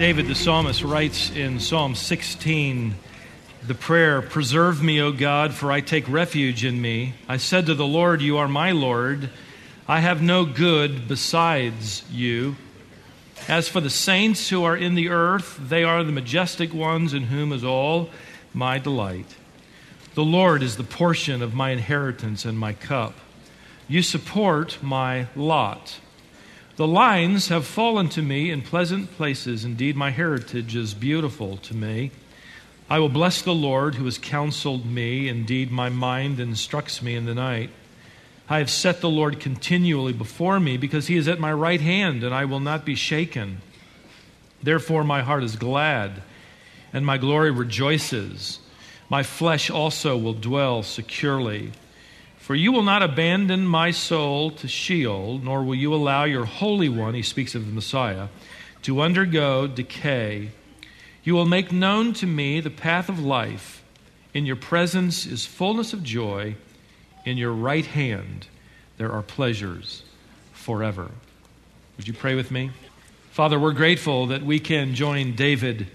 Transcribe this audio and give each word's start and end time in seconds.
David 0.00 0.28
the 0.28 0.34
psalmist 0.34 0.82
writes 0.82 1.30
in 1.30 1.60
Psalm 1.60 1.94
16 1.94 2.94
the 3.66 3.74
prayer, 3.74 4.22
Preserve 4.22 4.82
me, 4.82 4.98
O 4.98 5.12
God, 5.12 5.52
for 5.52 5.70
I 5.70 5.82
take 5.82 6.08
refuge 6.08 6.64
in 6.64 6.80
me. 6.80 7.12
I 7.28 7.36
said 7.36 7.66
to 7.66 7.74
the 7.74 7.86
Lord, 7.86 8.22
You 8.22 8.38
are 8.38 8.48
my 8.48 8.72
Lord. 8.72 9.28
I 9.86 10.00
have 10.00 10.22
no 10.22 10.46
good 10.46 11.06
besides 11.06 12.02
you. 12.10 12.56
As 13.46 13.68
for 13.68 13.82
the 13.82 13.90
saints 13.90 14.48
who 14.48 14.64
are 14.64 14.74
in 14.74 14.94
the 14.94 15.10
earth, 15.10 15.58
they 15.60 15.84
are 15.84 16.02
the 16.02 16.12
majestic 16.12 16.72
ones 16.72 17.12
in 17.12 17.24
whom 17.24 17.52
is 17.52 17.62
all 17.62 18.08
my 18.54 18.78
delight. 18.78 19.36
The 20.14 20.24
Lord 20.24 20.62
is 20.62 20.78
the 20.78 20.82
portion 20.82 21.42
of 21.42 21.52
my 21.52 21.72
inheritance 21.72 22.46
and 22.46 22.58
my 22.58 22.72
cup. 22.72 23.12
You 23.86 24.00
support 24.00 24.78
my 24.82 25.26
lot. 25.36 26.00
The 26.80 26.88
lines 26.88 27.48
have 27.48 27.66
fallen 27.66 28.08
to 28.08 28.22
me 28.22 28.50
in 28.50 28.62
pleasant 28.62 29.14
places. 29.18 29.66
Indeed, 29.66 29.98
my 29.98 30.08
heritage 30.08 30.74
is 30.74 30.94
beautiful 30.94 31.58
to 31.58 31.76
me. 31.76 32.10
I 32.88 33.00
will 33.00 33.10
bless 33.10 33.42
the 33.42 33.54
Lord 33.54 33.96
who 33.96 34.06
has 34.06 34.16
counseled 34.16 34.86
me. 34.86 35.28
Indeed, 35.28 35.70
my 35.70 35.90
mind 35.90 36.40
instructs 36.40 37.02
me 37.02 37.16
in 37.16 37.26
the 37.26 37.34
night. 37.34 37.68
I 38.48 38.60
have 38.60 38.70
set 38.70 39.02
the 39.02 39.10
Lord 39.10 39.40
continually 39.40 40.14
before 40.14 40.58
me 40.58 40.78
because 40.78 41.06
he 41.06 41.18
is 41.18 41.28
at 41.28 41.38
my 41.38 41.52
right 41.52 41.82
hand, 41.82 42.24
and 42.24 42.34
I 42.34 42.46
will 42.46 42.60
not 42.60 42.86
be 42.86 42.94
shaken. 42.94 43.60
Therefore, 44.62 45.04
my 45.04 45.20
heart 45.20 45.44
is 45.44 45.56
glad, 45.56 46.22
and 46.94 47.04
my 47.04 47.18
glory 47.18 47.50
rejoices. 47.50 48.58
My 49.10 49.22
flesh 49.22 49.68
also 49.68 50.16
will 50.16 50.32
dwell 50.32 50.82
securely. 50.82 51.72
For 52.50 52.56
you 52.56 52.72
will 52.72 52.82
not 52.82 53.04
abandon 53.04 53.64
my 53.64 53.92
soul 53.92 54.50
to 54.50 54.66
Sheol, 54.66 55.38
nor 55.38 55.62
will 55.62 55.76
you 55.76 55.94
allow 55.94 56.24
your 56.24 56.46
Holy 56.46 56.88
One, 56.88 57.14
he 57.14 57.22
speaks 57.22 57.54
of 57.54 57.64
the 57.64 57.72
Messiah, 57.72 58.26
to 58.82 59.02
undergo 59.02 59.68
decay. 59.68 60.50
You 61.22 61.34
will 61.34 61.46
make 61.46 61.70
known 61.70 62.12
to 62.14 62.26
me 62.26 62.58
the 62.58 62.68
path 62.68 63.08
of 63.08 63.20
life. 63.20 63.84
In 64.34 64.46
your 64.46 64.56
presence 64.56 65.26
is 65.26 65.46
fullness 65.46 65.92
of 65.92 66.02
joy. 66.02 66.56
In 67.24 67.36
your 67.36 67.52
right 67.52 67.86
hand 67.86 68.48
there 68.96 69.12
are 69.12 69.22
pleasures 69.22 70.02
forever. 70.52 71.12
Would 71.98 72.08
you 72.08 72.14
pray 72.14 72.34
with 72.34 72.50
me? 72.50 72.72
Father, 73.30 73.60
we're 73.60 73.70
grateful 73.70 74.26
that 74.26 74.42
we 74.42 74.58
can 74.58 74.96
join 74.96 75.36
David 75.36 75.86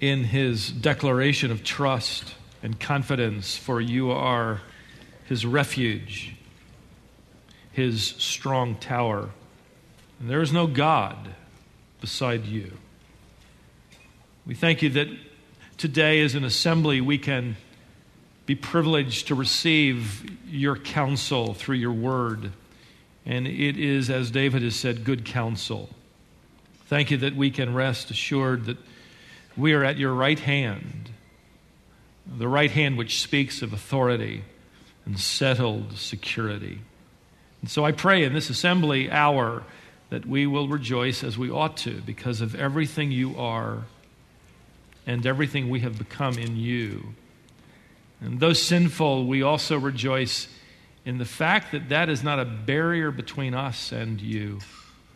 in 0.00 0.22
his 0.22 0.70
declaration 0.70 1.50
of 1.50 1.64
trust 1.64 2.36
and 2.62 2.78
confidence, 2.78 3.56
for 3.56 3.80
you 3.80 4.12
are 4.12 4.60
his 5.28 5.44
refuge, 5.44 6.34
his 7.72 8.14
strong 8.18 8.74
tower. 8.76 9.28
And 10.18 10.30
there 10.30 10.40
is 10.40 10.52
no 10.52 10.66
God 10.66 11.34
beside 12.00 12.46
you. 12.46 12.72
We 14.46 14.54
thank 14.54 14.80
you 14.80 14.88
that 14.90 15.08
today, 15.76 16.20
as 16.22 16.34
an 16.34 16.44
assembly, 16.44 17.02
we 17.02 17.18
can 17.18 17.56
be 18.46 18.54
privileged 18.54 19.28
to 19.28 19.34
receive 19.34 20.24
your 20.48 20.76
counsel 20.76 21.52
through 21.52 21.76
your 21.76 21.92
word. 21.92 22.50
And 23.26 23.46
it 23.46 23.76
is, 23.76 24.08
as 24.08 24.30
David 24.30 24.62
has 24.62 24.74
said, 24.74 25.04
good 25.04 25.26
counsel. 25.26 25.90
Thank 26.86 27.10
you 27.10 27.18
that 27.18 27.36
we 27.36 27.50
can 27.50 27.74
rest 27.74 28.10
assured 28.10 28.64
that 28.64 28.78
we 29.58 29.74
are 29.74 29.84
at 29.84 29.98
your 29.98 30.14
right 30.14 30.38
hand, 30.38 31.10
the 32.26 32.48
right 32.48 32.70
hand 32.70 32.96
which 32.96 33.20
speaks 33.20 33.60
of 33.60 33.74
authority 33.74 34.44
and 35.08 35.18
settled 35.18 35.96
security. 35.96 36.78
And 37.62 37.70
so 37.70 37.82
I 37.82 37.92
pray 37.92 38.24
in 38.24 38.34
this 38.34 38.50
assembly 38.50 39.10
hour 39.10 39.64
that 40.10 40.26
we 40.26 40.46
will 40.46 40.68
rejoice 40.68 41.24
as 41.24 41.38
we 41.38 41.50
ought 41.50 41.78
to 41.78 42.02
because 42.02 42.42
of 42.42 42.54
everything 42.54 43.10
you 43.10 43.34
are 43.38 43.84
and 45.06 45.26
everything 45.26 45.70
we 45.70 45.80
have 45.80 45.96
become 45.96 46.36
in 46.36 46.58
you. 46.58 47.14
And 48.20 48.38
though 48.38 48.52
sinful, 48.52 49.26
we 49.26 49.40
also 49.40 49.78
rejoice 49.78 50.46
in 51.06 51.16
the 51.16 51.24
fact 51.24 51.72
that 51.72 51.88
that 51.88 52.10
is 52.10 52.22
not 52.22 52.38
a 52.38 52.44
barrier 52.44 53.10
between 53.10 53.54
us 53.54 53.92
and 53.92 54.20
you. 54.20 54.58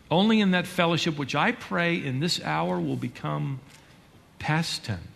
Only 0.09 0.41
in 0.41 0.51
that 0.51 0.65
fellowship, 0.65 1.19
which 1.19 1.35
I 1.35 1.51
pray 1.51 2.03
in 2.03 2.19
this 2.19 2.41
hour 2.41 2.79
will 2.79 2.95
become 2.95 3.59
past 4.39 4.85
tense. 4.85 5.12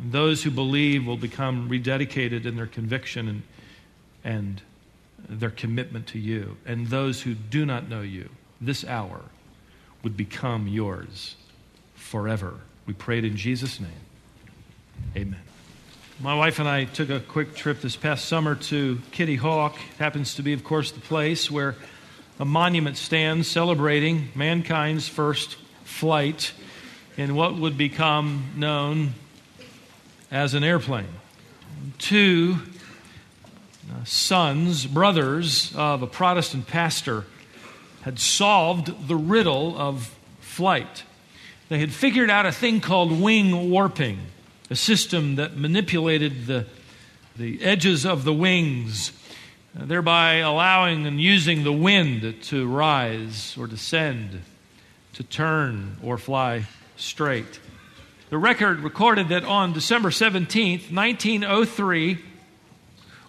And 0.00 0.12
those 0.12 0.42
who 0.42 0.50
believe 0.50 1.06
will 1.06 1.16
become 1.16 1.68
rededicated 1.68 2.46
in 2.46 2.56
their 2.56 2.66
conviction 2.66 3.28
and, 3.28 3.42
and 4.24 4.62
their 5.28 5.50
commitment 5.50 6.06
to 6.08 6.18
you. 6.18 6.56
And 6.64 6.86
those 6.86 7.22
who 7.22 7.34
do 7.34 7.66
not 7.66 7.88
know 7.88 8.00
you, 8.00 8.30
this 8.60 8.84
hour, 8.84 9.20
would 10.02 10.16
become 10.16 10.66
yours 10.66 11.36
forever. 11.94 12.54
We 12.86 12.94
prayed 12.94 13.24
in 13.24 13.36
Jesus' 13.36 13.78
name. 13.78 13.90
Amen. 15.16 15.40
My 16.18 16.34
wife 16.34 16.58
and 16.58 16.68
I 16.68 16.84
took 16.84 17.10
a 17.10 17.20
quick 17.20 17.54
trip 17.54 17.80
this 17.80 17.96
past 17.96 18.26
summer 18.26 18.54
to 18.54 19.00
Kitty 19.10 19.36
Hawk. 19.36 19.74
It 19.74 19.98
happens 19.98 20.34
to 20.34 20.42
be, 20.42 20.52
of 20.52 20.64
course, 20.64 20.92
the 20.92 21.00
place 21.00 21.50
where 21.50 21.76
a 22.38 22.44
monument 22.44 22.96
stands 22.96 23.50
celebrating 23.50 24.28
mankind's 24.34 25.08
first 25.08 25.56
flight 25.84 26.52
in 27.16 27.34
what 27.34 27.56
would 27.56 27.76
become 27.76 28.52
known 28.56 29.14
as 30.30 30.54
an 30.54 30.62
airplane. 30.62 31.08
Two 31.98 32.58
uh, 33.90 34.04
sons, 34.04 34.86
brothers 34.86 35.74
of 35.74 36.02
a 36.02 36.06
Protestant 36.06 36.66
pastor, 36.66 37.24
had 38.02 38.18
solved 38.18 39.08
the 39.08 39.16
riddle 39.16 39.76
of 39.76 40.14
flight. 40.40 41.04
They 41.68 41.78
had 41.78 41.92
figured 41.92 42.30
out 42.30 42.46
a 42.46 42.52
thing 42.52 42.80
called 42.80 43.20
wing 43.20 43.70
warping, 43.70 44.18
a 44.70 44.76
system 44.76 45.36
that 45.36 45.56
manipulated 45.56 46.46
the, 46.46 46.66
the 47.36 47.62
edges 47.62 48.06
of 48.06 48.24
the 48.24 48.32
wings, 48.32 49.12
uh, 49.78 49.84
thereby 49.84 50.36
allowing 50.36 51.06
and 51.06 51.20
using 51.20 51.64
the 51.64 51.72
wind 51.72 52.42
to 52.42 52.68
rise 52.68 53.56
or 53.58 53.66
descend, 53.66 54.42
to 55.14 55.22
turn 55.22 55.96
or 56.02 56.18
fly 56.18 56.66
straight. 56.96 57.60
The 58.30 58.38
record 58.38 58.80
recorded 58.80 59.30
that 59.30 59.42
on 59.42 59.72
December 59.72 60.10
17th, 60.10 60.92
1903, 60.92 62.18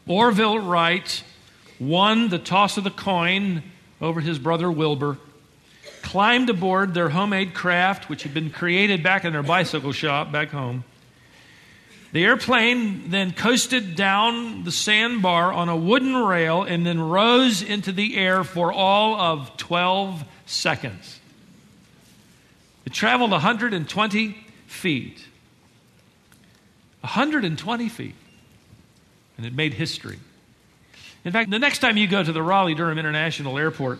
Orville 0.06 0.60
Wright 0.60 1.24
won 1.80 2.30
the 2.30 2.38
toss 2.38 2.78
of 2.78 2.84
the 2.84 2.92
coin 2.92 3.64
over 4.00 4.22
his 4.22 4.38
brother 4.38 4.70
Wilbur, 4.70 5.18
climbed 6.04 6.52
aboard 6.52 6.94
their 6.94 7.10
homemade 7.10 7.56
craft, 7.56 8.10
which 8.10 8.22
had 8.22 8.36
been 8.36 8.52
created 8.52 9.02
back 9.02 9.26
in 9.26 9.34
their 9.34 9.42
bicycle 9.42 9.92
shop 9.92 10.32
back 10.32 10.50
home. 10.50 10.84
The 12.12 12.24
airplane 12.24 13.10
then 13.10 13.32
coasted 13.32 13.96
down 13.96 14.66
the 14.66 14.72
sandbar 14.72 15.52
on 15.52 15.68
a 15.68 15.76
wooden 15.76 16.16
rail 16.16 16.62
and 16.62 16.86
then 16.86 17.00
rose 17.00 17.64
into 17.64 17.92
the 17.92 18.18
air 18.18 18.44
for 18.44 18.72
all 18.72 19.16
of 19.20 19.58
12 19.58 20.24
seconds. 20.46 21.20
It 22.86 22.94
traveled 22.94 23.32
120 23.32 24.50
feet. 24.72 25.26
120 27.02 27.90
feet. 27.90 28.16
And 29.38 29.46
it 29.46 29.54
made 29.54 29.74
history. 29.74 30.20
In 31.24 31.32
fact, 31.32 31.50
the 31.50 31.60
next 31.60 31.80
time 31.80 31.98
you 31.98 32.08
go 32.08 32.24
to 32.24 32.32
the 32.32 32.42
Raleigh 32.42 32.76
Durham 32.76 32.98
International 32.98 33.58
Airport, 33.58 34.00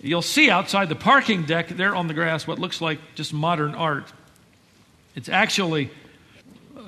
you'll 0.00 0.22
see 0.22 0.50
outside 0.50 0.88
the 0.88 0.94
parking 0.94 1.44
deck 1.44 1.68
there 1.68 1.94
on 1.94 2.08
the 2.08 2.14
grass 2.14 2.46
what 2.46 2.58
looks 2.58 2.80
like 2.80 2.98
just 3.14 3.32
modern 3.32 3.74
art. 3.74 4.12
It's 5.14 5.28
actually 5.28 5.90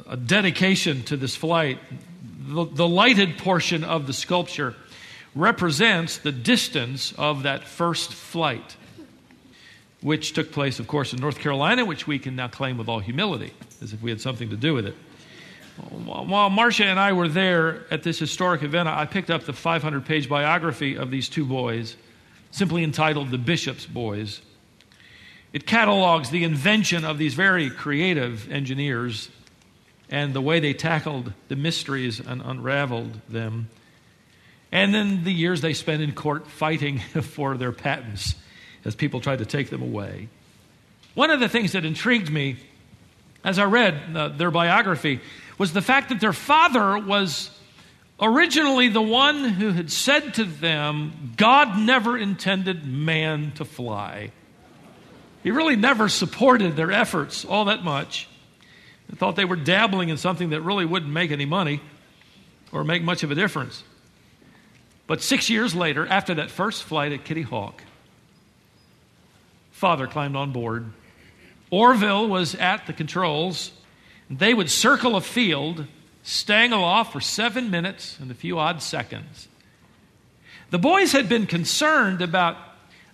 a 0.09 0.17
dedication 0.17 1.03
to 1.05 1.17
this 1.17 1.37
flight. 1.37 1.79
The, 2.49 2.65
the 2.65 2.89
lighted 2.89 3.39
portion 3.39 3.85
of 3.85 4.07
the 4.07 4.13
sculpture 4.13 4.75
represents 5.35 6.19
the 6.19 6.33
distance 6.33 7.13
of 7.17 7.45
that 7.45 7.65
first 7.65 8.13
flight 8.13 8.77
which 10.03 10.33
took 10.33 10.53
place, 10.53 10.79
of 10.79 10.87
course, 10.87 11.13
in 11.13 11.21
North 11.21 11.39
Carolina, 11.39 11.85
which 11.85 12.07
we 12.07 12.19
can 12.19 12.37
now 12.37 12.49
claim 12.49 12.79
with 12.79 12.89
all 12.89 13.01
humility, 13.01 13.53
as 13.83 13.93
if 13.93 14.03
we 14.03 14.11
had 14.11 14.21
something 14.21 14.51
to 14.51 14.57
do 14.57 14.75
with 14.75 14.87
it. 14.87 14.95
While 15.91 16.49
Marcia 16.49 16.87
and 16.87 16.99
I 16.99 17.13
were 17.13 17.29
there 17.29 17.85
at 17.91 18.03
this 18.03 18.19
historic 18.19 18.63
event, 18.63 18.89
I 18.89 19.05
picked 19.05 19.31
up 19.31 19.45
the 19.45 19.53
500 19.53 20.07
page 20.07 20.29
biography 20.29 20.97
of 20.97 21.11
these 21.11 21.29
two 21.29 21.45
boys, 21.45 21.97
simply 22.51 22.83
entitled 22.83 23.31
The 23.31 23.39
Bishop's 23.39 23.85
Boys. 23.85 24.41
It 25.53 25.67
catalogs 25.67 26.31
the 26.31 26.45
invention 26.45 27.05
of 27.05 27.19
these 27.19 27.35
very 27.35 27.71
creative 27.71 28.51
engineers 28.51 29.31
and 30.09 30.33
the 30.35 30.41
way 30.41 30.61
they 30.61 30.73
tackled 30.73 31.33
the 31.49 31.57
mysteries 31.57 32.21
and 32.21 32.41
unraveled 32.43 33.21
them, 33.29 33.69
and 34.73 34.95
then 34.95 35.25
the 35.25 35.33
years 35.33 35.61
they 35.61 35.73
spent 35.73 36.03
in 36.03 36.13
court 36.13 36.47
fighting 36.47 36.99
for 37.23 37.57
their 37.57 37.73
patents 37.73 38.35
as 38.87 38.95
people 38.95 39.21
tried 39.21 39.41
to 39.41 39.47
take 39.47 39.69
them 39.69 39.83
away. 39.83 40.29
One 41.15 41.31
of 41.31 41.41
the 41.41 41.49
things 41.49 41.73
that 41.73 41.85
intrigued 41.85 42.31
me 42.31 42.57
as 43.45 43.59
I 43.59 43.65
read 43.65 44.01
uh, 44.15 44.29
their 44.29 44.51
biography 44.51 45.21
was 45.59 45.73
the 45.73 45.83
fact 45.83 46.09
that 46.09 46.21
their 46.21 46.33
father 46.33 46.99
was 46.99 47.51
originally 48.21 48.89
the 48.89 49.03
one 49.03 49.45
who 49.45 49.71
had 49.71 49.91
said 49.91 50.35
to 50.35 50.45
them, 50.45 51.33
God 51.37 51.79
never 51.79 52.17
intended 52.17 52.87
man 52.87 53.53
to 53.57 53.65
fly. 53.65 54.31
he 55.43 55.51
really 55.51 55.77
never 55.77 56.09
supported 56.09 56.77
their 56.77 56.91
efforts 56.91 57.45
all 57.45 57.67
that 57.67 57.85
much. 57.85 58.29
Thought 59.15 59.37
they 59.37 59.45
were 59.45 59.57
dabbling 59.57 60.09
in 60.09 60.17
something 60.17 60.51
that 60.51 60.61
really 60.61 60.85
wouldn't 60.85 61.13
make 61.13 61.31
any 61.31 61.45
money 61.45 61.81
or 62.73 62.83
make 62.85 63.03
much 63.03 63.23
of 63.23 63.31
a 63.31 63.35
difference. 63.35 63.85
But 65.07 65.23
six 65.23 65.49
years 65.49 65.75
later, 65.75 66.07
after 66.07 66.35
that 66.35 66.51
first 66.51 66.83
flight 66.83 67.13
at 67.13 67.25
Kitty 67.25 67.43
Hawk, 67.43 67.83
father 69.77 70.07
climbed 70.07 70.35
on 70.37 70.53
board. 70.53 70.91
Orville 71.71 72.29
was 72.29 72.55
at 72.55 72.87
the 72.87 72.95
controls. 72.95 73.73
They 74.31 74.55
would 74.55 74.71
circle 74.71 75.17
a 75.17 75.21
field, 75.21 75.87
staying 76.23 76.73
aloft 76.73 77.13
for 77.13 77.21
seven 77.21 77.71
minutes 77.71 78.19
and 78.19 78.31
a 78.31 78.35
few 78.35 78.59
odd 78.59 78.81
seconds. 78.83 79.49
The 80.71 80.79
boys 80.79 81.13
had 81.13 81.29
been 81.29 81.47
concerned 81.47 82.23
about 82.23 82.57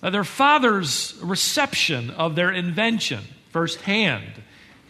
uh, 0.04 0.10
their 0.10 0.22
father's 0.22 1.18
reception 1.20 2.10
of 2.10 2.36
their 2.36 2.52
invention 2.52 3.24
firsthand. 3.50 4.30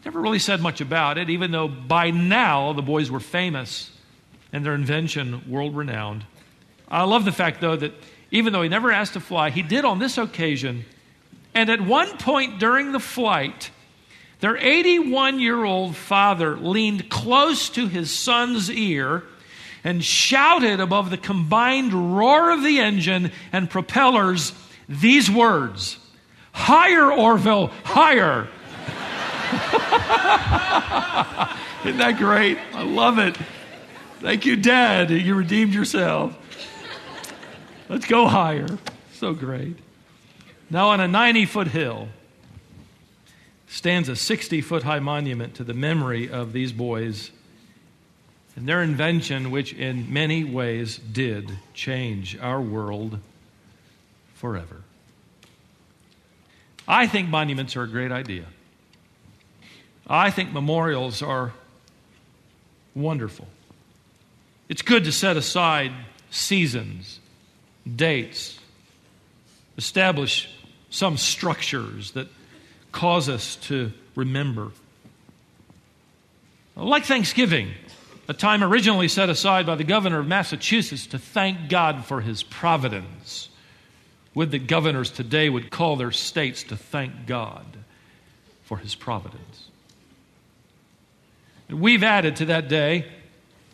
Never 0.04 0.20
really 0.20 0.40
said 0.40 0.60
much 0.60 0.82
about 0.82 1.16
it, 1.16 1.30
even 1.30 1.52
though 1.52 1.68
by 1.68 2.10
now 2.10 2.75
the 2.75 2.82
boys 2.82 3.10
were 3.10 3.18
famous 3.18 3.90
and 4.52 4.64
their 4.64 4.75
invention 4.75 5.50
world 5.50 5.75
renowned. 5.75 6.26
I 6.86 7.04
love 7.04 7.25
the 7.25 7.32
fact, 7.32 7.62
though, 7.62 7.76
that 7.76 7.94
even 8.30 8.52
though 8.52 8.62
he 8.62 8.68
never 8.68 8.92
asked 8.92 9.14
to 9.14 9.20
fly, 9.20 9.48
he 9.48 9.62
did 9.62 9.86
on 9.86 10.00
this 10.00 10.18
occasion. 10.18 10.84
And 11.54 11.70
at 11.70 11.81
one 11.81 12.16
point 12.19 12.58
during 12.58 12.93
the 12.93 13.00
flight, 13.00 13.70
their 14.40 14.56
81 14.56 15.38
year 15.38 15.64
old 15.64 15.94
father 15.94 16.56
leaned 16.56 17.10
close 17.10 17.69
to 17.70 17.87
his 17.87 18.12
son's 18.12 18.70
ear 18.70 19.22
and 19.84 20.04
shouted 20.04 20.81
above 20.81 21.10
the 21.10 21.16
combined 21.16 22.16
roar 22.16 22.50
of 22.50 22.62
the 22.62 22.81
engine 22.81 23.32
and 23.52 23.69
propellers 23.69 24.52
these 24.88 25.31
words 25.31 25.99
Higher, 26.52 27.10
Orville, 27.10 27.69
higher. 27.82 28.43
Isn't 31.84 31.99
that 31.99 32.16
great? 32.19 32.58
I 32.75 32.82
love 32.82 33.19
it. 33.19 33.37
Thank 34.20 34.44
you, 34.44 34.56
Dad. 34.56 35.10
You 35.10 35.34
redeemed 35.34 35.72
yourself. 35.72 36.37
Let's 37.88 38.06
go 38.06 38.28
higher. 38.28 38.69
So 39.14 39.34
great. 39.34 39.76
Now, 40.72 40.88
on 40.88 41.00
a 41.00 41.06
90 41.06 41.44
foot 41.44 41.69
hill 41.69 42.08
stands 43.69 44.08
a 44.08 44.16
60 44.16 44.62
foot 44.62 44.82
high 44.82 45.00
monument 45.00 45.56
to 45.56 45.64
the 45.64 45.74
memory 45.74 46.30
of 46.30 46.54
these 46.54 46.72
boys 46.72 47.30
and 48.56 48.66
their 48.66 48.82
invention, 48.82 49.50
which 49.50 49.74
in 49.74 50.10
many 50.14 50.44
ways 50.44 50.96
did 50.96 51.58
change 51.74 52.38
our 52.38 52.58
world 52.58 53.19
forever. 54.32 54.80
I 56.88 57.06
think 57.06 57.28
monuments 57.28 57.76
are 57.76 57.82
a 57.82 57.86
great 57.86 58.10
idea. 58.10 58.46
I 60.06 60.30
think 60.30 60.54
memorials 60.54 61.20
are 61.20 61.52
wonderful. 62.94 63.46
It's 64.70 64.80
good 64.80 65.04
to 65.04 65.12
set 65.12 65.36
aside 65.36 65.92
seasons, 66.30 67.20
dates, 67.94 68.58
establish 69.76 70.48
some 70.92 71.16
structures 71.16 72.12
that 72.12 72.28
cause 72.92 73.28
us 73.28 73.56
to 73.56 73.90
remember. 74.14 74.70
Like 76.76 77.04
Thanksgiving, 77.04 77.70
a 78.28 78.34
time 78.34 78.62
originally 78.62 79.08
set 79.08 79.30
aside 79.30 79.66
by 79.66 79.74
the 79.74 79.84
governor 79.84 80.20
of 80.20 80.28
Massachusetts 80.28 81.06
to 81.08 81.18
thank 81.18 81.70
God 81.70 82.04
for 82.04 82.20
his 82.20 82.42
providence. 82.42 83.48
Would 84.34 84.50
that 84.52 84.66
governors 84.66 85.10
today 85.10 85.48
would 85.48 85.70
call 85.70 85.96
their 85.96 86.12
states 86.12 86.62
to 86.64 86.76
thank 86.76 87.26
God 87.26 87.64
for 88.64 88.76
his 88.78 88.94
providence. 88.94 89.68
And 91.68 91.80
we've 91.80 92.02
added 92.02 92.36
to 92.36 92.46
that 92.46 92.68
day 92.68 93.06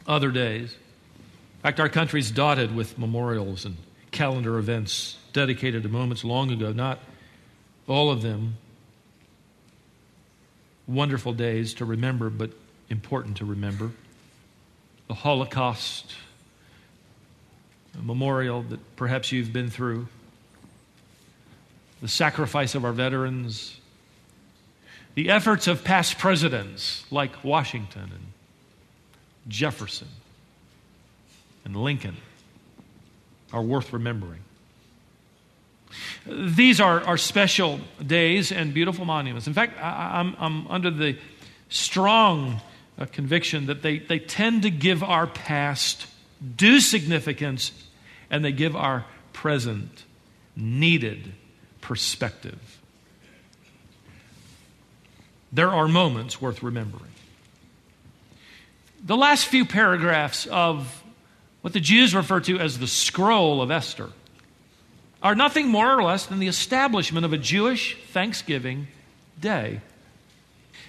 other 0.06 0.30
days. 0.30 0.72
In 0.72 1.62
fact, 1.62 1.80
our 1.80 1.88
country's 1.88 2.30
dotted 2.30 2.74
with 2.74 2.98
memorials 2.98 3.64
and 3.64 3.76
calendar 4.18 4.58
events 4.58 5.16
dedicated 5.32 5.84
to 5.84 5.88
moments 5.88 6.24
long 6.24 6.50
ago, 6.50 6.72
not 6.72 6.98
all 7.86 8.10
of 8.10 8.20
them 8.20 8.56
wonderful 10.88 11.32
days 11.32 11.72
to 11.74 11.84
remember, 11.84 12.28
but 12.28 12.50
important 12.90 13.36
to 13.36 13.44
remember. 13.44 13.92
The 15.06 15.14
Holocaust, 15.14 16.16
a 17.96 18.02
memorial 18.02 18.62
that 18.62 18.96
perhaps 18.96 19.30
you've 19.30 19.52
been 19.52 19.70
through, 19.70 20.08
the 22.02 22.08
sacrifice 22.08 22.74
of 22.74 22.84
our 22.84 22.92
veterans, 22.92 23.80
the 25.14 25.30
efforts 25.30 25.68
of 25.68 25.84
past 25.84 26.18
presidents 26.18 27.04
like 27.12 27.44
Washington 27.44 28.10
and 28.12 28.32
Jefferson 29.46 30.08
and 31.64 31.76
Lincoln 31.76 32.16
are 33.52 33.62
worth 33.62 33.92
remembering. 33.92 34.40
These 36.26 36.80
are, 36.80 37.00
are 37.04 37.16
special 37.16 37.80
days 38.04 38.52
and 38.52 38.74
beautiful 38.74 39.04
monuments. 39.04 39.46
In 39.46 39.54
fact, 39.54 39.78
I, 39.80 40.20
am 40.20 40.36
I'm, 40.38 40.66
I'm 40.66 40.66
under 40.68 40.90
the 40.90 41.16
strong 41.70 42.60
uh, 42.98 43.06
conviction 43.06 43.66
that 43.66 43.82
they, 43.82 43.98
they 43.98 44.18
tend 44.18 44.62
to 44.62 44.70
give 44.70 45.02
our 45.02 45.26
past 45.26 46.06
due 46.56 46.80
significance 46.80 47.72
and 48.30 48.44
they 48.44 48.52
give 48.52 48.76
our 48.76 49.06
present 49.32 50.04
needed 50.54 51.32
perspective. 51.80 52.80
There 55.52 55.70
are 55.70 55.88
moments 55.88 56.40
worth 56.40 56.62
remembering. 56.62 57.10
The 59.02 59.16
last 59.16 59.46
few 59.46 59.64
paragraphs 59.64 60.46
of 60.46 61.02
what 61.68 61.74
the 61.74 61.80
Jews 61.80 62.14
refer 62.14 62.40
to 62.40 62.58
as 62.58 62.78
the 62.78 62.86
scroll 62.86 63.60
of 63.60 63.70
Esther 63.70 64.08
are 65.22 65.34
nothing 65.34 65.68
more 65.68 65.98
or 65.98 66.02
less 66.02 66.24
than 66.24 66.38
the 66.38 66.46
establishment 66.46 67.26
of 67.26 67.34
a 67.34 67.36
Jewish 67.36 67.94
Thanksgiving 68.10 68.86
day. 69.38 69.82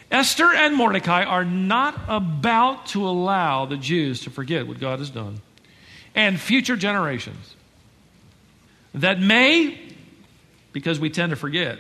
Esther 0.09 0.53
and 0.53 0.73
Mordecai 0.77 1.25
are 1.25 1.43
not 1.43 1.99
about 2.07 2.85
to 2.85 3.05
allow 3.05 3.65
the 3.65 3.75
Jews 3.75 4.21
to 4.21 4.29
forget 4.29 4.69
what 4.69 4.79
God 4.79 4.99
has 4.99 5.09
done 5.09 5.41
and 6.15 6.39
future 6.39 6.77
generations 6.77 7.57
that 8.93 9.19
may, 9.19 9.77
because 10.71 10.97
we 10.97 11.09
tend 11.09 11.31
to 11.31 11.35
forget, 11.35 11.77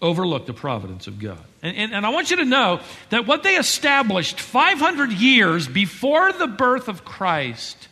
overlook 0.00 0.46
the 0.46 0.54
providence 0.54 1.08
of 1.08 1.18
God. 1.18 1.44
And, 1.60 1.76
and, 1.76 1.92
and, 1.92 2.06
I 2.06 2.08
want 2.08 2.30
you 2.30 2.38
to 2.38 2.46
know 2.46 2.80
that 3.10 3.26
what 3.26 3.42
they 3.42 3.56
established 3.56 4.40
500 4.40 5.12
years 5.12 5.68
before 5.68 6.32
the 6.32 6.46
birth 6.46 6.88
of 6.88 7.04
Christ 7.04 7.87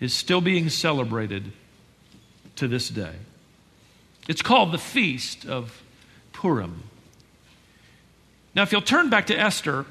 is 0.00 0.14
still 0.14 0.40
being 0.40 0.68
celebrated 0.68 1.52
to 2.56 2.68
this 2.68 2.88
day. 2.88 3.14
It's 4.28 4.42
called 4.42 4.72
the 4.72 4.78
Feast 4.78 5.46
of 5.46 5.82
Purim. 6.32 6.82
Now, 8.54 8.62
if 8.62 8.72
you'll 8.72 8.82
turn 8.82 9.10
back 9.10 9.26
to 9.28 9.38
Esther 9.38 9.86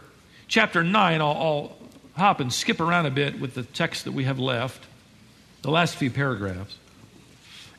chapter 0.47 0.83
9, 0.83 1.21
I'll, 1.21 1.27
I'll 1.27 1.77
hop 2.15 2.39
and 2.39 2.51
skip 2.51 2.79
around 2.79 3.05
a 3.05 3.11
bit 3.11 3.39
with 3.39 3.53
the 3.53 3.63
text 3.63 4.05
that 4.05 4.11
we 4.11 4.25
have 4.25 4.39
left, 4.39 4.85
the 5.61 5.71
last 5.71 5.95
few 5.95 6.11
paragraphs. 6.11 6.77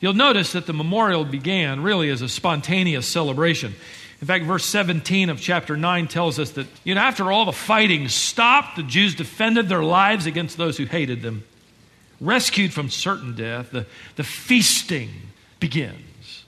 You'll 0.01 0.13
notice 0.13 0.53
that 0.53 0.65
the 0.65 0.73
memorial 0.73 1.25
began 1.25 1.83
really 1.83 2.09
as 2.09 2.21
a 2.21 2.29
spontaneous 2.29 3.05
celebration. 3.05 3.75
In 4.21 4.27
fact, 4.27 4.45
verse 4.45 4.65
17 4.65 5.29
of 5.29 5.39
chapter 5.39 5.77
9 5.77 6.07
tells 6.07 6.39
us 6.39 6.51
that, 6.51 6.67
you 6.83 6.95
know, 6.95 7.01
after 7.01 7.31
all 7.31 7.45
the 7.45 7.51
fighting 7.51 8.07
stopped, 8.07 8.75
the 8.75 8.83
Jews 8.83 9.15
defended 9.15 9.69
their 9.69 9.83
lives 9.83 10.25
against 10.25 10.57
those 10.57 10.77
who 10.77 10.85
hated 10.85 11.21
them 11.21 11.43
rescued 12.19 12.73
from 12.73 12.89
certain 12.89 13.35
death, 13.35 13.71
the, 13.71 13.85
the 14.15 14.23
feasting 14.23 15.09
begins. 15.59 16.43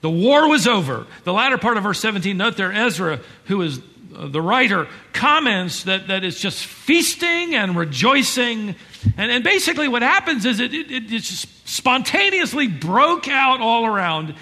The 0.00 0.10
war 0.10 0.48
was 0.48 0.66
over. 0.66 1.06
The 1.24 1.32
latter 1.32 1.58
part 1.58 1.76
of 1.76 1.82
verse 1.82 2.00
17, 2.00 2.36
note 2.36 2.56
there, 2.56 2.72
Ezra, 2.72 3.20
who 3.46 3.60
is 3.62 3.80
uh, 4.16 4.28
the 4.28 4.40
writer, 4.40 4.88
comments 5.12 5.84
that, 5.84 6.08
that 6.08 6.24
it's 6.24 6.40
just 6.40 6.64
feasting 6.64 7.54
and 7.54 7.76
rejoicing. 7.76 8.74
And, 9.16 9.30
and 9.30 9.44
basically, 9.44 9.88
what 9.88 10.02
happens 10.02 10.46
is 10.46 10.58
it, 10.58 10.72
it, 10.72 10.90
it 10.90 11.08
just 11.08 11.68
spontaneously 11.68 12.66
broke 12.66 13.28
out 13.28 13.60
all 13.60 13.86
around 13.86 14.34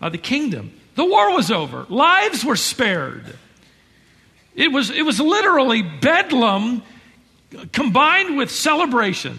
uh, 0.00 0.10
the 0.10 0.18
kingdom. 0.18 0.72
The 0.94 1.04
war 1.04 1.34
was 1.34 1.50
over, 1.50 1.86
lives 1.88 2.44
were 2.44 2.56
spared. 2.56 3.36
It 4.54 4.72
was, 4.72 4.90
it 4.90 5.02
was 5.02 5.20
literally 5.20 5.82
bedlam 5.82 6.82
combined 7.72 8.38
with 8.38 8.50
celebration 8.50 9.38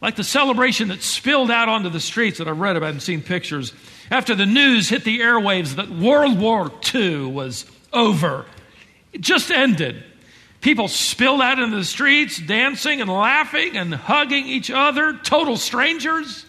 like 0.00 0.16
the 0.16 0.24
celebration 0.24 0.88
that 0.88 1.02
spilled 1.02 1.50
out 1.50 1.68
onto 1.68 1.88
the 1.88 2.00
streets 2.00 2.38
that 2.38 2.48
I've 2.48 2.60
read 2.60 2.76
about 2.76 2.90
and 2.90 3.02
seen 3.02 3.22
pictures 3.22 3.72
after 4.10 4.34
the 4.34 4.46
news 4.46 4.88
hit 4.88 5.04
the 5.04 5.20
airwaves 5.20 5.76
that 5.76 5.90
World 5.90 6.38
War 6.38 6.70
II 6.94 7.26
was 7.26 7.64
over. 7.92 8.46
It 9.12 9.20
just 9.20 9.50
ended. 9.50 10.02
People 10.60 10.88
spilled 10.88 11.40
out 11.40 11.58
into 11.58 11.76
the 11.76 11.84
streets, 11.84 12.38
dancing 12.38 13.00
and 13.00 13.10
laughing 13.10 13.76
and 13.76 13.94
hugging 13.94 14.46
each 14.46 14.70
other, 14.70 15.14
total 15.14 15.56
strangers. 15.56 16.44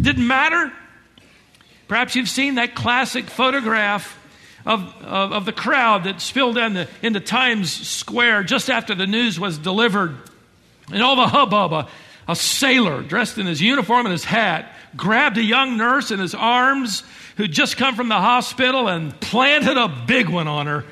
Didn't 0.00 0.26
matter. 0.26 0.72
Perhaps 1.86 2.16
you've 2.16 2.28
seen 2.28 2.56
that 2.56 2.74
classic 2.74 3.26
photograph 3.26 4.18
of, 4.66 4.82
of, 5.02 5.32
of 5.32 5.44
the 5.44 5.52
crowd 5.52 6.04
that 6.04 6.20
spilled 6.20 6.58
in 6.58 6.74
the, 6.74 6.88
into 7.02 7.20
Times 7.20 7.72
Square 7.72 8.44
just 8.44 8.68
after 8.68 8.94
the 8.94 9.06
news 9.06 9.40
was 9.40 9.58
delivered. 9.58 10.16
And 10.92 11.02
all 11.02 11.16
the 11.16 11.28
hubbub, 11.28 11.72
uh, 11.72 11.86
a, 12.28 12.36
sailor 12.36 13.02
dressed 13.02 13.38
in 13.38 13.46
his 13.46 13.60
uniform 13.60 14.06
and 14.06 14.12
his 14.12 14.24
hat 14.24 14.72
grabbed 14.96 15.38
a 15.38 15.42
young 15.42 15.76
nurse 15.76 16.10
in 16.10 16.18
his 16.18 16.34
arms 16.34 17.02
who'd 17.36 17.52
just 17.52 17.76
come 17.76 17.94
from 17.96 18.08
the 18.08 18.16
hospital 18.16 18.88
and 18.88 19.18
planted 19.20 19.76
a 19.76 19.88
big 19.88 20.28
one 20.28 20.46
on 20.46 20.66
her. 20.66 20.84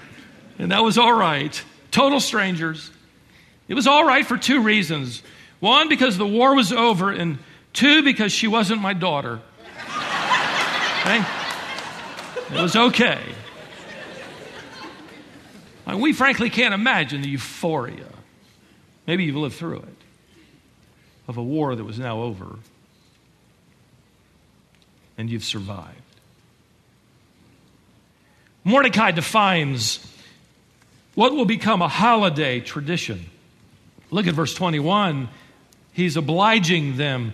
And 0.58 0.72
that 0.72 0.82
was 0.82 0.96
all 0.96 1.12
right. 1.12 1.62
Total 1.90 2.20
strangers. 2.20 2.90
It 3.68 3.74
was 3.74 3.86
all 3.86 4.04
right 4.04 4.24
for 4.24 4.38
two 4.38 4.62
reasons. 4.62 5.22
One, 5.60 5.88
because 5.88 6.16
the 6.16 6.26
war 6.26 6.54
was 6.54 6.72
over, 6.72 7.10
and 7.10 7.38
two, 7.72 8.02
because 8.02 8.32
she 8.32 8.46
wasn't 8.46 8.80
my 8.80 8.92
daughter. 8.92 9.40
Okay? 11.00 11.24
It 12.52 12.62
was 12.62 12.76
okay. 12.76 13.20
we 15.94 16.12
frankly 16.12 16.50
can't 16.50 16.74
imagine 16.74 17.22
the 17.22 17.28
euphoria. 17.28 18.06
Maybe 19.06 19.24
you've 19.24 19.36
lived 19.36 19.56
through 19.56 19.78
it 19.78 20.05
of 21.28 21.36
a 21.36 21.42
war 21.42 21.74
that 21.74 21.84
was 21.84 21.98
now 21.98 22.22
over, 22.22 22.56
and 25.18 25.28
you've 25.30 25.44
survived. 25.44 26.02
Mordecai 28.64 29.12
defines 29.12 30.00
what 31.14 31.32
will 31.32 31.44
become 31.44 31.82
a 31.82 31.88
holiday 31.88 32.60
tradition. 32.60 33.26
Look 34.10 34.26
at 34.26 34.34
verse 34.34 34.54
21. 34.54 35.28
He's 35.92 36.16
obliging 36.16 36.96
them 36.96 37.32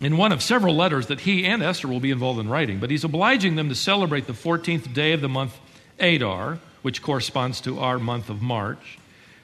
in 0.00 0.16
one 0.16 0.32
of 0.32 0.42
several 0.42 0.74
letters 0.74 1.06
that 1.06 1.20
he 1.20 1.46
and 1.46 1.62
Esther 1.62 1.88
will 1.88 2.00
be 2.00 2.10
involved 2.10 2.40
in 2.40 2.48
writing, 2.48 2.80
but 2.80 2.90
he's 2.90 3.04
obliging 3.04 3.54
them 3.54 3.68
to 3.68 3.74
celebrate 3.74 4.26
the 4.26 4.32
14th 4.32 4.92
day 4.92 5.12
of 5.12 5.20
the 5.20 5.28
month 5.28 5.56
Adar, 6.00 6.58
which 6.82 7.02
corresponds 7.02 7.60
to 7.60 7.78
our 7.78 7.98
month 7.98 8.28
of 8.28 8.42
March, 8.42 8.98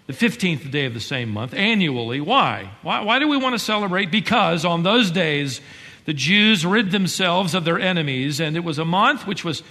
the 0.08 0.14
15th 0.14 0.70
day 0.70 0.86
of 0.86 0.94
the 0.94 1.00
same 1.00 1.28
month, 1.28 1.52
annually. 1.52 2.20
Why? 2.20 2.70
Why, 2.80 3.02
why 3.02 3.18
do 3.18 3.28
we 3.28 3.36
want 3.36 3.54
to 3.54 3.58
celebrate? 3.58 4.10
Because 4.10 4.64
on 4.64 4.82
those 4.82 5.10
days, 5.10 5.60
the 6.06 6.14
Jews 6.14 6.64
rid 6.64 6.90
themselves 6.90 7.54
of 7.54 7.66
their 7.66 7.78
enemies, 7.78 8.40
and 8.40 8.56
it 8.56 8.64
was 8.64 8.78
a 8.78 8.86
month 8.86 9.26
which 9.26 9.44
was 9.44 9.62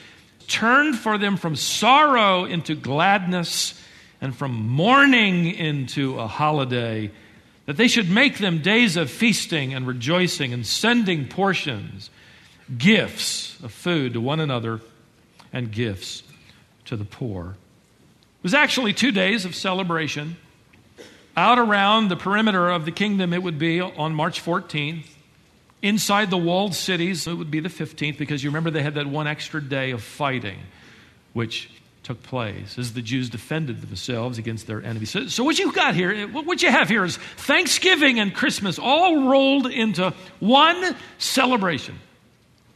turned 0.48 0.96
for 0.96 1.18
them 1.18 1.38
from 1.38 1.56
sorrow 1.56 2.46
into 2.46 2.76
gladness 2.76 3.84
and 4.22 4.36
from 4.36 4.52
mourning 4.52 5.48
into 5.48 6.20
a 6.20 6.28
holiday 6.28 7.12
that 7.66 7.78
they 7.78 7.88
should 7.88 8.10
make 8.10 8.38
them 8.38 8.62
days 8.62 8.96
of 8.96 9.10
feasting 9.10 9.74
and 9.74 9.88
rejoicing 9.88 10.54
and 10.54 10.68
sending 10.68 11.28
portions, 11.28 12.12
gifts 12.78 13.60
of 13.64 13.74
food 13.74 14.14
to 14.14 14.22
one 14.22 14.40
another, 14.40 14.82
and 15.52 15.72
gifts 15.72 16.22
to 16.86 16.96
the 16.96 17.06
poor. 17.06 17.56
Was 18.48 18.54
actually 18.54 18.94
two 18.94 19.12
days 19.12 19.44
of 19.44 19.56
celebration. 19.56 20.38
Out 21.36 21.60
around 21.60 22.08
the 22.08 22.16
perimeter 22.16 22.70
of 22.70 22.86
the 22.86 22.94
kingdom, 22.94 23.34
it 23.34 23.44
would 23.44 23.60
be 23.60 23.82
on 23.82 24.16
March 24.16 24.42
14th. 24.42 25.04
Inside 25.82 26.30
the 26.30 26.38
walled 26.38 26.74
cities, 26.74 27.28
it 27.28 27.34
would 27.34 27.52
be 27.52 27.60
the 27.60 27.68
15th, 27.68 28.18
because 28.18 28.46
you 28.46 28.50
remember 28.50 28.72
they 28.72 28.84
had 28.84 28.96
that 28.96 29.06
one 29.06 29.28
extra 29.28 29.62
day 29.62 29.92
of 29.92 30.02
fighting, 30.02 30.60
which 31.34 31.70
took 32.04 32.24
place 32.24 32.78
as 32.80 32.94
the 32.94 33.02
Jews 33.02 33.30
defended 33.30 33.82
themselves 33.82 34.38
against 34.38 34.66
their 34.66 34.82
enemies. 34.82 35.10
So, 35.10 35.28
so, 35.28 35.44
what 35.44 35.60
you've 35.60 35.76
got 35.76 35.94
here, 35.94 36.26
what 36.30 36.62
you 36.62 36.72
have 36.72 36.88
here 36.88 37.04
is 37.04 37.18
Thanksgiving 37.18 38.18
and 38.18 38.34
Christmas 38.34 38.80
all 38.80 39.30
rolled 39.30 39.68
into 39.68 40.14
one 40.40 40.96
celebration. 41.18 42.00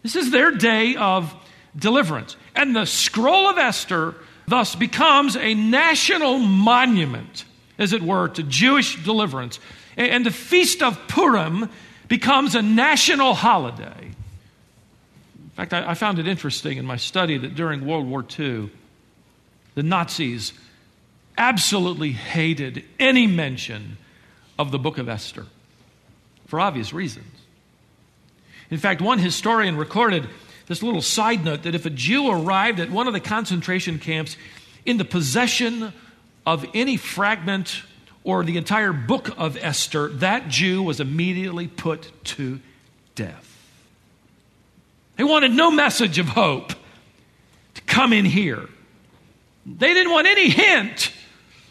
This 0.04 0.18
is 0.18 0.32
their 0.32 0.51
day 0.51 0.98
of 0.98 1.34
deliverance. 1.78 2.36
And 2.58 2.75
the 2.75 2.84
scroll 2.84 3.48
of 3.48 3.58
Esther 3.58 4.16
thus 4.51 4.75
becomes 4.75 5.38
a 5.38 5.53
national 5.53 6.38
monument, 6.38 7.46
as 7.77 7.93
it 7.93 8.01
were, 8.01 8.27
to 8.27 8.43
Jewish 8.43 9.01
deliverance. 9.03 9.60
And 9.96 10.25
the 10.25 10.31
Feast 10.31 10.84
of 10.84 11.08
Purim 11.08 11.70
becomes 12.10 12.53
a 12.53 12.62
national 12.62 13.34
holiday. 13.34 14.08
In 14.08 15.50
fact, 15.55 15.72
I, 15.74 15.93
found 15.93 16.20
it 16.20 16.27
interesting 16.27 16.77
in 16.77 16.86
my 16.86 16.98
study 16.98 17.38
that 17.38 17.55
during 17.55 17.86
World 17.86 18.05
War 18.05 18.25
II, 18.38 18.70
the 19.75 19.84
Nazis 19.84 20.51
absolutely 21.38 22.12
hated 22.12 22.84
any 23.00 23.27
mention 23.27 23.98
of 24.60 24.72
the 24.72 24.79
book 24.79 24.98
of 24.98 25.08
Esther 25.08 25.46
for 26.48 26.60
obvious 26.60 26.91
reasons. 26.91 27.25
In 28.70 28.79
fact, 28.79 29.01
one 29.01 29.20
historian 29.20 29.77
recorded 29.77 30.27
this 30.72 30.82
little 30.82 31.01
side 31.01 31.44
note 31.44 31.63
that 31.63 31.75
if 31.75 31.86
a 31.86 31.90
Jew 31.90 32.32
arrived 32.32 32.80
at 32.80 32.90
one 32.90 33.06
of 33.06 33.12
the 33.12 33.20
concentration 33.20 34.00
camps 34.00 34.38
in 34.86 34.96
the 34.96 35.04
possession 35.04 35.92
of 36.46 36.66
any 36.74 36.96
fragment 36.96 37.84
or 38.24 38.46
the 38.46 38.56
entire 38.56 38.94
book 38.94 39.38
of 39.38 39.58
Esther, 39.58 40.08
that 40.08 40.48
Jew 40.48 40.82
was 40.82 41.01
immediately 41.01 41.68
put 41.68 42.10
to 42.24 42.62
death. 43.16 43.50
They 45.18 45.25
wanted 45.25 45.51
no 45.51 45.72
message 45.72 46.20
of 46.20 46.28
hope 46.28 46.72
to 47.74 47.82
come 47.82 48.13
in 48.13 48.24
here. 48.24 48.70
They 49.66 49.94
didn't 49.94 50.13
want 50.13 50.28
any 50.28 50.50
hint 50.50 51.12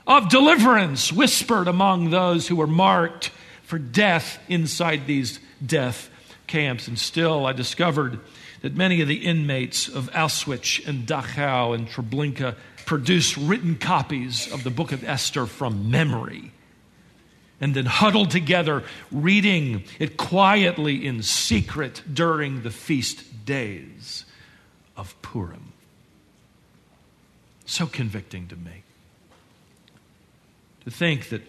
of 0.07 0.29
deliverance 0.29 1.11
whispered 1.11 1.69
among 1.69 2.11
those 2.11 2.49
who 2.49 2.57
were 2.57 2.67
marked 2.67 3.31
for 3.63 3.79
death 3.79 4.39
inside 4.47 5.07
these 5.07 5.41
death 5.65 6.11
camps. 6.47 6.87
And 6.87 6.99
still, 6.99 7.47
I 7.47 7.55
discovered 7.55 8.21
that 8.63 8.77
many 8.77 9.01
of 9.01 9.09
the 9.09 9.27
inmates 9.27 9.89
of 9.89 10.11
Auschwitz 10.13 10.87
and 10.87 11.07
Dachau 11.07 11.75
and 11.75 11.89
Treblinka 11.89 12.57
produced 12.85 13.37
written 13.37 13.77
copies 13.77 14.53
of 14.53 14.65
the 14.65 14.71
book 14.71 14.93
of 14.93 15.05
Esther 15.05 15.47
from 15.47 15.91
memory 15.91 16.53
and 17.61 17.75
then 17.75 17.87
huddled 17.87 18.31
together, 18.31 18.83
reading 19.13 19.85
it 19.99 20.17
quietly 20.17 21.07
in 21.07 21.23
secret 21.23 22.03
during 22.13 22.63
the 22.63 22.71
feast 22.71 23.45
days 23.45 24.25
of 24.97 25.21
Purim. 25.23 25.73
So 27.67 27.87
convicting 27.87 28.49
to 28.49 28.57
me. 28.57 28.83
To 30.85 30.91
think 30.91 31.29
that 31.29 31.43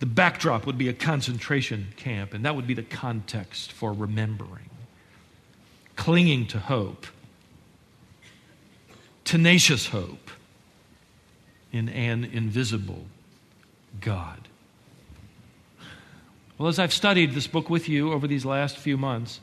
the 0.00 0.06
backdrop 0.06 0.66
would 0.66 0.78
be 0.78 0.88
a 0.88 0.92
concentration 0.92 1.88
camp, 1.96 2.34
and 2.34 2.44
that 2.44 2.56
would 2.56 2.66
be 2.66 2.74
the 2.74 2.82
context 2.82 3.70
for 3.70 3.92
remembering, 3.92 4.69
clinging 6.00 6.46
to 6.46 6.58
hope, 6.58 7.06
tenacious 9.22 9.88
hope 9.88 10.30
in 11.72 11.90
an 11.90 12.24
invisible 12.24 13.04
God. 14.00 14.48
Well, 16.56 16.70
as 16.70 16.78
I've 16.78 16.94
studied 16.94 17.34
this 17.34 17.46
book 17.46 17.68
with 17.68 17.86
you 17.86 18.14
over 18.14 18.26
these 18.26 18.46
last 18.46 18.78
few 18.78 18.96
months, 18.96 19.40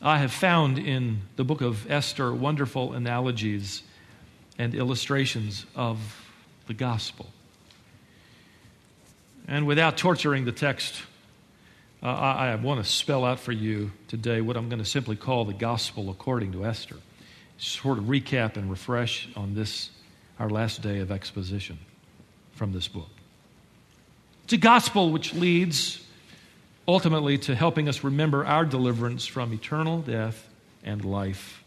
I 0.00 0.18
have 0.18 0.30
found 0.30 0.78
in 0.78 1.22
the 1.34 1.42
book 1.42 1.60
of 1.60 1.90
Esther 1.90 2.32
wonderful 2.32 2.92
analogies 2.92 3.82
and 4.56 4.72
illustrations 4.72 5.66
of 5.74 5.98
the 6.68 6.74
gospel. 6.74 7.26
And 9.48 9.66
without 9.66 9.96
torturing 9.96 10.44
the 10.44 10.52
text, 10.52 11.02
uh, 12.04 12.08
I, 12.08 12.48
I 12.50 12.54
want 12.56 12.84
to 12.84 12.90
spell 12.90 13.24
out 13.24 13.40
for 13.40 13.52
you 13.52 13.90
today 14.08 14.42
what 14.42 14.58
I'm 14.58 14.68
going 14.68 14.78
to 14.78 14.84
simply 14.84 15.16
call 15.16 15.46
the 15.46 15.54
gospel 15.54 16.10
according 16.10 16.52
to 16.52 16.66
Esther. 16.66 16.96
Sort 17.56 17.98
of 17.98 18.04
recap 18.04 18.56
and 18.56 18.68
refresh 18.68 19.28
on 19.36 19.54
this, 19.54 19.90
our 20.38 20.50
last 20.50 20.82
day 20.82 20.98
of 20.98 21.10
exposition 21.10 21.78
from 22.52 22.72
this 22.72 22.88
book. 22.88 23.08
It's 24.44 24.52
a 24.52 24.58
gospel 24.58 25.10
which 25.12 25.32
leads 25.32 26.04
ultimately 26.86 27.38
to 27.38 27.54
helping 27.54 27.88
us 27.88 28.04
remember 28.04 28.44
our 28.44 28.66
deliverance 28.66 29.24
from 29.24 29.54
eternal 29.54 30.00
death 30.00 30.46
and 30.84 31.02
life. 31.02 31.64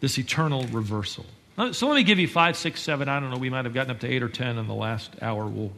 This 0.00 0.18
eternal 0.18 0.64
reversal. 0.64 1.26
So 1.72 1.86
let 1.86 1.94
me 1.94 2.02
give 2.02 2.18
you 2.18 2.26
five, 2.26 2.56
six, 2.56 2.80
seven. 2.80 3.08
I 3.08 3.20
don't 3.20 3.30
know. 3.30 3.36
We 3.36 3.50
might 3.50 3.66
have 3.66 3.74
gotten 3.74 3.90
up 3.90 4.00
to 4.00 4.08
eight 4.08 4.22
or 4.22 4.28
ten 4.28 4.58
in 4.58 4.66
the 4.66 4.74
last 4.74 5.10
hour. 5.22 5.46
We'll, 5.46 5.70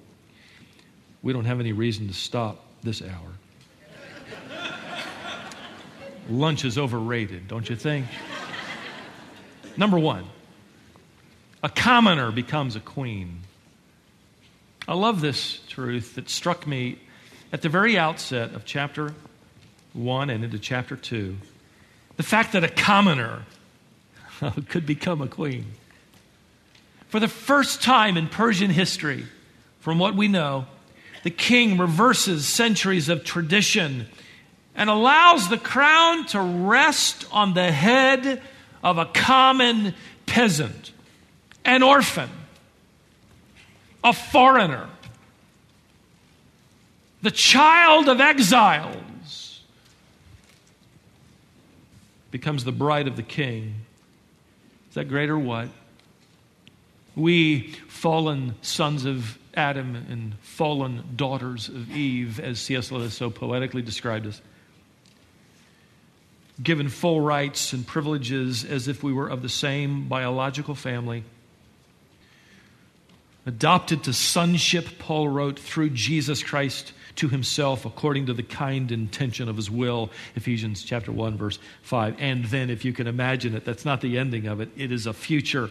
we 1.23 1.33
don't 1.35 1.45
have 1.45 1.61
any 1.61 1.73
reason 1.73 2.07
to 2.07 2.15
stop 2.15 2.65
this 2.83 3.03
hour. 3.03 3.33
Lunch 6.29 6.65
is 6.65 6.79
overrated, 6.79 7.49
don't 7.49 7.69
you 7.69 7.77
think? 7.77 8.07
Number 9.77 9.99
one, 9.99 10.25
a 11.63 11.69
commoner 11.69 12.31
becomes 12.31 12.77
a 12.77 12.81
queen. 12.81 13.41
I 14.87 14.95
love 14.95 15.21
this 15.21 15.61
truth 15.69 16.15
that 16.15 16.29
struck 16.29 16.67
me 16.67 16.99
at 17.53 17.63
the 17.63 17.69
very 17.69 17.99
outset 17.99 18.55
of 18.55 18.65
chapter 18.65 19.15
1 19.95 20.31
and 20.31 20.45
into 20.45 20.59
chapter 20.59 20.97
2 20.97 21.37
the 22.17 22.23
fact 22.23 22.53
that 22.53 22.65
a 22.65 22.69
commoner 22.69 23.43
could 24.69 24.87
become 24.87 25.21
a 25.21 25.29
queen. 25.29 25.67
For 27.09 27.21
the 27.21 27.29
first 27.29 27.83
time 27.83 28.17
in 28.17 28.29
Persian 28.29 28.71
history, 28.71 29.27
from 29.81 29.99
what 29.99 30.15
we 30.15 30.29
know, 30.29 30.67
the 31.23 31.31
king 31.31 31.79
reverses 31.79 32.47
centuries 32.47 33.09
of 33.09 33.25
tradition 33.25 34.07
and 34.75 34.91
allows 34.91 35.49
the 35.49 35.59
crown 35.59 36.27
to 36.27 36.41
rest 36.41 37.27
on 37.31 37.55
the 37.55 37.71
head 37.71 38.43
of 38.83 38.99
a 38.99 39.07
common 39.07 39.95
peasant, 40.27 40.93
an 41.65 41.83
orphan, 41.83 42.31
a 44.03 44.13
foreigner, 44.13 44.89
the 47.21 47.31
child 47.31 48.09
of 48.09 48.21
exiles, 48.21 49.63
becomes 52.31 52.65
the 52.65 52.73
bride 52.73 53.07
of 53.07 53.17
the 53.17 53.23
king. 53.23 53.75
Is 54.89 54.95
that 54.95 55.09
great 55.09 55.31
or 55.31 55.39
what? 55.39 55.69
We, 57.15 57.73
fallen 57.89 58.55
sons 58.63 59.05
of 59.05 59.39
Adam 59.55 59.95
and 59.95 60.35
fallen 60.41 61.05
daughters 61.17 61.69
of 61.69 61.91
Eve, 61.91 62.41
as 62.41 62.59
C.S. 62.61 62.91
Lewis 62.91 63.15
so 63.15 63.31
poetically 63.31 63.83
described 63.83 64.27
us, 64.27 64.41
given 66.63 66.89
full 66.89 67.21
rights 67.21 67.73
and 67.73 67.87
privileges 67.87 68.65
as 68.65 68.89
if 68.89 69.03
we 69.03 69.13
were 69.13 69.29
of 69.29 69.43
the 69.43 69.49
same 69.49 70.09
biological 70.09 70.75
family. 70.75 71.25
Adopted 73.45 74.05
to 74.05 74.13
sonship, 74.13 74.99
Paul 74.99 75.29
wrote, 75.29 75.59
through 75.59 75.91
Jesus 75.91 76.43
Christ 76.43 76.93
to 77.17 77.29
himself 77.29 77.85
according 77.85 78.27
to 78.27 78.35
the 78.35 78.43
kind 78.43 78.91
intention 78.91 79.49
of 79.49 79.57
his 79.57 79.71
will 79.71 80.11
ephesians 80.35 80.83
chapter 80.83 81.13
1 81.13 81.37
verse 81.37 81.59
5 81.83 82.17
and 82.19 82.47
then 82.47 82.71
if 82.71 82.85
you 82.85 82.93
can 82.93 83.07
imagine 83.07 83.55
it 83.55 83.65
that's 83.65 83.85
not 83.85 84.01
the 84.01 84.19
ending 84.19 84.47
of 84.47 84.61
it 84.61 84.71
it 84.77 84.91
is 84.91 85.07
a 85.07 85.13
future 85.13 85.71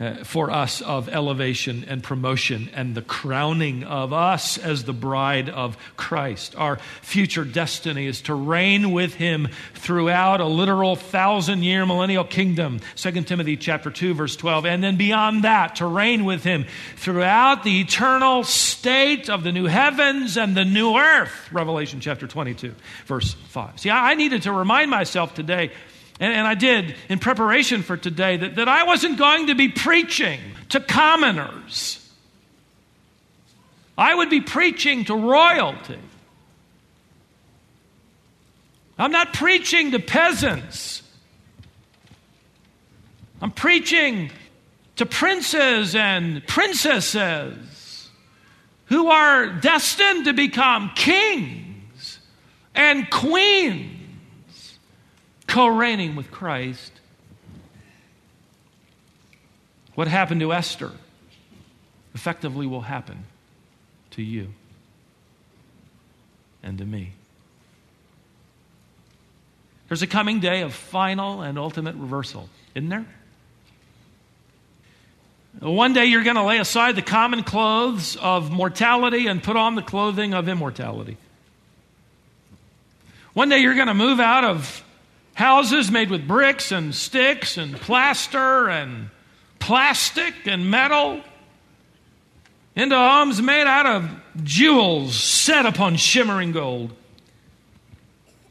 uh, 0.00 0.14
for 0.24 0.50
us 0.50 0.80
of 0.80 1.10
elevation 1.10 1.84
and 1.86 2.02
promotion 2.02 2.70
and 2.74 2.94
the 2.94 3.02
crowning 3.02 3.84
of 3.84 4.14
us 4.14 4.56
as 4.56 4.84
the 4.84 4.94
bride 4.94 5.50
of 5.50 5.76
Christ. 5.98 6.56
Our 6.56 6.78
future 7.02 7.44
destiny 7.44 8.06
is 8.06 8.22
to 8.22 8.34
reign 8.34 8.92
with 8.92 9.14
him 9.14 9.48
throughout 9.74 10.40
a 10.40 10.46
literal 10.46 10.96
thousand 10.96 11.64
year 11.64 11.84
millennial 11.84 12.24
kingdom. 12.24 12.80
2 12.96 13.12
Timothy 13.24 13.58
chapter 13.58 13.90
2 13.90 14.14
verse 14.14 14.36
12 14.36 14.64
and 14.64 14.82
then 14.82 14.96
beyond 14.96 15.44
that 15.44 15.76
to 15.76 15.86
reign 15.86 16.24
with 16.24 16.44
him 16.44 16.64
throughout 16.96 17.62
the 17.62 17.80
eternal 17.80 18.42
state 18.42 19.28
of 19.28 19.44
the 19.44 19.52
new 19.52 19.66
heavens 19.66 20.38
and 20.38 20.56
the 20.56 20.64
new 20.64 20.96
earth. 20.96 21.52
Revelation 21.52 22.00
chapter 22.00 22.26
22 22.26 22.74
verse 23.04 23.34
5. 23.34 23.78
See, 23.78 23.90
I, 23.90 24.12
I 24.12 24.14
needed 24.14 24.42
to 24.42 24.52
remind 24.52 24.90
myself 24.90 25.34
today 25.34 25.72
and, 26.20 26.34
and 26.34 26.46
I 26.46 26.54
did 26.54 26.94
in 27.08 27.18
preparation 27.18 27.82
for 27.82 27.96
today, 27.96 28.36
that, 28.36 28.56
that 28.56 28.68
I 28.68 28.84
wasn't 28.84 29.18
going 29.18 29.46
to 29.46 29.54
be 29.54 29.70
preaching 29.70 30.38
to 30.68 30.80
commoners. 30.80 31.96
I 33.96 34.14
would 34.14 34.30
be 34.30 34.42
preaching 34.42 35.06
to 35.06 35.14
royalty. 35.16 35.98
I'm 38.98 39.12
not 39.12 39.32
preaching 39.32 39.92
to 39.92 39.98
peasants. 39.98 41.02
I'm 43.40 43.50
preaching 43.50 44.30
to 44.96 45.06
princes 45.06 45.94
and 45.94 46.46
princesses 46.46 48.10
who 48.86 49.08
are 49.08 49.48
destined 49.48 50.26
to 50.26 50.34
become 50.34 50.90
kings 50.94 52.18
and 52.74 53.08
queens 53.10 53.99
co 55.50 55.66
reigning 55.66 56.14
with 56.16 56.30
Christ. 56.30 56.92
What 59.94 60.08
happened 60.08 60.40
to 60.40 60.52
Esther 60.52 60.92
effectively 62.14 62.66
will 62.66 62.82
happen 62.82 63.24
to 64.12 64.22
you 64.22 64.48
and 66.62 66.78
to 66.78 66.84
me. 66.84 67.12
There's 69.88 70.02
a 70.02 70.06
coming 70.06 70.38
day 70.38 70.62
of 70.62 70.72
final 70.72 71.42
and 71.42 71.58
ultimate 71.58 71.96
reversal, 71.96 72.48
isn't 72.76 72.88
there? 72.88 73.06
One 75.58 75.92
day 75.92 76.06
you're 76.06 76.22
going 76.22 76.36
to 76.36 76.44
lay 76.44 76.58
aside 76.58 76.94
the 76.94 77.02
common 77.02 77.42
clothes 77.42 78.16
of 78.16 78.52
mortality 78.52 79.26
and 79.26 79.42
put 79.42 79.56
on 79.56 79.74
the 79.74 79.82
clothing 79.82 80.32
of 80.32 80.48
immortality. 80.48 81.16
One 83.32 83.48
day 83.48 83.58
you're 83.58 83.74
going 83.74 83.88
to 83.88 83.94
move 83.94 84.20
out 84.20 84.44
of 84.44 84.84
houses 85.34 85.90
made 85.90 86.10
with 86.10 86.26
bricks 86.26 86.72
and 86.72 86.94
sticks 86.94 87.56
and 87.56 87.76
plaster 87.76 88.68
and 88.68 89.10
plastic 89.58 90.34
and 90.46 90.70
metal 90.70 91.20
into 92.76 92.96
homes 92.96 93.40
made 93.42 93.66
out 93.66 93.86
of 93.86 94.10
jewels 94.42 95.14
set 95.14 95.66
upon 95.66 95.96
shimmering 95.96 96.52
gold. 96.52 96.92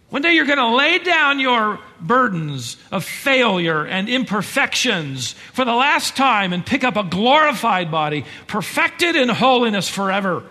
One 0.10 0.24
day 0.24 0.34
you're 0.34 0.46
going 0.46 0.58
to 0.58 0.76
lay 0.76 0.98
down 1.00 1.40
your 1.40 1.80
burdens 2.02 2.78
of 2.92 3.06
failure 3.06 3.86
and 3.86 4.10
imperfections 4.10 5.34
for 5.54 5.66
the 5.66 5.74
last 5.74 6.18
time 6.18 6.52
and 6.52 6.66
pick 6.66 6.84
up 6.84 6.98
a 6.98 7.04
glorified 7.04 7.92
body, 7.92 8.26
perfected 8.48 9.16
in 9.16 9.30
holiness 9.30 9.88
forever. 9.88 10.44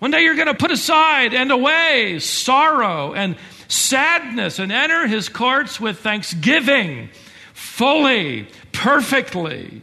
One 0.00 0.10
day 0.10 0.22
you're 0.22 0.34
going 0.34 0.48
to 0.48 0.54
put 0.54 0.72
aside 0.72 1.34
and 1.34 1.52
away 1.52 2.18
sorrow 2.18 3.14
and 3.14 3.36
sadness 3.68 4.58
and 4.58 4.72
enter 4.72 5.06
his 5.06 5.28
courts 5.28 5.78
with 5.78 6.00
thanksgiving, 6.00 7.10
fully, 7.52 8.48
perfectly, 8.72 9.82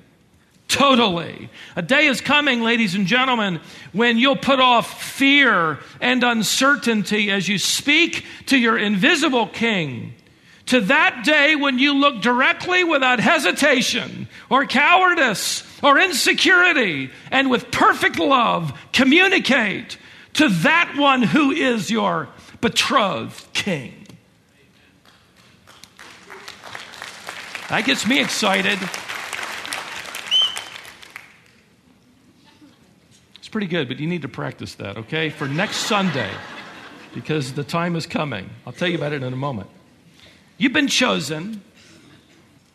totally. 0.67 1.49
A 1.75 1.81
day 1.81 2.07
is 2.07 2.19
coming, 2.19 2.61
ladies 2.61 2.95
and 2.95 3.05
gentlemen, 3.05 3.61
when 3.93 4.17
you'll 4.17 4.35
put 4.35 4.59
off 4.59 5.01
fear 5.01 5.79
and 6.01 6.23
uncertainty 6.23 7.31
as 7.31 7.47
you 7.47 7.57
speak 7.57 8.25
to 8.47 8.57
your 8.57 8.77
invisible 8.77 9.47
king. 9.47 10.15
To 10.67 10.81
that 10.81 11.23
day 11.23 11.55
when 11.55 11.77
you 11.77 11.93
look 11.93 12.23
directly 12.23 12.83
without 12.83 13.19
hesitation 13.19 14.27
or 14.49 14.65
cowardice 14.65 15.63
or 15.83 15.99
insecurity 15.99 17.11
and 17.29 17.51
with 17.51 17.69
perfect 17.69 18.17
love 18.17 18.77
communicate 18.91 19.99
to 20.33 20.49
that 20.49 20.95
one 20.97 21.21
who 21.21 21.51
is 21.51 21.91
your 21.91 22.29
betrothed 22.65 23.45
king. 23.53 23.93
That 27.69 27.85
gets 27.85 28.07
me 28.07 28.19
excited. 28.19 28.79
It's 33.35 33.49
pretty 33.49 33.67
good, 33.67 33.87
but 33.87 33.99
you 33.99 34.07
need 34.07 34.23
to 34.23 34.27
practice 34.27 34.73
that, 34.75 34.97
okay? 34.97 35.29
For 35.29 35.47
next 35.47 35.75
Sunday, 35.77 36.31
because 37.13 37.53
the 37.53 37.63
time 37.63 37.95
is 37.95 38.07
coming. 38.07 38.49
I'll 38.65 38.73
tell 38.73 38.87
you 38.87 38.95
about 38.97 39.13
it 39.13 39.21
in 39.21 39.31
a 39.31 39.35
moment. 39.35 39.69
You've 40.57 40.73
been 40.73 40.87
chosen, 40.87 41.61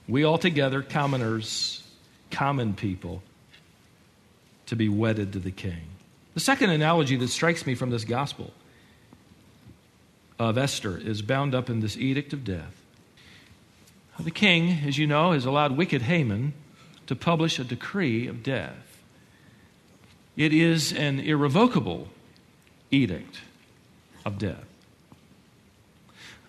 we 0.06 0.22
all 0.22 0.38
together, 0.38 0.82
commoners, 0.82 1.82
common 2.30 2.74
people, 2.74 3.24
to 4.66 4.76
be 4.76 4.88
wedded 4.88 5.32
to 5.32 5.40
the 5.40 5.50
king. 5.50 5.82
The 6.34 6.40
second 6.40 6.70
analogy 6.70 7.16
that 7.16 7.28
strikes 7.28 7.66
me 7.66 7.74
from 7.74 7.90
this 7.90 8.04
gospel 8.04 8.52
of 10.40 10.56
Esther 10.56 10.96
is 10.96 11.20
bound 11.20 11.54
up 11.54 11.68
in 11.68 11.80
this 11.80 11.98
edict 11.98 12.32
of 12.32 12.44
death. 12.44 12.74
The 14.18 14.30
king, 14.30 14.78
as 14.86 14.96
you 14.96 15.06
know, 15.06 15.32
has 15.32 15.44
allowed 15.44 15.76
wicked 15.76 16.02
Haman 16.02 16.54
to 17.06 17.14
publish 17.14 17.58
a 17.58 17.64
decree 17.64 18.26
of 18.26 18.42
death. 18.42 19.02
It 20.36 20.54
is 20.54 20.92
an 20.92 21.20
irrevocable 21.20 22.08
edict 22.90 23.40
of 24.24 24.38
death. 24.38 24.64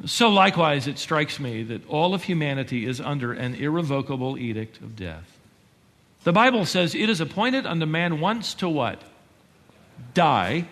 So, 0.05 0.29
likewise, 0.29 0.87
it 0.87 0.97
strikes 0.97 1.39
me 1.39 1.63
that 1.63 1.87
all 1.87 2.13
of 2.13 2.23
humanity 2.23 2.85
is 2.85 3.01
under 3.01 3.33
an 3.33 3.55
irrevocable 3.55 4.37
edict 4.37 4.77
of 4.77 4.95
death. 4.95 5.37
The 6.23 6.31
Bible 6.31 6.65
says 6.65 6.95
it 6.95 7.09
is 7.09 7.19
appointed 7.19 7.65
unto 7.65 7.85
man 7.85 8.19
once 8.21 8.53
to 8.55 8.69
what? 8.69 9.01
Die. 10.13 10.65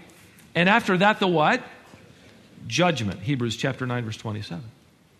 And 0.56 0.70
after 0.70 0.98
that, 0.98 1.20
the 1.20 1.28
what? 1.28 1.62
Judgment. 2.70 3.20
Hebrews 3.20 3.58
chapter 3.58 3.86
9, 3.86 4.06
verse 4.06 4.16
27. 4.16 4.64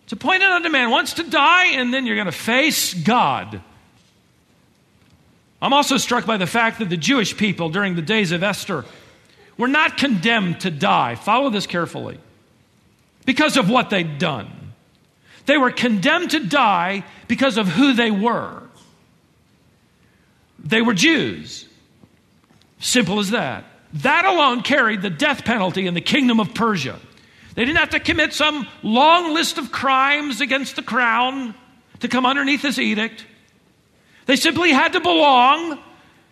It's 0.04 0.14
appointed 0.14 0.48
unto 0.48 0.70
man 0.70 0.90
once 0.90 1.14
to 1.16 1.24
die, 1.24 1.74
and 1.74 1.94
then 1.94 2.06
you're 2.06 2.16
going 2.16 2.28
to 2.28 2.32
face 2.32 2.94
God. 2.94 3.62
I'm 5.62 5.74
also 5.74 5.98
struck 5.98 6.26
by 6.26 6.38
the 6.38 6.48
fact 6.48 6.80
that 6.80 6.90
the 6.90 6.98
Jewish 6.98 7.36
people 7.36 7.70
during 7.70 7.96
the 7.96 8.02
days 8.02 8.32
of 8.32 8.42
Esther 8.42 8.86
were 9.58 9.68
not 9.68 9.98
condemned 9.98 10.62
to 10.62 10.72
die. 10.72 11.16
Follow 11.16 11.50
this 11.50 11.68
carefully. 11.68 12.18
Because 13.26 13.58
of 13.58 13.70
what 13.70 13.90
they'd 13.90 14.18
done. 14.18 14.50
They 15.46 15.58
were 15.58 15.72
condemned 15.72 16.32
to 16.32 16.40
die 16.40 17.04
because 17.28 17.58
of 17.58 17.68
who 17.68 17.94
they 17.94 18.12
were. 18.12 18.64
They 20.64 20.82
were 20.82 20.94
Jews. 20.94 21.68
Simple 22.80 23.20
as 23.20 23.32
that. 23.32 23.66
That 23.94 24.26
alone 24.26 24.62
carried 24.62 25.02
the 25.02 25.10
death 25.10 25.44
penalty 25.44 25.88
in 25.88 25.94
the 25.94 26.02
kingdom 26.02 26.40
of 26.40 26.54
Persia. 26.54 27.00
They 27.56 27.66
didn't 27.66 27.80
have 27.80 27.90
to 27.92 28.00
commit 28.00 28.34
some 28.34 28.68
long 28.84 29.34
list 29.34 29.58
of 29.58 29.72
crimes 29.72 30.42
against 30.42 30.76
the 30.76 30.82
crown 30.82 31.56
to 32.00 32.08
come 32.08 32.26
underneath 32.26 32.62
this 32.62 32.80
edict. 32.80 33.26
They 34.26 34.36
simply 34.36 34.72
had 34.72 34.94
to 34.94 35.00
belong 35.00 35.80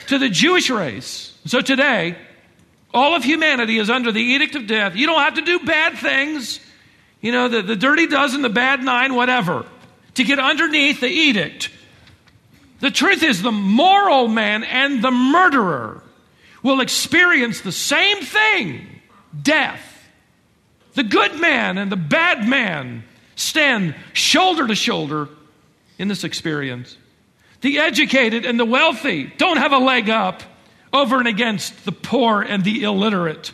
to 0.08 0.20
the 0.20 0.30
Jewish 0.30 0.70
race. 0.70 1.38
So 1.46 1.62
today, 1.62 2.16
all 2.94 3.16
of 3.16 3.24
humanity 3.24 3.78
is 3.78 3.90
under 3.90 4.12
the 4.12 4.22
edict 4.22 4.56
of 4.56 4.68
death. 4.68 4.96
You 4.96 5.08
don't 5.08 5.20
have 5.20 5.34
to 5.36 5.42
do 5.42 5.60
bad 5.60 5.98
things. 5.98 6.60
you 7.22 7.32
know, 7.32 7.48
the, 7.48 7.62
the 7.62 7.76
dirty 7.76 8.08
dozen, 8.08 8.42
the 8.42 8.50
bad 8.50 8.84
nine, 8.84 9.16
whatever, 9.16 9.66
to 10.14 10.24
get 10.24 10.40
underneath 10.40 11.02
the 11.02 11.10
edict. 11.10 11.70
The 12.80 12.92
truth 12.92 13.24
is, 13.24 13.42
the 13.42 13.52
moral 13.52 14.28
man 14.28 14.64
and 14.64 15.04
the 15.04 15.12
murderer 15.12 16.04
will 16.62 16.80
experience 16.80 17.62
the 17.62 17.72
same 17.72 18.22
thing 18.24 19.02
death. 19.42 19.97
The 20.98 21.04
good 21.04 21.40
man 21.40 21.78
and 21.78 21.92
the 21.92 21.96
bad 21.96 22.50
man 22.50 23.04
stand 23.36 23.94
shoulder 24.14 24.66
to 24.66 24.74
shoulder 24.74 25.30
in 26.00 26.08
this 26.08 26.24
experience. 26.24 26.98
The 27.62 27.78
educated 27.78 28.46
and 28.46 28.60
the 28.60 28.66
wealthy 28.66 29.32
don't 29.38 29.58
have 29.58 29.74
a 29.74 29.78
leg 29.78 30.10
up 30.10 30.42
over 30.92 31.20
and 31.20 31.28
against 31.28 31.86
the 31.86 31.92
poor 31.92 32.42
and 32.42 32.64
the 32.64 32.82
illiterate. 32.82 33.52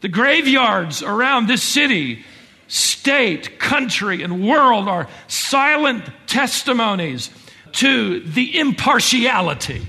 The 0.00 0.08
graveyards 0.08 1.04
around 1.04 1.46
this 1.46 1.62
city, 1.62 2.24
state, 2.66 3.60
country, 3.60 4.24
and 4.24 4.44
world 4.44 4.88
are 4.88 5.06
silent 5.28 6.02
testimonies 6.26 7.30
to 7.74 8.18
the 8.18 8.58
impartiality 8.58 9.86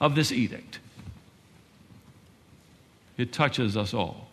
of 0.00 0.16
this 0.16 0.32
edict. 0.32 0.80
It 3.16 3.32
touches 3.32 3.76
us 3.76 3.94
all. 3.94 4.27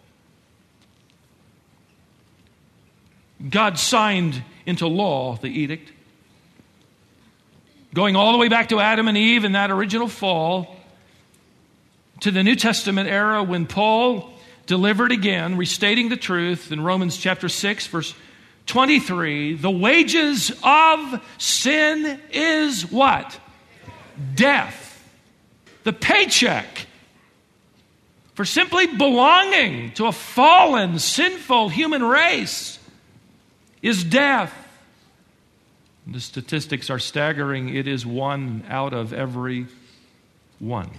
God 3.47 3.77
signed 3.77 4.43
into 4.65 4.87
law 4.87 5.35
the 5.37 5.47
edict, 5.47 5.91
going 7.93 8.15
all 8.15 8.31
the 8.31 8.37
way 8.37 8.47
back 8.47 8.69
to 8.69 8.79
Adam 8.79 9.07
and 9.07 9.17
Eve 9.17 9.45
in 9.45 9.53
that 9.53 9.71
original 9.71 10.07
fall, 10.07 10.75
to 12.21 12.31
the 12.31 12.43
New 12.43 12.55
Testament 12.55 13.09
era 13.09 13.43
when 13.43 13.67
Paul 13.67 14.31
delivered 14.65 15.11
again, 15.11 15.57
restating 15.57 16.09
the 16.09 16.17
truth 16.17 16.71
in 16.71 16.81
Romans 16.81 17.17
chapter 17.17 17.49
6, 17.49 17.87
verse 17.87 18.15
23 18.65 19.55
the 19.55 19.69
wages 19.69 20.51
of 20.63 21.23
sin 21.37 22.19
is 22.31 22.91
what? 22.91 23.39
Death. 24.33 24.83
The 25.83 25.93
paycheck 25.93 26.87
for 28.33 28.43
simply 28.43 28.87
belonging 28.87 29.91
to 29.93 30.07
a 30.07 30.11
fallen, 30.11 30.97
sinful 30.99 31.69
human 31.69 32.03
race 32.03 32.79
is 33.85 34.03
death. 34.03 34.51
The 36.07 36.19
statistics 36.19 36.89
are 36.89 36.97
staggering. 36.97 37.69
It 37.75 37.87
is 37.87 38.03
one 38.03 38.65
out 38.67 38.93
of 38.93 39.13
every 39.13 39.67
one 40.57 40.89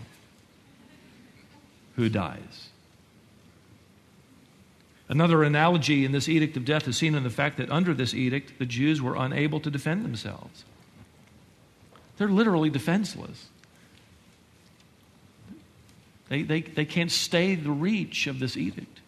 who 1.96 2.08
dies. 2.08 2.68
Another 5.08 5.42
analogy 5.42 6.04
in 6.04 6.12
this 6.12 6.28
edict 6.28 6.56
of 6.56 6.64
death 6.64 6.86
is 6.86 6.96
seen 6.96 7.16
in 7.16 7.24
the 7.24 7.30
fact 7.30 7.56
that 7.56 7.70
under 7.70 7.92
this 7.92 8.14
edict, 8.14 8.58
the 8.60 8.66
Jews 8.66 9.02
were 9.02 9.16
unable 9.16 9.58
to 9.60 9.70
defend 9.70 10.04
themselves. 10.04 10.64
They're 12.18 12.28
literally 12.28 12.70
defenseless. 12.70 13.48
They, 16.28 16.42
they, 16.42 16.60
they 16.60 16.84
can't 16.84 17.10
stay 17.10 17.56
the 17.56 17.70
reach 17.70 18.28
of 18.28 18.38
this 18.38 18.56
edict. 18.56 19.00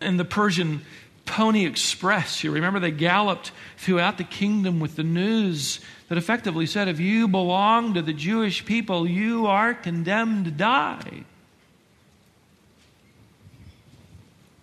In 0.00 0.16
the 0.16 0.24
Persian 0.24 0.82
Pony 1.24 1.66
Express, 1.66 2.44
you 2.44 2.50
remember 2.50 2.80
they 2.80 2.90
galloped 2.90 3.52
throughout 3.76 4.18
the 4.18 4.24
kingdom 4.24 4.80
with 4.80 4.96
the 4.96 5.02
news 5.02 5.80
that 6.08 6.18
effectively 6.18 6.66
said 6.66 6.88
if 6.88 7.00
you 7.00 7.28
belong 7.28 7.94
to 7.94 8.02
the 8.02 8.12
Jewish 8.12 8.64
people, 8.64 9.06
you 9.06 9.46
are 9.46 9.72
condemned 9.72 10.44
to 10.46 10.50
die. 10.50 11.24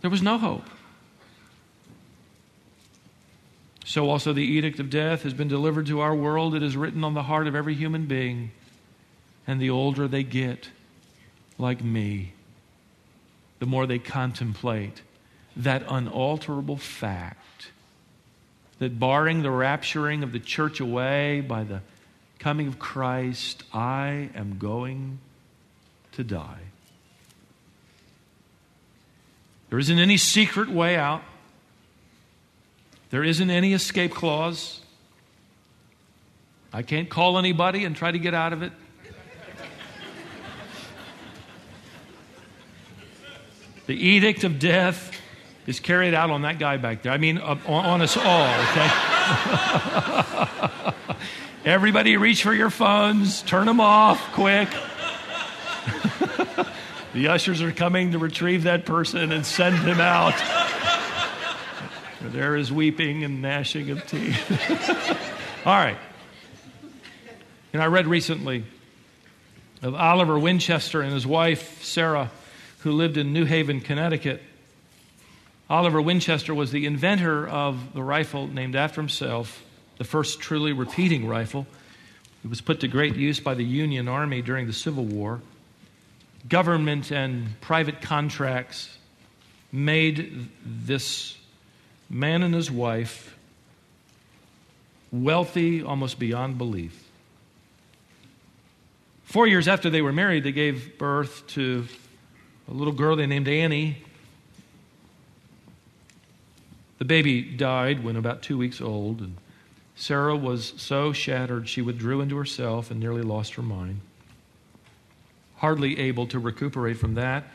There 0.02 0.12
was 0.12 0.22
no 0.22 0.38
hope. 0.38 0.70
So 3.86 4.10
also 4.10 4.34
the 4.34 4.44
edict 4.44 4.80
of 4.80 4.90
death 4.90 5.24
has 5.24 5.34
been 5.34 5.48
delivered 5.48 5.88
to 5.88 6.02
our 6.02 6.14
world. 6.14 6.54
It 6.54 6.62
is 6.62 6.78
written 6.78 7.04
on 7.04 7.16
the 7.16 7.24
heart 7.24 7.48
of 7.48 7.56
every 7.56 7.74
human 7.74 8.06
being. 8.06 8.52
And 9.48 9.60
the 9.60 9.72
older 9.72 10.08
they 10.08 10.22
get, 10.22 10.70
like 11.58 11.84
me, 11.84 12.34
the 13.58 13.66
more 13.66 13.88
they 13.88 13.98
contemplate 13.98 15.02
that 15.58 15.84
unalterable 15.90 16.78
fact 16.78 17.40
that 18.80 19.00
barring 19.00 19.44
the 19.44 19.50
rapturing 19.50 20.24
of 20.24 20.32
the 20.32 20.40
church 20.40 20.80
away 20.80 21.42
by 21.42 21.64
the 21.64 21.82
coming 22.40 22.68
of 22.68 22.80
Christ, 22.80 23.64
I 23.74 24.30
am 24.34 24.58
going 24.58 25.20
to 26.14 26.24
die. 26.24 26.62
There 29.70 29.78
isn't 29.78 30.00
any 30.00 30.18
secret 30.18 30.70
way 30.70 30.96
out. 30.96 31.22
There 33.12 33.24
isn't 33.24 33.50
any 33.50 33.74
escape 33.74 34.14
clause. 34.14 34.80
I 36.72 36.82
can't 36.82 37.10
call 37.10 37.38
anybody 37.38 37.86
and 37.86 37.96
try 37.96 38.12
to 38.12 38.20
get 38.20 38.34
out 38.34 38.54
of 38.54 38.64
it. 38.64 38.72
the 43.88 43.96
edict 43.96 44.44
of 44.44 44.60
death 44.60 45.19
is 45.70 45.80
carried 45.80 46.14
out 46.16 46.32
on 46.32 46.42
that 46.42 46.58
guy 46.58 46.78
back 46.78 47.04
there. 47.04 47.12
I 47.12 47.18
mean, 47.18 47.38
uh, 47.38 47.56
on, 47.68 47.86
on 47.86 48.02
us 48.02 48.18
all, 48.18 48.50
okay? 48.72 48.90
Everybody 51.64 52.18
reach 52.18 52.42
for 52.42 52.56
your 52.56 52.72
phones, 52.72 53.44
turn 53.44 53.68
them 53.68 53.80
off 53.80 54.34
quick. 54.34 54.68
the 57.14 57.28
ushers 57.28 57.62
are 57.62 57.72
coming 57.72 58.14
to 58.14 58.18
retrieve 58.18 58.64
that 58.64 58.88
person 58.88 59.32
and 59.32 59.46
send 59.46 59.78
him 59.78 60.02
out. 60.02 60.34
there 62.20 62.56
is 62.56 62.72
weeping 62.72 63.24
and 63.24 63.40
gnashing 63.40 63.92
of 63.92 64.08
teeth. 64.08 64.52
all 65.68 65.76
right. 65.76 66.00
And 67.74 67.84
I 67.84 67.86
read 67.86 68.08
recently 68.08 68.64
of 69.84 69.94
Oliver 69.94 70.40
Winchester 70.40 71.04
and 71.04 71.14
his 71.14 71.28
wife, 71.28 71.84
Sarah, 71.84 72.32
who 72.80 72.92
lived 72.92 73.18
in 73.18 73.34
New 73.34 73.46
Haven, 73.46 73.82
Connecticut. 73.82 74.42
Oliver 75.70 76.02
Winchester 76.02 76.56
was 76.56 76.72
the 76.72 76.88
inventor 76.88 77.48
of 77.48 77.94
the 77.94 78.02
rifle 78.02 78.48
named 78.48 78.76
after 78.76 79.00
himself, 79.00 79.64
the 80.00 80.04
first 80.04 80.40
truly 80.40 80.74
repeating 80.74 81.28
rifle. 81.28 81.68
It 82.44 82.50
was 82.50 82.60
put 82.60 82.80
to 82.80 82.88
great 82.88 83.16
use 83.16 83.40
by 83.40 83.54
the 83.54 83.64
Union 83.64 84.08
Army 84.08 84.42
during 84.42 84.66
the 84.66 84.74
Civil 84.74 85.06
War. 85.06 85.42
Government 86.48 87.12
and 87.12 87.60
private 87.62 88.02
contracts 88.02 88.98
made 89.72 90.50
this 90.66 91.38
man 92.10 92.42
and 92.42 92.56
his 92.56 92.72
wife 92.72 93.38
wealthy 95.12 95.84
almost 95.84 96.18
beyond 96.18 96.58
belief. 96.58 97.08
Four 99.26 99.46
years 99.46 99.68
after 99.68 99.92
they 99.92 100.02
were 100.02 100.14
married, 100.14 100.44
they 100.44 100.52
gave 100.52 100.98
birth 100.98 101.46
to 101.50 101.86
a 102.68 102.74
little 102.74 102.94
girl 102.94 103.16
they 103.16 103.28
named 103.28 103.48
Annie. 103.48 104.04
The 107.00 107.06
baby 107.06 107.42
died 107.42 108.04
when 108.04 108.18
about 108.18 108.42
two 108.42 108.58
weeks 108.58 108.82
old, 108.82 109.22
and 109.22 109.38
Sarah 109.96 110.36
was 110.36 110.74
so 110.78 111.14
shattered 111.14 111.68
she 111.68 111.82
withdrew 111.82 112.22
into 112.22 112.36
herself 112.36 112.92
and 112.92 113.00
nearly 113.00 113.22
lost 113.22 113.56
her 113.56 113.62
mind. 113.62 114.02
Hardly 115.56 115.98
able 115.98 116.28
to 116.28 116.40
recuperate 116.40 116.98
from 116.98 117.16
that, 117.16 117.46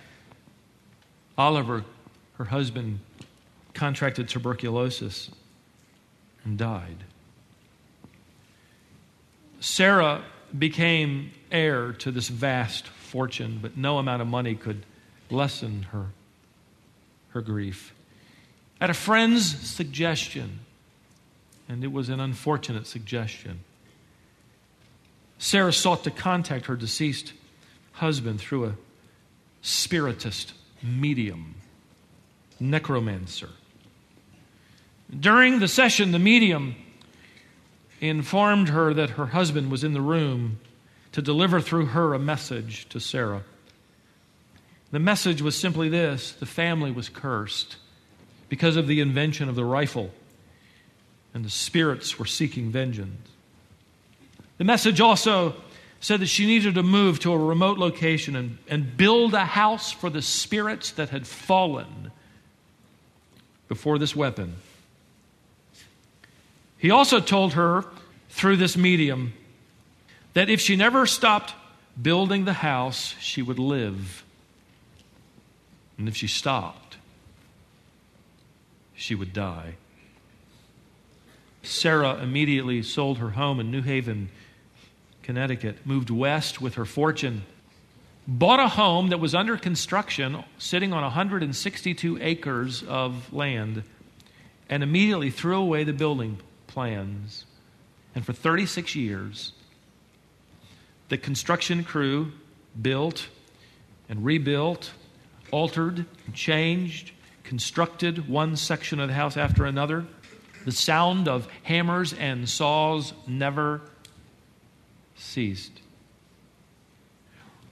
Oliver, 1.37 1.85
her 2.39 2.47
husband, 2.47 3.01
contracted 3.75 4.29
tuberculosis 4.29 5.31
and 6.45 6.57
died. 6.57 7.05
Sarah 9.61 10.25
became 10.59 11.33
heir 11.51 11.93
to 11.93 12.11
this 12.11 12.29
vast 12.29 12.87
fortune, 12.87 13.59
but 13.61 13.77
no 13.77 13.99
amount 13.99 14.23
of 14.23 14.29
money 14.29 14.55
could 14.55 14.87
lessen 15.31 15.85
her, 15.93 16.07
her 17.31 17.41
grief 17.43 17.94
at 18.81 18.91
a 18.91 18.95
friend's 18.95 19.59
suggestion, 19.69 20.61
and 21.69 21.85
it 21.85 21.93
was 21.93 22.09
an 22.09 22.21
unfortunate 22.21 22.87
suggestion. 22.87 23.61
Sarah 25.39 25.73
sought 25.73 26.05
to 26.05 26.11
contact 26.11 26.67
her 26.67 26.77
deceased 26.77 27.33
husband 27.93 28.41
through 28.41 28.67
a 28.67 28.75
spiritist 29.63 30.55
medium, 30.83 31.55
necromancer. 32.61 33.51
During 35.19 35.61
the 35.61 35.69
session, 35.69 36.13
the 36.13 36.19
medium 36.19 36.75
informed 38.01 38.69
her 38.69 38.93
that 38.95 39.11
her 39.11 39.27
husband 39.27 39.71
was 39.71 39.85
in 39.85 39.93
the 39.93 40.01
room 40.01 40.59
to 41.13 41.23
deliver 41.23 41.61
through 41.61 41.87
her 41.87 42.13
a 42.13 42.19
message 42.19 42.89
to 42.89 42.99
Sarah. 43.01 43.45
The 44.91 44.99
message 44.99 45.41
was 45.41 45.57
simply 45.57 45.89
this 45.89 46.33
the 46.33 46.47
family 46.47 46.91
was 46.91 47.09
cursed 47.09 47.77
because 48.49 48.77
of 48.77 48.87
the 48.87 49.01
invention 49.01 49.49
of 49.49 49.55
the 49.55 49.65
rifle, 49.65 50.11
and 51.33 51.45
the 51.45 51.51
spirits 51.51 52.19
were 52.19 52.27
seeking 52.27 52.71
vengeance. 52.71 53.29
The 54.59 54.65
message 54.65 55.01
also 55.01 55.57
said 56.01 56.21
that 56.21 56.27
she 56.27 56.47
needed 56.47 56.75
to 56.75 56.83
move 56.83 57.19
to 57.21 57.33
a 57.33 57.39
remote 57.39 57.79
location 57.79 58.37
and, 58.37 58.59
and 58.69 58.97
build 58.97 59.35
a 59.35 59.45
house 59.45 59.91
for 59.91 60.11
the 60.11 60.23
spirits 60.23 60.91
that 60.93 61.09
had 61.09 61.27
fallen 61.27 62.13
before 63.69 63.99
this 63.99 64.15
weapon. 64.15 64.55
He 66.77 66.91
also 66.91 67.21
told 67.21 67.55
her 67.55 67.87
through 68.29 68.57
this 68.59 68.77
medium 68.77 69.33
that 70.35 70.51
if 70.51 70.61
she 70.61 70.77
never 70.77 71.07
stopped 71.07 71.55
building 72.01 72.45
the 72.45 72.53
house, 72.53 73.15
she 73.21 73.41
would 73.41 73.59
live. 73.59 74.25
And 75.97 76.09
if 76.09 76.17
she 76.17 76.27
stopped, 76.27 76.84
she 78.95 79.15
would 79.15 79.33
die. 79.33 79.75
Sarah 81.63 82.17
immediately 82.17 82.83
sold 82.83 83.19
her 83.19 83.31
home 83.31 83.59
in 83.59 83.71
New 83.71 83.83
Haven, 83.83 84.31
Connecticut, 85.23 85.79
moved 85.87 86.11
west 86.11 86.61
with 86.61 86.75
her 86.75 86.85
fortune, 86.85 87.45
bought 88.27 88.61
a 88.61 88.69
home 88.69 89.09
that 89.09 89.21
was 89.21 89.35
under 89.35 89.57
construction, 89.57 90.45
sitting 90.59 90.93
on 90.93 91.03
162 91.03 92.19
acres 92.21 92.83
of 92.83 93.33
land, 93.33 93.83
and 94.69 94.83
immediately 94.83 95.31
threw 95.31 95.57
away 95.57 95.85
the 95.85 95.93
building 95.93 96.39
plans. 96.67 97.47
And 98.15 98.25
for 98.25 98.33
36 98.33 98.95
years, 98.95 99.53
the 101.09 101.19
construction 101.19 101.85
crew 101.85 102.33
built 102.81 103.29
and 104.09 104.25
rebuilt, 104.25 104.93
altered, 105.51 106.07
and 106.27 106.35
changed, 106.35 107.13
constructed 107.45 108.29
one 108.29 108.57
section 108.57 108.99
of 108.99 109.09
the 109.09 109.15
house 109.15 109.37
after 109.37 109.65
another. 109.65 110.07
The 110.65 110.73
sound 110.73 111.29
of 111.29 111.47
hammers 111.63 112.13
and 112.13 112.49
saws 112.49 113.13
never 113.27 113.83
ceased. 115.15 115.81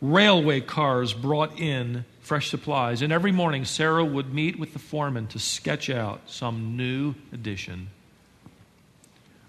Railway 0.00 0.60
cars 0.60 1.14
brought 1.14 1.58
in 1.58 2.04
fresh 2.20 2.50
supplies, 2.50 3.02
and 3.02 3.12
every 3.12 3.32
morning 3.32 3.64
Sarah 3.64 4.04
would 4.04 4.32
meet 4.32 4.58
with 4.58 4.72
the 4.72 4.78
foreman 4.78 5.26
to 5.28 5.38
sketch 5.38 5.88
out 5.90 6.20
some 6.26 6.76
new 6.76 7.14
addition. 7.32 7.88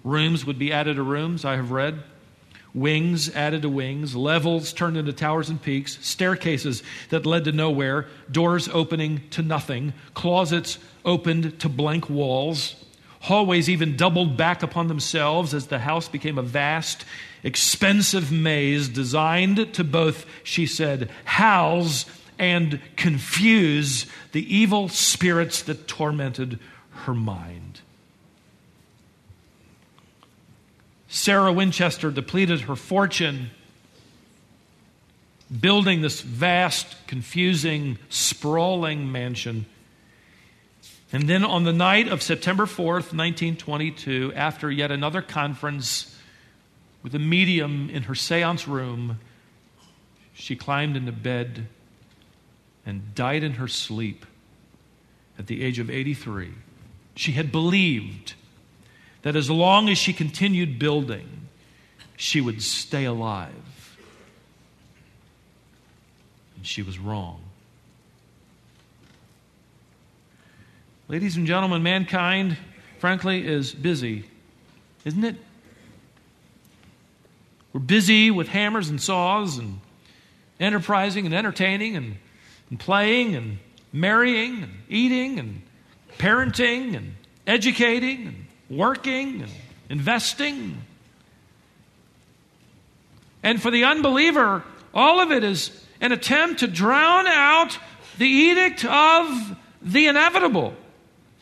Rooms 0.04 0.46
would 0.46 0.60
be 0.60 0.72
added 0.72 0.96
to 0.96 1.04
rooms, 1.04 1.46
I 1.46 1.56
have 1.56 1.72
read. 1.72 2.04
Wings 2.74 3.30
added 3.36 3.62
to 3.62 3.70
wings, 3.70 4.16
levels 4.16 4.74
turned 4.74 4.98
into 4.98 5.14
towers 5.14 5.50
and 5.50 5.62
peaks, 5.62 6.00
staircases 6.02 6.82
that 7.10 7.26
led 7.26 7.44
to 7.44 7.52
nowhere, 7.52 8.08
doors 8.32 8.68
opening 8.70 9.22
to 9.30 9.44
nothing, 9.44 9.94
closets 10.16 10.80
opened 11.06 11.60
to 11.60 11.70
blank 11.70 12.10
walls. 12.10 12.76
Hallways 13.22 13.70
even 13.70 13.96
doubled 13.96 14.36
back 14.36 14.64
upon 14.64 14.88
themselves 14.88 15.54
as 15.54 15.68
the 15.68 15.80
house 15.80 16.10
became 16.10 16.38
a 16.38 16.44
vast, 16.44 17.06
expensive 17.44 18.32
maze 18.32 18.90
designed 18.90 19.74
to 19.76 19.84
both, 19.84 20.26
she 20.44 20.66
said, 20.66 21.10
house 21.26 22.06
and 22.40 22.82
confuse 22.96 24.08
the 24.32 24.56
evil 24.56 24.90
spirits 24.90 25.62
that 25.62 25.88
tormented 25.88 26.60
her 27.06 27.14
mind. 27.14 27.73
Sarah 31.14 31.54
Winchester 31.54 32.10
depleted 32.10 32.62
her 32.62 32.76
fortune 32.76 33.52
building 35.62 36.02
this 36.02 36.22
vast, 36.22 36.96
confusing, 37.06 38.00
sprawling 38.10 39.12
mansion. 39.12 39.68
And 41.12 41.30
then 41.30 41.46
on 41.46 41.66
the 41.66 41.72
night 41.72 42.08
of 42.08 42.24
September 42.24 42.66
4th, 42.66 43.14
1922, 43.14 44.34
after 44.36 44.72
yet 44.72 44.90
another 44.90 45.22
conference 45.22 46.20
with 47.04 47.14
a 47.14 47.20
medium 47.20 47.92
in 47.92 48.04
her 48.04 48.16
seance 48.16 48.68
room, 48.68 49.20
she 50.34 50.56
climbed 50.56 50.98
into 50.98 51.12
bed 51.12 51.68
and 52.88 53.14
died 53.14 53.44
in 53.44 53.54
her 53.54 53.68
sleep 53.68 54.26
at 55.38 55.46
the 55.46 55.64
age 55.64 55.78
of 55.78 55.92
83. 55.92 56.54
She 57.16 57.34
had 57.34 57.52
believed 57.52 58.34
that 59.24 59.36
as 59.36 59.50
long 59.50 59.90
as 59.90 59.98
she 59.98 60.14
continued 60.14 60.78
building, 60.78 61.48
she 62.16 62.40
would 62.40 62.62
stay 62.62 63.06
alive. 63.06 63.54
And 66.56 66.68
she 66.68 66.84
was 66.84 67.00
wrong. 67.00 67.42
Ladies 71.08 71.36
and 71.36 71.48
gentlemen, 71.48 71.84
mankind, 71.84 72.58
frankly, 73.00 73.46
is 73.46 73.74
busy, 73.74 74.26
isn't 75.06 75.24
it? 75.24 75.36
We're 77.72 77.80
busy 77.80 78.30
with 78.30 78.48
hammers 78.48 78.90
and 78.90 79.02
saws 79.02 79.58
and 79.58 79.80
enterprising 80.60 81.26
and 81.26 81.34
entertaining 81.34 81.96
and, 81.96 82.18
and 82.70 82.80
playing 82.80 83.36
and 83.36 83.58
marrying 83.92 84.64
and 84.64 84.72
eating 84.90 85.40
and 85.40 85.62
parenting 86.18 86.96
and 86.96 87.16
educating 87.48 88.28
and 88.28 88.43
working 88.78 89.42
and 89.42 89.52
investing. 89.90 90.82
And 93.42 93.62
for 93.62 93.72
the 93.72 93.84
unbeliever, 93.84 94.64
all 94.94 95.22
of 95.22 95.32
it 95.32 95.44
is 95.44 95.72
an 96.00 96.12
attempt 96.12 96.62
to 96.62 96.68
drown 96.68 97.28
out 97.28 97.78
the 98.18 98.28
edict 98.28 98.86
of 98.86 99.58
the 99.82 100.08
inevitable. 100.08 100.74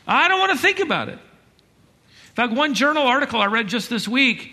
I 0.08 0.28
don't 0.28 0.40
want 0.40 0.52
to 0.54 0.58
think 0.58 0.80
about 0.80 1.10
it. 1.10 1.20
In 1.20 2.36
fact, 2.36 2.54
one 2.54 2.74
journal 2.74 3.06
article 3.06 3.42
I 3.42 3.48
read 3.48 3.68
just 3.68 3.90
this 3.90 4.08
week 4.08 4.52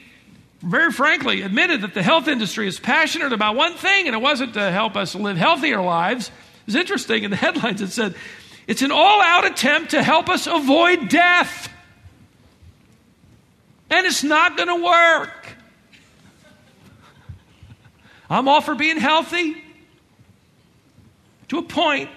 very 0.60 0.90
frankly 0.90 1.42
admitted 1.42 1.82
that 1.82 1.94
the 1.94 2.02
health 2.02 2.26
industry 2.26 2.66
is 2.66 2.80
passionate 2.80 3.32
about 3.32 3.54
one 3.54 3.74
thing, 3.74 4.06
and 4.06 4.14
it 4.16 4.20
wasn't 4.20 4.54
to 4.54 4.70
help 4.70 4.96
us 4.96 5.14
live 5.14 5.36
healthier 5.36 5.80
lives. 5.80 6.30
It's 6.66 6.74
interesting 6.74 7.22
in 7.22 7.30
the 7.30 7.36
headlines 7.44 7.80
it 7.80 7.90
said, 7.90 8.14
it's 8.66 8.82
an 8.82 8.90
all 8.90 9.22
out 9.22 9.46
attempt 9.46 9.92
to 9.92 10.02
help 10.02 10.28
us 10.28 10.46
avoid 10.46 11.08
death. 11.08 11.72
And 13.90 14.06
it's 14.06 14.22
not 14.22 14.56
going 14.56 14.68
to 14.68 14.84
work. 14.84 15.48
I'm 18.30 18.48
all 18.48 18.60
for 18.60 18.74
being 18.74 18.98
healthy 18.98 19.56
to 21.48 21.58
a 21.58 21.62
point. 21.62 22.10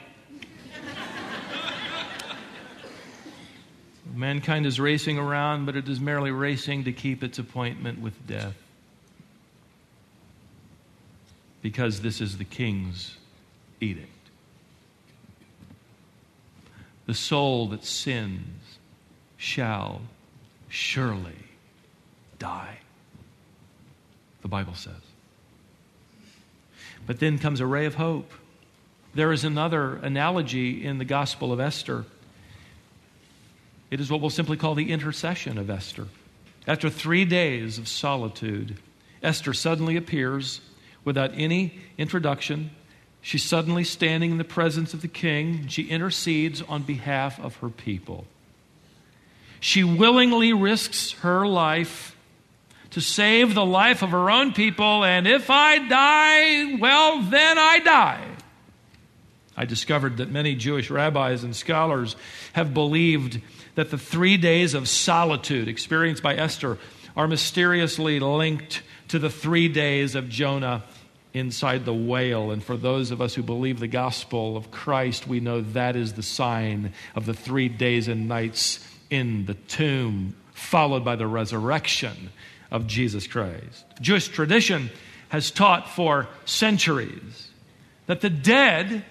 Mankind 4.14 4.66
is 4.66 4.78
racing 4.80 5.18
around, 5.18 5.66
but 5.66 5.78
it 5.78 5.88
is 5.88 6.02
merely 6.02 6.32
racing 6.32 6.84
to 6.84 6.92
keep 6.92 7.24
its 7.24 7.40
appointment 7.40 8.02
with 8.02 8.28
death. 8.28 8.56
Because 11.62 12.02
this 12.02 12.20
is 12.20 12.38
the 12.38 12.44
king's 12.44 13.16
edict. 13.80 14.10
The 17.06 17.14
soul 17.14 17.68
that 17.68 17.86
sins 17.86 18.78
shall 19.38 20.02
surely 20.68 21.51
die, 22.42 22.80
the 24.42 24.48
Bible 24.48 24.74
says. 24.74 24.96
But 27.06 27.20
then 27.20 27.38
comes 27.38 27.60
a 27.60 27.68
ray 27.68 27.86
of 27.86 27.96
hope. 27.96 28.32
There 29.14 29.32
is 29.32 29.44
another 29.44 29.98
analogy 29.98 30.84
in 30.84 30.98
the 30.98 31.06
Gospel 31.06 31.54
of 31.54 31.60
Esther. 31.60 32.06
It 33.92 34.00
is 34.00 34.10
what 34.10 34.22
we'll 34.22 34.32
simply 34.32 34.58
call 34.58 34.74
the 34.74 34.92
intercession 34.92 35.60
of 35.60 35.70
Esther. 35.70 36.08
After 36.68 36.90
three 36.90 37.26
days 37.26 37.78
of 37.78 37.88
solitude, 37.88 38.78
Esther 39.22 39.54
suddenly 39.54 39.96
appears 39.96 40.62
without 41.06 41.32
any 41.36 41.80
introduction. 42.00 42.72
She's 43.22 43.44
suddenly 43.44 43.84
standing 43.84 44.32
in 44.32 44.38
the 44.40 44.44
presence 44.44 44.96
of 44.96 45.04
the 45.04 45.08
king. 45.08 45.68
She 45.68 45.84
intercedes 45.84 46.64
on 46.64 46.82
behalf 46.82 47.40
of 47.40 47.58
her 47.58 47.70
people. 47.70 48.26
She 49.60 49.84
willingly 49.84 50.54
risks 50.54 51.12
her 51.12 51.46
life 51.46 52.16
to 52.92 53.02
save 53.02 53.54
the 53.54 53.66
life 53.66 54.02
of 54.02 54.10
her 54.10 54.30
own 54.30 54.54
people, 54.54 55.04
and 55.04 55.28
if 55.28 55.50
I 55.50 55.80
die, 55.88 56.76
well, 56.76 57.22
then 57.22 57.58
I 57.58 57.80
die. 57.80 58.28
I 59.56 59.66
discovered 59.66 60.18
that 60.18 60.32
many 60.32 60.56
Jewish 60.56 60.90
rabbis 60.90 61.44
and 61.44 61.56
scholars 61.56 62.16
have 62.54 62.74
believed 62.74 63.42
that 63.76 63.92
the 63.92 63.98
three 63.98 64.38
days 64.38 64.74
of 64.74 64.90
solitude 64.90 65.68
experienced 65.68 66.24
by 66.24 66.36
Esther 66.36 66.78
are 67.16 67.28
mysteriously 67.28 68.20
linked 68.20 68.82
to 69.10 69.20
the 69.20 69.30
three 69.30 69.68
days 69.68 70.16
of 70.16 70.30
Jonah 70.30 70.84
inside 71.34 71.86
the 71.86 71.94
whale. 71.94 72.52
And 72.52 72.64
for 72.64 72.76
those 72.76 73.12
of 73.12 73.22
us 73.22 73.36
who 73.36 73.44
believe 73.44 73.80
the 73.80 73.88
gospel 73.88 74.58
of 74.58 74.72
Christ, 74.72 75.28
we 75.28 75.40
know 75.40 75.62
that 75.62 75.96
is 75.96 76.14
the 76.14 76.24
sign 76.24 76.94
of 77.16 77.26
the 77.26 77.34
three 77.34 77.70
days 77.70 78.08
and 78.08 78.28
nights 78.28 78.86
in 79.10 79.46
the 79.46 79.54
tomb, 79.54 80.36
followed 80.54 81.06
by 81.06 81.16
the 81.16 81.28
resurrection 81.28 82.32
of 82.72 82.88
Jesus 82.88 83.28
Christ. 83.28 83.86
Jewish 84.00 84.30
tradition 84.30 84.90
has 85.30 85.52
taught 85.52 85.90
for 85.90 86.28
centuries 86.46 87.50
that 88.08 88.22
the 88.22 88.30
dead, 88.30 89.06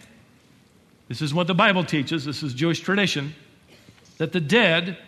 this 1.09 1.23
is 1.23 1.33
what 1.33 1.47
the 1.47 1.55
Bible 1.55 1.85
teaches, 1.85 2.25
this 2.25 2.43
is 2.43 2.55
Jewish 2.55 2.81
tradition, 2.81 3.35
that 4.19 4.33
the 4.33 4.41
dead 4.41 4.99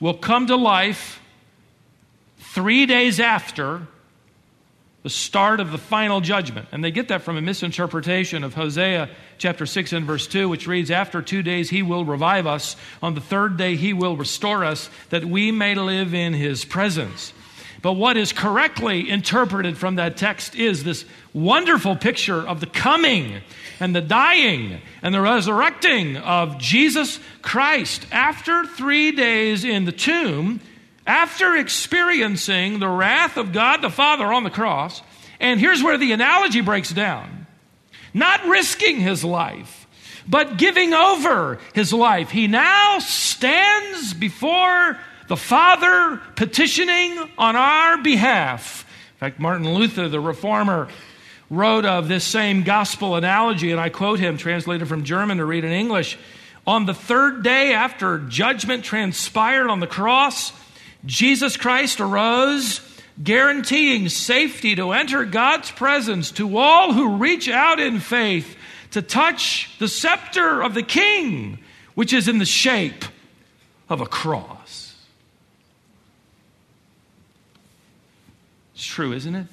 will 0.00 0.14
come 0.14 0.46
to 0.46 0.56
life 0.56 1.20
three 2.38 2.86
days 2.86 3.20
after 3.20 3.86
the 5.02 5.10
start 5.10 5.60
of 5.60 5.70
the 5.70 5.78
final 5.78 6.20
judgment. 6.20 6.66
And 6.72 6.82
they 6.82 6.90
get 6.90 7.08
that 7.08 7.22
from 7.22 7.36
a 7.36 7.40
misinterpretation 7.40 8.42
of 8.42 8.54
Hosea 8.54 9.08
chapter 9.38 9.64
6 9.64 9.92
and 9.92 10.04
verse 10.04 10.26
2, 10.26 10.48
which 10.48 10.66
reads, 10.66 10.90
After 10.90 11.22
two 11.22 11.44
days 11.44 11.70
he 11.70 11.82
will 11.82 12.04
revive 12.04 12.46
us. 12.46 12.74
On 13.02 13.14
the 13.14 13.20
third 13.20 13.56
day 13.56 13.76
he 13.76 13.92
will 13.92 14.16
restore 14.16 14.64
us, 14.64 14.90
that 15.10 15.24
we 15.24 15.52
may 15.52 15.76
live 15.76 16.12
in 16.12 16.32
his 16.32 16.64
presence. 16.64 17.32
But 17.82 17.92
what 17.92 18.16
is 18.16 18.32
correctly 18.32 19.08
interpreted 19.08 19.76
from 19.76 19.96
that 19.96 20.16
text 20.16 20.54
is 20.54 20.84
this 20.84 21.04
wonderful 21.32 21.96
picture 21.96 22.46
of 22.46 22.60
the 22.60 22.66
coming 22.66 23.42
and 23.78 23.94
the 23.94 24.00
dying 24.00 24.80
and 25.02 25.14
the 25.14 25.20
resurrecting 25.20 26.16
of 26.16 26.58
Jesus 26.58 27.20
Christ. 27.42 28.06
After 28.10 28.64
three 28.64 29.12
days 29.12 29.64
in 29.64 29.84
the 29.84 29.92
tomb, 29.92 30.60
after 31.06 31.56
experiencing 31.56 32.80
the 32.80 32.88
wrath 32.88 33.36
of 33.36 33.52
God 33.52 33.82
the 33.82 33.90
Father 33.90 34.32
on 34.32 34.44
the 34.44 34.50
cross, 34.50 35.02
and 35.38 35.60
here's 35.60 35.82
where 35.82 35.98
the 35.98 36.12
analogy 36.12 36.62
breaks 36.62 36.92
down 36.92 37.46
not 38.16 38.46
risking 38.46 38.98
his 38.98 39.22
life, 39.22 39.86
but 40.26 40.56
giving 40.56 40.94
over 40.94 41.58
his 41.74 41.92
life, 41.92 42.30
he 42.30 42.46
now 42.46 42.98
stands 42.98 44.14
before 44.14 44.98
the 45.28 45.36
Father 45.36 46.20
petitioning 46.36 47.18
on 47.38 47.56
our 47.56 48.02
behalf. 48.02 48.86
In 49.14 49.18
fact, 49.18 49.40
Martin 49.40 49.74
Luther, 49.74 50.08
the 50.08 50.20
reformer, 50.20 50.88
wrote 51.50 51.84
of 51.84 52.08
this 52.08 52.24
same 52.24 52.62
gospel 52.62 53.14
analogy, 53.14 53.70
and 53.70 53.80
I 53.80 53.88
quote 53.88 54.18
him, 54.18 54.36
translated 54.36 54.88
from 54.88 55.04
German 55.04 55.38
to 55.38 55.44
read 55.44 55.64
in 55.64 55.72
English. 55.72 56.18
On 56.66 56.86
the 56.86 56.94
third 56.94 57.42
day 57.42 57.72
after 57.72 58.18
judgment 58.18 58.84
transpired 58.84 59.68
on 59.68 59.80
the 59.80 59.86
cross, 59.86 60.52
Jesus 61.04 61.56
Christ 61.56 62.00
arose, 62.00 62.80
guaranteeing 63.22 64.08
safety 64.08 64.74
to 64.74 64.92
enter 64.92 65.24
God's 65.24 65.70
presence 65.70 66.32
to 66.32 66.58
all 66.58 66.92
who 66.92 67.16
reach 67.16 67.48
out 67.48 67.78
in 67.78 68.00
faith 68.00 68.56
to 68.90 69.02
touch 69.02 69.70
the 69.78 69.88
scepter 69.88 70.62
of 70.62 70.74
the 70.74 70.82
King, 70.82 71.58
which 71.94 72.12
is 72.12 72.28
in 72.28 72.38
the 72.38 72.44
shape 72.44 73.04
of 73.88 74.00
a 74.00 74.06
cross. 74.06 74.55
It's 78.76 78.84
true, 78.84 79.14
isn't 79.14 79.34
it? 79.34 79.46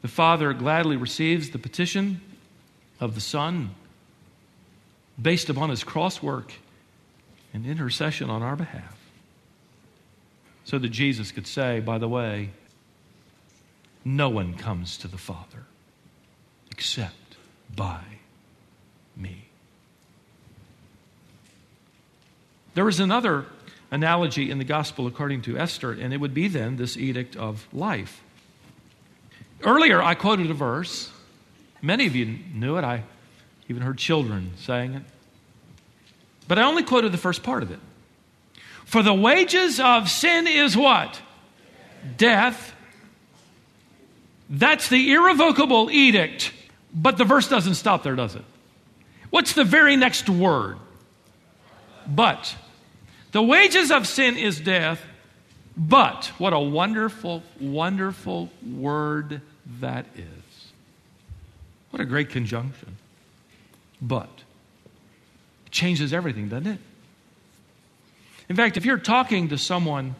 The 0.00 0.08
Father 0.08 0.54
gladly 0.54 0.96
receives 0.96 1.50
the 1.50 1.58
petition 1.58 2.22
of 2.98 3.14
the 3.14 3.20
Son 3.20 3.74
based 5.20 5.50
upon 5.50 5.68
his 5.68 5.84
cross 5.84 6.22
work 6.22 6.54
and 7.52 7.66
intercession 7.66 8.30
on 8.30 8.42
our 8.42 8.56
behalf 8.56 8.96
so 10.64 10.78
that 10.78 10.88
Jesus 10.88 11.30
could 11.30 11.46
say, 11.46 11.80
by 11.80 11.98
the 11.98 12.08
way, 12.08 12.52
no 14.02 14.30
one 14.30 14.54
comes 14.54 14.96
to 14.96 15.06
the 15.06 15.18
Father 15.18 15.64
except 16.70 17.36
by 17.76 18.00
me. 19.14 19.44
There 22.72 22.88
is 22.88 22.98
another 22.98 23.44
analogy 23.90 24.50
in 24.50 24.58
the 24.58 24.64
gospel 24.64 25.06
according 25.06 25.42
to 25.42 25.58
Esther, 25.58 25.92
and 25.92 26.12
it 26.12 26.18
would 26.18 26.34
be 26.34 26.48
then 26.48 26.76
this 26.76 26.96
edict 26.96 27.36
of 27.36 27.66
life. 27.72 28.22
Earlier, 29.62 30.02
I 30.02 30.14
quoted 30.14 30.50
a 30.50 30.54
verse. 30.54 31.10
Many 31.82 32.06
of 32.06 32.14
you 32.14 32.38
knew 32.54 32.76
it. 32.76 32.84
I 32.84 33.02
even 33.68 33.82
heard 33.82 33.98
children 33.98 34.52
saying 34.58 34.94
it. 34.94 35.02
But 36.48 36.58
I 36.58 36.62
only 36.62 36.82
quoted 36.82 37.12
the 37.12 37.18
first 37.18 37.42
part 37.42 37.62
of 37.62 37.70
it. 37.70 37.78
For 38.84 39.02
the 39.02 39.14
wages 39.14 39.78
of 39.78 40.08
sin 40.08 40.46
is 40.46 40.76
what? 40.76 41.20
Death. 42.16 42.74
That's 44.48 44.88
the 44.88 45.12
irrevocable 45.12 45.90
edict. 45.90 46.52
But 46.92 47.18
the 47.18 47.24
verse 47.24 47.48
doesn't 47.48 47.74
stop 47.74 48.02
there, 48.02 48.16
does 48.16 48.34
it? 48.34 48.42
What's 49.30 49.52
the 49.52 49.64
very 49.64 49.96
next 49.96 50.28
word? 50.28 50.78
But. 52.06 52.56
The 53.32 53.42
wages 53.42 53.90
of 53.90 54.06
sin 54.06 54.36
is 54.36 54.60
death, 54.60 55.00
but. 55.76 56.32
What 56.38 56.52
a 56.52 56.58
wonderful, 56.58 57.42
wonderful 57.60 58.50
word 58.64 59.40
that 59.80 60.06
is. 60.16 60.72
What 61.90 62.00
a 62.00 62.04
great 62.04 62.30
conjunction. 62.30 62.96
But. 64.02 64.30
It 65.66 65.72
changes 65.72 66.12
everything, 66.12 66.48
doesn't 66.48 66.66
it? 66.66 66.78
In 68.48 68.56
fact, 68.56 68.76
if 68.76 68.84
you're 68.84 68.98
talking 68.98 69.48
to 69.50 69.58
someone, 69.58 70.16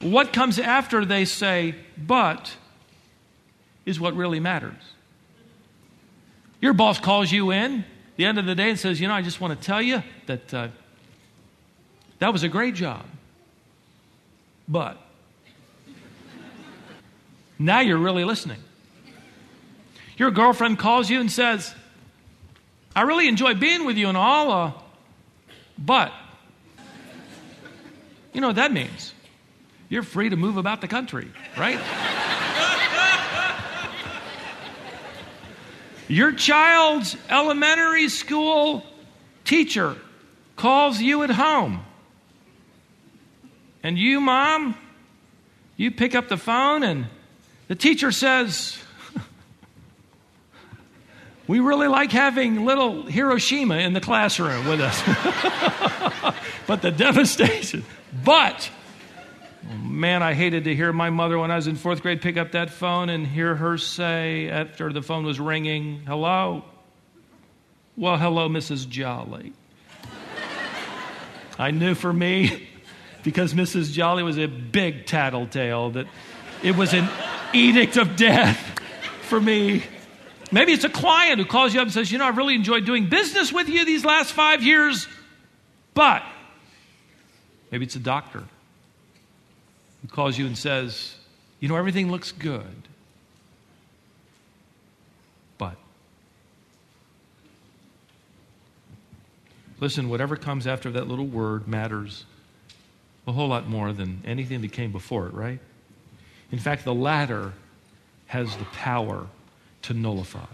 what 0.00 0.32
comes 0.32 0.58
after 0.58 1.04
they 1.04 1.26
say, 1.26 1.74
but, 1.98 2.56
is 3.84 4.00
what 4.00 4.16
really 4.16 4.40
matters. 4.40 4.82
Your 6.62 6.72
boss 6.72 6.98
calls 6.98 7.30
you 7.30 7.50
in 7.50 7.84
the 8.16 8.24
end 8.24 8.38
of 8.38 8.46
the 8.46 8.54
day 8.54 8.70
and 8.70 8.78
says, 8.78 9.00
You 9.00 9.08
know, 9.08 9.14
I 9.14 9.22
just 9.22 9.40
want 9.40 9.58
to 9.58 9.66
tell 9.66 9.82
you 9.82 10.02
that 10.26 10.54
uh, 10.54 10.68
that 12.22 12.32
was 12.32 12.44
a 12.44 12.48
great 12.48 12.76
job. 12.76 13.04
But, 14.68 14.96
now 17.58 17.80
you're 17.80 17.98
really 17.98 18.24
listening. 18.24 18.58
Your 20.16 20.30
girlfriend 20.30 20.78
calls 20.78 21.10
you 21.10 21.20
and 21.20 21.28
says, 21.32 21.74
I 22.94 23.02
really 23.02 23.26
enjoy 23.26 23.54
being 23.54 23.84
with 23.84 23.96
you 23.96 24.06
and 24.06 24.16
all, 24.16 24.52
uh, 24.52 24.72
but 25.76 26.12
you 28.32 28.40
know 28.40 28.46
what 28.46 28.56
that 28.56 28.72
means? 28.72 29.12
You're 29.88 30.04
free 30.04 30.28
to 30.28 30.36
move 30.36 30.58
about 30.58 30.80
the 30.80 30.86
country, 30.86 31.26
right? 31.58 31.80
Your 36.06 36.30
child's 36.30 37.16
elementary 37.28 38.08
school 38.08 38.86
teacher 39.44 39.96
calls 40.54 41.00
you 41.00 41.24
at 41.24 41.30
home. 41.30 41.84
And 43.82 43.98
you, 43.98 44.20
mom, 44.20 44.76
you 45.76 45.90
pick 45.90 46.14
up 46.14 46.28
the 46.28 46.36
phone 46.36 46.82
and 46.82 47.06
the 47.68 47.74
teacher 47.74 48.12
says, 48.12 48.78
We 51.48 51.60
really 51.60 51.88
like 51.88 52.12
having 52.12 52.64
little 52.64 53.02
Hiroshima 53.02 53.76
in 53.76 53.92
the 53.92 54.00
classroom 54.00 54.68
with 54.68 54.80
us. 54.80 55.02
but 56.66 56.82
the 56.82 56.90
devastation, 56.90 57.84
but, 58.24 58.70
man, 59.82 60.22
I 60.22 60.34
hated 60.34 60.64
to 60.64 60.74
hear 60.74 60.92
my 60.92 61.10
mother 61.10 61.38
when 61.38 61.50
I 61.50 61.56
was 61.56 61.66
in 61.66 61.76
fourth 61.76 62.02
grade 62.02 62.22
pick 62.22 62.36
up 62.36 62.52
that 62.52 62.70
phone 62.70 63.08
and 63.08 63.26
hear 63.26 63.56
her 63.56 63.78
say, 63.78 64.48
after 64.48 64.92
the 64.92 65.02
phone 65.02 65.24
was 65.24 65.40
ringing, 65.40 66.02
hello? 66.06 66.64
Well, 67.96 68.16
hello, 68.16 68.48
Mrs. 68.48 68.88
Jolly. 68.88 69.52
I 71.58 71.70
knew 71.70 71.94
for 71.94 72.12
me, 72.12 72.68
because 73.22 73.54
Mrs. 73.54 73.92
Jolly 73.92 74.22
was 74.22 74.38
a 74.38 74.46
big 74.46 75.06
tattletale, 75.06 75.90
that 75.90 76.06
it 76.62 76.76
was 76.76 76.94
an 76.94 77.08
edict 77.52 77.96
of 77.96 78.16
death 78.16 78.58
for 79.22 79.40
me. 79.40 79.84
Maybe 80.50 80.72
it's 80.72 80.84
a 80.84 80.90
client 80.90 81.38
who 81.38 81.44
calls 81.44 81.72
you 81.72 81.80
up 81.80 81.86
and 81.86 81.92
says, 81.92 82.12
You 82.12 82.18
know, 82.18 82.26
I've 82.26 82.36
really 82.36 82.54
enjoyed 82.54 82.84
doing 82.84 83.08
business 83.08 83.52
with 83.52 83.68
you 83.68 83.84
these 83.84 84.04
last 84.04 84.32
five 84.32 84.62
years, 84.62 85.06
but 85.94 86.22
Maybe 87.72 87.86
it's 87.86 87.96
a 87.96 88.00
doctor 88.00 88.44
who 90.02 90.08
calls 90.08 90.38
you 90.38 90.46
and 90.46 90.56
says, 90.56 91.16
You 91.58 91.68
know, 91.68 91.76
everything 91.76 92.10
looks 92.10 92.30
good. 92.30 92.88
But, 95.56 95.76
listen, 99.80 100.10
whatever 100.10 100.36
comes 100.36 100.66
after 100.66 100.90
that 100.90 101.08
little 101.08 101.26
word 101.26 101.66
matters 101.66 102.26
a 103.26 103.32
whole 103.32 103.48
lot 103.48 103.68
more 103.68 103.92
than 103.92 104.22
anything 104.26 104.60
that 104.62 104.72
came 104.72 104.92
before 104.92 105.26
it, 105.26 105.34
right? 105.34 105.60
In 106.50 106.58
fact, 106.58 106.84
the 106.84 106.94
latter 106.94 107.52
has 108.26 108.56
the 108.56 108.64
power 108.64 109.26
to 109.82 109.94
nullify 109.94 110.46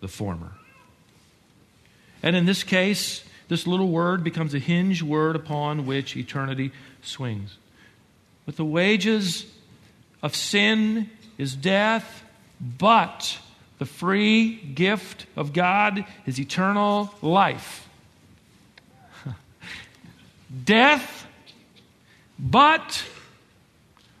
the 0.00 0.08
former. 0.08 0.52
And 2.22 2.36
in 2.36 2.44
this 2.44 2.62
case, 2.64 3.24
this 3.48 3.66
little 3.66 3.88
word 3.88 4.24
becomes 4.24 4.54
a 4.54 4.58
hinge 4.58 5.02
word 5.02 5.36
upon 5.36 5.86
which 5.86 6.16
eternity 6.16 6.72
swings. 7.02 7.56
But 8.46 8.56
the 8.56 8.64
wages 8.64 9.46
of 10.22 10.34
sin 10.34 11.10
is 11.38 11.54
death, 11.54 12.24
but 12.60 13.38
the 13.78 13.86
free 13.86 14.54
gift 14.54 15.26
of 15.36 15.52
God 15.52 16.04
is 16.26 16.38
eternal 16.38 17.12
life. 17.20 17.88
Death, 20.64 21.26
but 22.38 23.04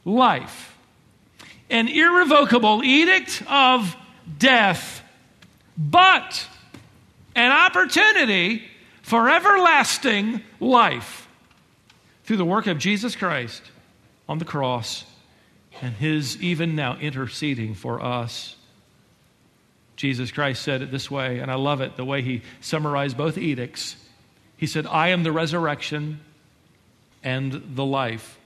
life. 0.04 0.76
An 1.70 1.88
irrevocable 1.88 2.82
edict 2.84 3.42
of 3.48 3.96
death, 4.38 5.02
but 5.76 6.46
an 7.34 7.50
opportunity 7.50 8.62
for 9.02 9.28
everlasting 9.28 10.42
life 10.60 11.28
through 12.24 12.36
the 12.36 12.44
work 12.44 12.66
of 12.66 12.78
Jesus 12.78 13.16
Christ 13.16 13.62
on 14.28 14.38
the 14.38 14.44
cross 14.44 15.04
and 15.80 15.94
his 15.94 16.40
even 16.42 16.76
now 16.76 16.96
interceding 16.96 17.74
for 17.74 18.02
us. 18.02 18.56
Jesus 19.96 20.30
Christ 20.30 20.62
said 20.62 20.82
it 20.82 20.90
this 20.90 21.10
way, 21.10 21.40
and 21.40 21.50
I 21.50 21.54
love 21.54 21.80
it 21.80 21.96
the 21.96 22.04
way 22.04 22.22
he 22.22 22.42
summarized 22.60 23.16
both 23.16 23.36
edicts. 23.36 23.96
He 24.62 24.68
said, 24.68 24.86
I 24.86 25.08
am 25.08 25.24
the 25.24 25.32
resurrection 25.32 26.20
and 27.24 27.74
the 27.74 27.84
life. 27.84 28.38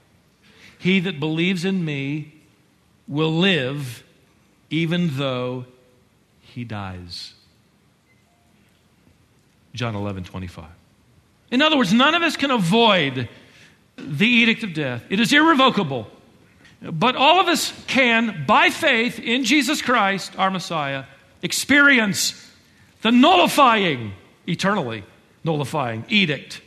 He 0.79 0.99
that 1.01 1.19
believes 1.19 1.63
in 1.63 1.85
me 1.85 2.33
will 3.07 3.37
live 3.37 4.03
even 4.71 5.15
though 5.17 5.65
he 6.41 6.63
dies. 6.63 7.35
John 9.75 9.93
11, 9.93 10.23
25. 10.23 10.65
In 11.51 11.61
other 11.61 11.77
words, 11.77 11.93
none 11.93 12.15
of 12.15 12.23
us 12.23 12.35
can 12.35 12.49
avoid 12.49 13.29
the 13.95 14.27
edict 14.27 14.63
of 14.63 14.73
death, 14.73 15.03
it 15.11 15.19
is 15.19 15.31
irrevocable. 15.31 16.07
But 16.81 17.15
all 17.15 17.39
of 17.39 17.47
us 17.47 17.71
can, 17.85 18.43
by 18.47 18.71
faith 18.71 19.19
in 19.19 19.43
Jesus 19.43 19.83
Christ, 19.83 20.33
our 20.39 20.49
Messiah, 20.49 21.03
experience 21.43 22.33
the 23.03 23.11
nullifying, 23.11 24.13
eternally 24.47 25.03
nullifying 25.43 26.05
edict 26.07 26.61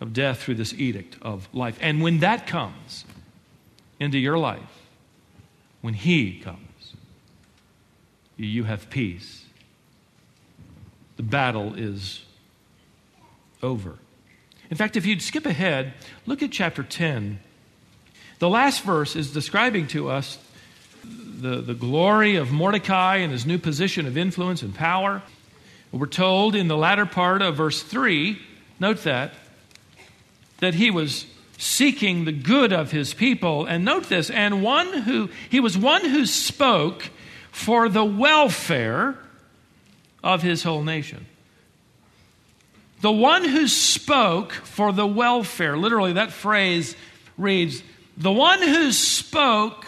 of 0.00 0.12
death 0.12 0.42
through 0.42 0.54
this 0.54 0.72
edict 0.74 1.16
of 1.22 1.48
life. 1.52 1.78
And 1.80 2.02
when 2.02 2.20
that 2.20 2.46
comes 2.46 3.04
into 3.98 4.18
your 4.18 4.38
life, 4.38 4.88
when 5.80 5.94
He 5.94 6.40
comes, 6.40 6.94
you 8.36 8.64
have 8.64 8.88
peace. 8.90 9.44
The 11.16 11.22
battle 11.22 11.74
is 11.74 12.24
over. 13.62 13.98
In 14.70 14.76
fact, 14.76 14.96
if 14.96 15.04
you'd 15.04 15.20
skip 15.20 15.44
ahead, 15.44 15.92
look 16.26 16.42
at 16.42 16.50
chapter 16.50 16.82
10. 16.82 17.40
The 18.38 18.48
last 18.48 18.82
verse 18.82 19.16
is 19.16 19.32
describing 19.32 19.86
to 19.88 20.08
us 20.08 20.38
the, 21.04 21.60
the 21.60 21.74
glory 21.74 22.36
of 22.36 22.52
Mordecai 22.52 23.16
and 23.16 23.32
his 23.32 23.44
new 23.44 23.58
position 23.58 24.06
of 24.06 24.16
influence 24.16 24.62
and 24.62 24.74
power. 24.74 25.22
We're 25.92 26.06
told 26.06 26.54
in 26.54 26.68
the 26.68 26.76
latter 26.76 27.06
part 27.06 27.42
of 27.42 27.56
verse 27.56 27.82
3, 27.82 28.40
note 28.78 29.02
that, 29.04 29.34
that 30.58 30.74
he 30.74 30.90
was 30.90 31.26
seeking 31.58 32.24
the 32.24 32.32
good 32.32 32.72
of 32.72 32.90
his 32.90 33.12
people. 33.12 33.66
And 33.66 33.84
note 33.84 34.08
this, 34.08 34.30
and 34.30 34.62
one 34.62 34.92
who, 35.02 35.30
he 35.48 35.60
was 35.60 35.76
one 35.76 36.04
who 36.04 36.26
spoke 36.26 37.10
for 37.50 37.88
the 37.88 38.04
welfare 38.04 39.18
of 40.22 40.42
his 40.42 40.62
whole 40.62 40.82
nation. 40.82 41.26
The 43.00 43.12
one 43.12 43.44
who 43.44 43.66
spoke 43.66 44.52
for 44.52 44.92
the 44.92 45.06
welfare, 45.06 45.76
literally, 45.76 46.14
that 46.14 46.32
phrase 46.32 46.94
reads, 47.36 47.82
the 48.16 48.32
one 48.32 48.60
who 48.60 48.92
spoke 48.92 49.86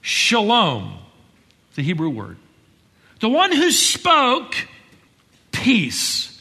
shalom, 0.00 0.98
the 1.74 1.82
Hebrew 1.82 2.10
word. 2.10 2.36
The 3.20 3.28
one 3.28 3.52
who 3.52 3.70
spoke 3.70 4.54
peace. 5.66 6.40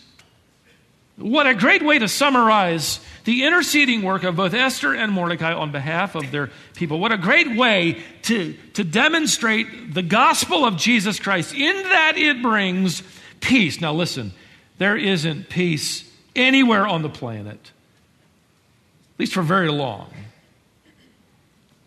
What 1.18 1.48
a 1.48 1.56
great 1.56 1.82
way 1.82 1.98
to 1.98 2.08
summarize 2.08 3.00
the 3.24 3.44
interceding 3.44 4.04
work 4.04 4.22
of 4.22 4.36
both 4.36 4.54
Esther 4.54 4.94
and 4.94 5.12
Mordecai 5.12 5.52
on 5.52 5.72
behalf 5.72 6.14
of 6.14 6.30
their 6.30 6.52
people. 6.76 7.00
What 7.00 7.12
a 7.12 7.18
great 7.18 7.58
way 7.58 8.04
to, 8.24 8.54
to 8.74 8.84
demonstrate 8.84 9.96
the 9.96 10.04
gospel 10.04 10.64
of 10.64 10.78
Jesus 10.78 11.20
Christ. 11.20 11.56
In 11.56 11.76
that 11.76 12.18
it 12.18 12.44
brings 12.44 13.02
peace. 13.40 13.82
Now, 13.82 13.94
listen, 13.94 14.32
there 14.78 14.96
isn't 14.96 15.50
peace 15.50 16.08
anywhere 16.36 16.86
on 16.86 17.02
the 17.02 17.10
planet, 17.10 17.72
at 19.16 19.20
least 19.20 19.34
for 19.34 19.42
very 19.42 19.72
long, 19.72 20.12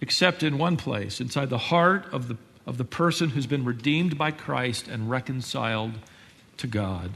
except 0.01 0.43
in 0.43 0.59
one 0.59 0.76
place, 0.76 1.20
inside 1.20 1.51
the 1.51 1.59
heart 1.59 2.05
of 2.12 2.26
the, 2.26 2.36
of 2.66 2.78
the 2.78 2.84
person 2.84 3.28
who's 3.28 3.47
been 3.47 3.64
redeemed 3.64 4.18
by 4.18 4.32
Christ 4.32 4.89
and 4.89 5.09
reconciled 5.09 5.93
to 6.57 6.66
God. 6.66 7.12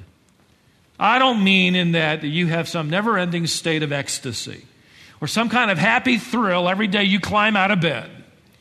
I 1.03 1.19
don't 1.19 1.43
mean 1.43 1.75
in 1.75 1.93
that 1.93 2.23
you 2.23 2.47
have 2.47 2.69
some 2.69 2.89
never 2.89 3.19
ending 3.19 3.49
state 3.49 3.83
of 3.83 3.91
ecstasy 3.91 4.65
or 5.21 5.27
some 5.27 5.49
kind 5.49 5.69
of 5.69 5.77
happy 5.77 6.17
thrill 6.17 6.69
every 6.69 6.87
day 6.87 7.03
you 7.03 7.19
climb 7.19 7.57
out 7.57 7.73
of 7.73 7.81
bed 7.81 8.09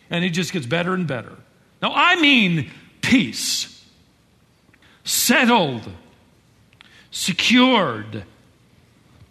and 0.10 0.26
it 0.26 0.32
just 0.32 0.52
gets 0.52 0.66
better 0.66 0.96
and 0.96 1.06
better. 1.06 1.36
No, 1.84 1.92
I 1.94 2.20
mean 2.20 2.72
peace, 3.02 3.86
settled 5.04 5.88
secured, 7.12 8.24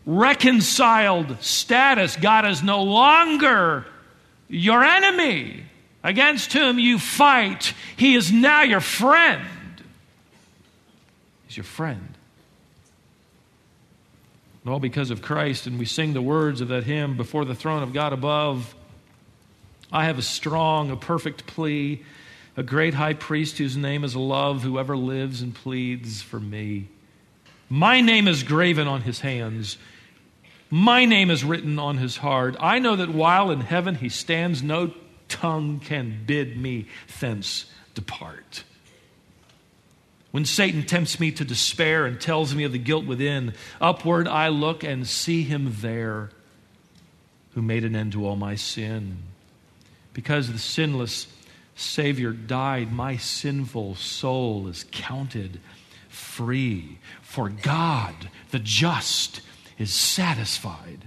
reconciled 0.07 1.43
status. 1.43 2.15
God 2.15 2.47
is 2.47 2.63
no 2.63 2.85
longer 2.85 3.87
your 4.49 4.85
enemy 4.85 5.65
against 6.05 6.53
whom 6.53 6.79
you 6.79 7.01
fight. 7.01 7.75
He 7.97 8.15
is 8.15 8.31
now 8.31 8.63
your 8.63 8.81
friend. 8.81 9.43
He's 11.49 11.57
your 11.57 11.65
friend. 11.65 12.17
All 14.71 14.79
because 14.79 15.11
of 15.11 15.21
Christ, 15.21 15.67
and 15.67 15.79
we 15.81 15.85
sing 15.85 16.13
the 16.13 16.23
words 16.23 16.61
of 16.61 16.69
that 16.69 16.85
hymn 16.85 17.17
before 17.17 17.45
the 17.45 17.57
throne 17.57 17.83
of 17.83 17.93
God 17.93 18.13
above. 18.13 18.75
I 19.91 20.05
have 20.05 20.17
a 20.17 20.23
strong, 20.23 20.93
a 20.93 20.97
perfect 20.97 21.47
plea, 21.47 22.05
a 22.57 22.63
great 22.63 22.95
high 22.95 23.15
priest 23.15 23.59
whose 23.59 23.77
name 23.77 24.05
is 24.05 24.15
love, 24.15 24.63
whoever 24.63 24.97
lives 24.97 25.43
and 25.43 25.53
pleads 25.53 26.23
for 26.23 26.39
me. 26.39 26.89
My 27.69 28.01
name 28.01 28.29
is 28.29 28.45
graven 28.45 28.87
on 28.87 29.03
his 29.03 29.21
hands. 29.21 29.77
My 30.71 31.05
name 31.05 31.31
is 31.31 31.43
written 31.43 31.81
on 31.81 31.99
his 31.99 32.19
heart. 32.19 32.55
I 32.61 32.79
know 32.79 32.95
that 32.95 33.09
while 33.09 33.51
in 33.51 33.63
heaven 33.63 33.97
he 33.97 34.09
stands, 34.09 34.63
no 34.63 34.95
tongue 35.29 35.81
can 35.81 36.23
bid 36.27 36.57
me 36.57 36.87
thence 37.19 37.67
depart. 37.95 38.63
When 40.31 40.45
Satan 40.45 40.85
tempts 40.85 41.19
me 41.19 41.33
to 41.33 41.45
despair 41.45 42.07
and 42.07 42.21
tells 42.21 42.55
me 42.55 42.65
of 42.65 42.73
the 42.73 42.79
guilt 42.79 43.05
within, 43.05 43.55
upward 43.81 44.29
I 44.29 44.49
look 44.49 44.85
and 44.85 45.07
see 45.07 45.43
him 45.43 45.77
there 45.81 46.31
who 47.55 47.63
made 47.63 47.85
an 47.85 47.97
end 47.97 48.13
to 48.13 48.27
all 48.27 48.37
my 48.37 48.55
sin. 48.55 49.19
Because 50.13 50.53
the 50.53 50.59
sinless 50.59 51.27
Savior 51.75 52.33
died, 52.33 52.93
my 52.93 53.17
sinful 53.17 53.97
soul 53.97 54.69
is 54.69 54.85
counted 54.91 55.61
free. 56.09 56.99
For 57.23 57.49
God, 57.49 58.31
the 58.51 58.59
just, 58.59 59.41
is 59.79 59.93
satisfied 59.95 61.07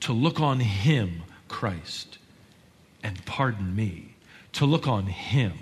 to 0.00 0.12
look 0.12 0.38
on 0.40 0.60
Him, 0.60 1.24
Christ, 1.48 2.18
and 3.02 3.24
pardon 3.26 3.74
me. 3.74 4.14
To 4.52 4.64
look 4.64 4.86
on 4.86 5.06
Him 5.06 5.58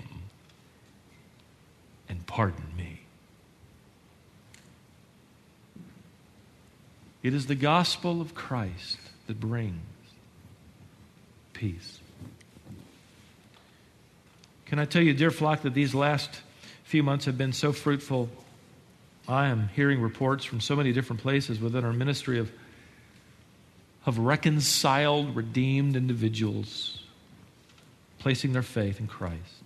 and 2.07 2.25
pardon 2.27 2.65
me. 2.77 3.01
It 7.25 7.33
is 7.33 7.47
the 7.47 7.55
gospel 7.55 8.21
of 8.21 8.35
Christ 8.35 8.99
that 9.25 9.39
brings 9.39 9.81
peace. 11.53 11.99
Can 14.67 14.77
I 14.77 14.85
tell 14.85 15.01
you, 15.01 15.11
dear 15.11 15.31
flock, 15.31 15.63
that 15.63 15.73
these 15.73 15.95
last 15.95 16.29
few 16.83 17.01
months 17.01 17.25
have 17.25 17.35
been 17.35 17.51
so 17.51 17.71
fruitful 17.71 18.29
I 19.27 19.47
am 19.47 19.69
hearing 19.69 20.01
reports 20.01 20.45
from 20.45 20.61
so 20.61 20.75
many 20.75 20.93
different 20.93 21.23
places 21.23 21.59
within 21.59 21.83
our 21.83 21.93
ministry 21.93 22.37
of, 22.37 22.51
of 24.05 24.19
reconciled, 24.19 25.35
redeemed 25.35 25.95
individuals 25.95 27.01
placing 28.19 28.53
their 28.53 28.61
faith 28.61 28.99
in 28.99 29.07
Christ. 29.07 29.63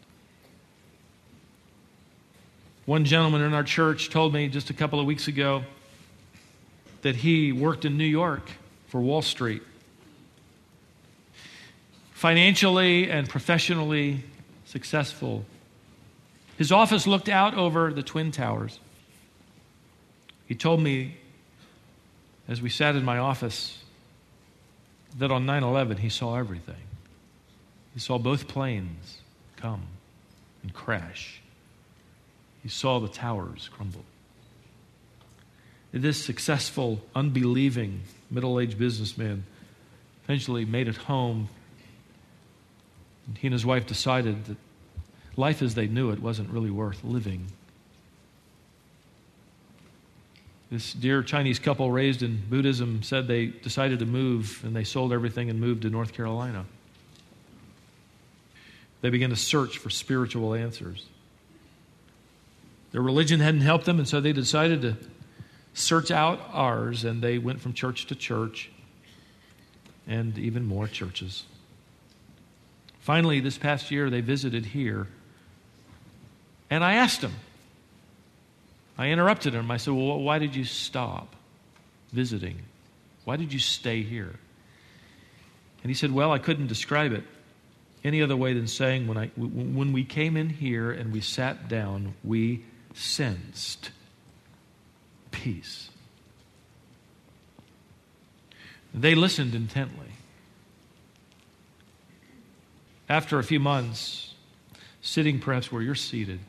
One 2.86 3.03
gentleman 3.03 3.41
in 3.41 3.53
our 3.53 3.66
church 3.66 4.10
told 4.10 4.34
me 4.34 4.47
just 4.47 4.70
a 4.70 4.74
couple 4.74 5.01
of 5.01 5.05
weeks 5.05 5.28
ago 5.28 5.66
that 7.02 7.18
he 7.18 7.52
worked 7.52 7.86
in 7.86 7.97
New 7.97 8.06
York 8.06 8.50
for 8.88 9.00
Wall 9.02 9.22
Street. 9.22 9.62
Financially 12.14 13.10
and 13.10 13.30
professionally 13.30 14.24
successful. 14.66 15.45
His 16.58 16.72
office 16.72 17.08
looked 17.08 17.30
out 17.30 17.54
over 17.56 17.93
the 17.93 18.04
Twin 18.04 18.32
Towers. 18.32 18.80
He 20.45 20.56
told 20.56 20.82
me 20.82 21.16
as 22.47 22.62
we 22.62 22.70
sat 22.70 22.95
in 22.95 23.06
my 23.06 23.20
office 23.20 23.84
that 25.18 25.32
on 25.32 25.45
9 25.45 25.64
11 25.64 25.97
he 25.97 26.10
saw 26.10 26.36
everything. 26.36 26.76
He 27.93 28.00
saw 28.00 28.18
both 28.18 28.47
planes 28.47 29.20
come 29.56 29.84
and 30.64 30.74
crash, 30.74 31.41
he 32.62 32.70
saw 32.70 33.00
the 33.00 33.08
towers 33.08 33.70
crumble. 33.72 34.04
This 35.92 36.24
successful, 36.24 37.02
unbelieving 37.16 38.02
middle 38.30 38.60
aged 38.60 38.78
businessman 38.78 39.44
eventually 40.24 40.66
made 40.66 40.88
it 40.88 40.96
home. 40.96 41.50
He 43.40 43.48
and 43.48 43.54
his 43.54 43.66
wife 43.66 43.88
decided 43.88 44.46
that 44.46 44.58
life 45.36 45.62
as 45.62 45.76
they 45.76 45.88
knew 45.88 46.12
it 46.12 46.22
wasn't 46.22 46.50
really 46.52 46.70
worth 46.70 47.04
living. 47.04 47.48
This 50.70 50.94
dear 50.94 51.24
Chinese 51.24 51.58
couple 51.58 51.90
raised 51.90 52.22
in 52.22 52.44
Buddhism 52.48 53.02
said 53.02 53.28
they 53.28 53.48
decided 53.48 54.00
to 54.00 54.06
move 54.06 54.62
and 54.64 54.76
they 54.76 54.84
sold 54.84 55.12
everything 55.12 55.50
and 55.50 55.60
moved 55.60 55.82
to 55.82 55.90
North 55.90 56.14
Carolina. 56.14 56.66
They 59.02 59.10
began 59.10 59.32
to 59.32 59.36
search 59.36 59.80
for 59.80 59.90
spiritual 59.90 60.54
answers. 60.54 61.08
Their 62.92 63.02
religion 63.02 63.40
hadn't 63.40 63.62
helped 63.62 63.86
them, 63.86 63.98
and 63.98 64.08
so 64.08 64.20
they 64.20 64.34
decided 64.34 64.82
to 64.82 64.98
search 65.74 66.11
out 66.11 66.39
ours, 66.51 67.03
and 67.03 67.22
they 67.22 67.38
went 67.38 67.61
from 67.61 67.74
church 67.74 68.07
to 68.07 68.15
church 68.15 68.70
and 70.07 70.38
even 70.38 70.65
more 70.65 70.88
churches. 70.88 71.43
Finally, 72.99 73.39
this 73.39 73.57
past 73.57 73.91
year, 73.91 74.09
they 74.09 74.22
visited 74.22 74.65
here, 74.65 75.07
and 76.70 76.84
I 76.84 76.93
asked 76.95 77.22
them. 77.22 77.34
I 78.97 79.07
interrupted 79.07 79.53
him. 79.53 79.72
I 79.72 79.78
said, 79.78 79.93
Well, 79.93 80.20
why 80.20 80.39
did 80.39 80.55
you 80.55 80.65
stop 80.65 81.36
visiting? 82.11 82.59
Why 83.24 83.38
did 83.38 83.53
you 83.53 83.59
stay 83.59 84.01
here? 84.01 84.36
And 85.82 85.89
he 85.89 85.93
said, 85.93 86.11
Well, 86.11 86.32
I 86.32 86.39
couldn't 86.39 86.67
describe 86.67 87.13
it 87.13 87.24
any 88.03 88.22
other 88.22 88.36
way 88.36 88.53
than 88.53 88.67
saying 88.67 89.07
when, 89.07 89.17
I, 89.17 89.28
when 89.38 89.93
we 89.93 90.03
came 90.03 90.38
in 90.38 90.49
here 90.49 90.91
and 90.91 91.11
we 91.11 91.22
sat 91.22 91.67
down, 91.67 92.15
we 92.24 92.63
sensed 92.93 93.91
peace. 95.32 95.90
They 98.94 99.16
listened 99.16 99.54
intently. 99.54 100.08
After 103.08 103.40
a 103.40 103.44
few 103.44 103.60
months, 103.60 104.34
sitting 105.02 105.40
perhaps 105.40 105.72
where 105.72 105.82
you're 105.82 105.96
seated, 105.96 106.40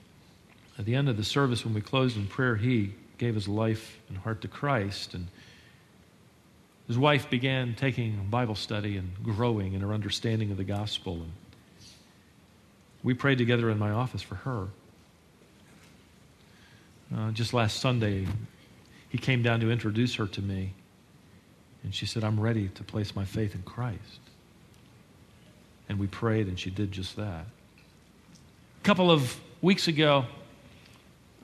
at 0.79 0.85
the 0.85 0.95
end 0.95 1.09
of 1.09 1.17
the 1.17 1.25
service 1.25 1.65
when 1.65 1.75
we 1.75 1.81
closed 1.81 2.17
in 2.17 2.27
prayer, 2.27 2.57
he 2.57 2.95
gave 3.19 3.35
his 3.35 3.47
life 3.47 3.99
and 4.09 4.17
heart 4.17 4.41
to 4.41 4.49
Christ. 4.49 5.15
And 5.15 5.29
his 6.87 6.99
wife 6.99 7.29
began 7.29 7.75
taking 7.75 8.27
Bible 8.31 8.55
study 8.55 8.97
and 8.97 9.13
growing 9.23 9.75
in 9.75 9.83
her 9.83 9.93
understanding 9.93 10.51
of 10.51 10.57
the 10.57 10.65
gospel. 10.65 11.15
And 11.15 11.33
we 13.03 13.15
prayed 13.15 13.39
together 13.39 13.71
in 13.71 13.79
my 13.79 13.91
office 13.91 14.23
for 14.23 14.37
her. 14.37 14.69
Uh, 17.15 17.31
just 17.33 17.53
last 17.53 17.81
Sunday, 17.81 18.27
he 19.11 19.19
came 19.19 19.43
down 19.43 19.61
to 19.61 19.71
introduce 19.71 20.15
her 20.15 20.27
to 20.27 20.41
me. 20.41 20.73
And 21.83 21.95
she 21.95 22.07
said, 22.07 22.25
I'm 22.25 22.41
ready 22.41 22.69
to 22.69 22.85
place 22.85 23.15
my 23.15 23.25
faith 23.25 23.55
in 23.55 23.63
Christ. 23.63 24.21
And 25.89 25.99
we 25.99 26.07
prayed, 26.07 26.47
and 26.47 26.59
she 26.59 26.71
did 26.71 26.93
just 26.93 27.17
that. 27.17 27.45
A 28.79 28.85
couple 28.85 29.11
of 29.11 29.39
weeks 29.61 29.89
ago, 29.89 30.25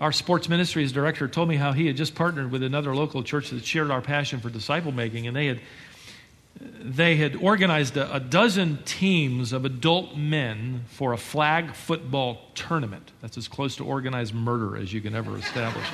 our 0.01 0.13
sports 0.13 0.49
ministries 0.49 0.93
director 0.93 1.27
told 1.27 1.49
me 1.49 1.57
how 1.57 1.73
he 1.73 1.87
had 1.87 1.97
just 1.97 2.15
partnered 2.15 2.51
with 2.53 2.63
another 2.63 2.95
local 2.95 3.23
church 3.23 3.51
that 3.51 3.65
shared 3.65 3.91
our 3.91 4.01
passion 4.01 4.41
for 4.41 4.49
disciple 4.49 4.93
making, 4.93 5.27
and 5.27 5.37
they 5.37 5.47
had 5.47 5.61
they 6.81 7.17
had 7.17 7.37
organized 7.37 7.99
a, 7.99 8.15
a, 8.15 8.21
dozen 8.21 8.79
teams 8.85 9.53
of 9.53 9.67
adult 9.67 10.17
men 10.17 10.85
for 10.89 11.13
a 11.13 11.19
flag 11.19 11.75
football 11.75 12.41
tournament. 12.55 13.13
That's 13.21 13.37
as 13.37 13.47
close 13.47 13.77
to 13.77 13.85
organized 13.85 14.35
murder 14.35 14.75
as 14.75 14.91
you 14.91 15.03
can 15.03 15.15
ever 15.15 15.37
establish. 15.37 15.87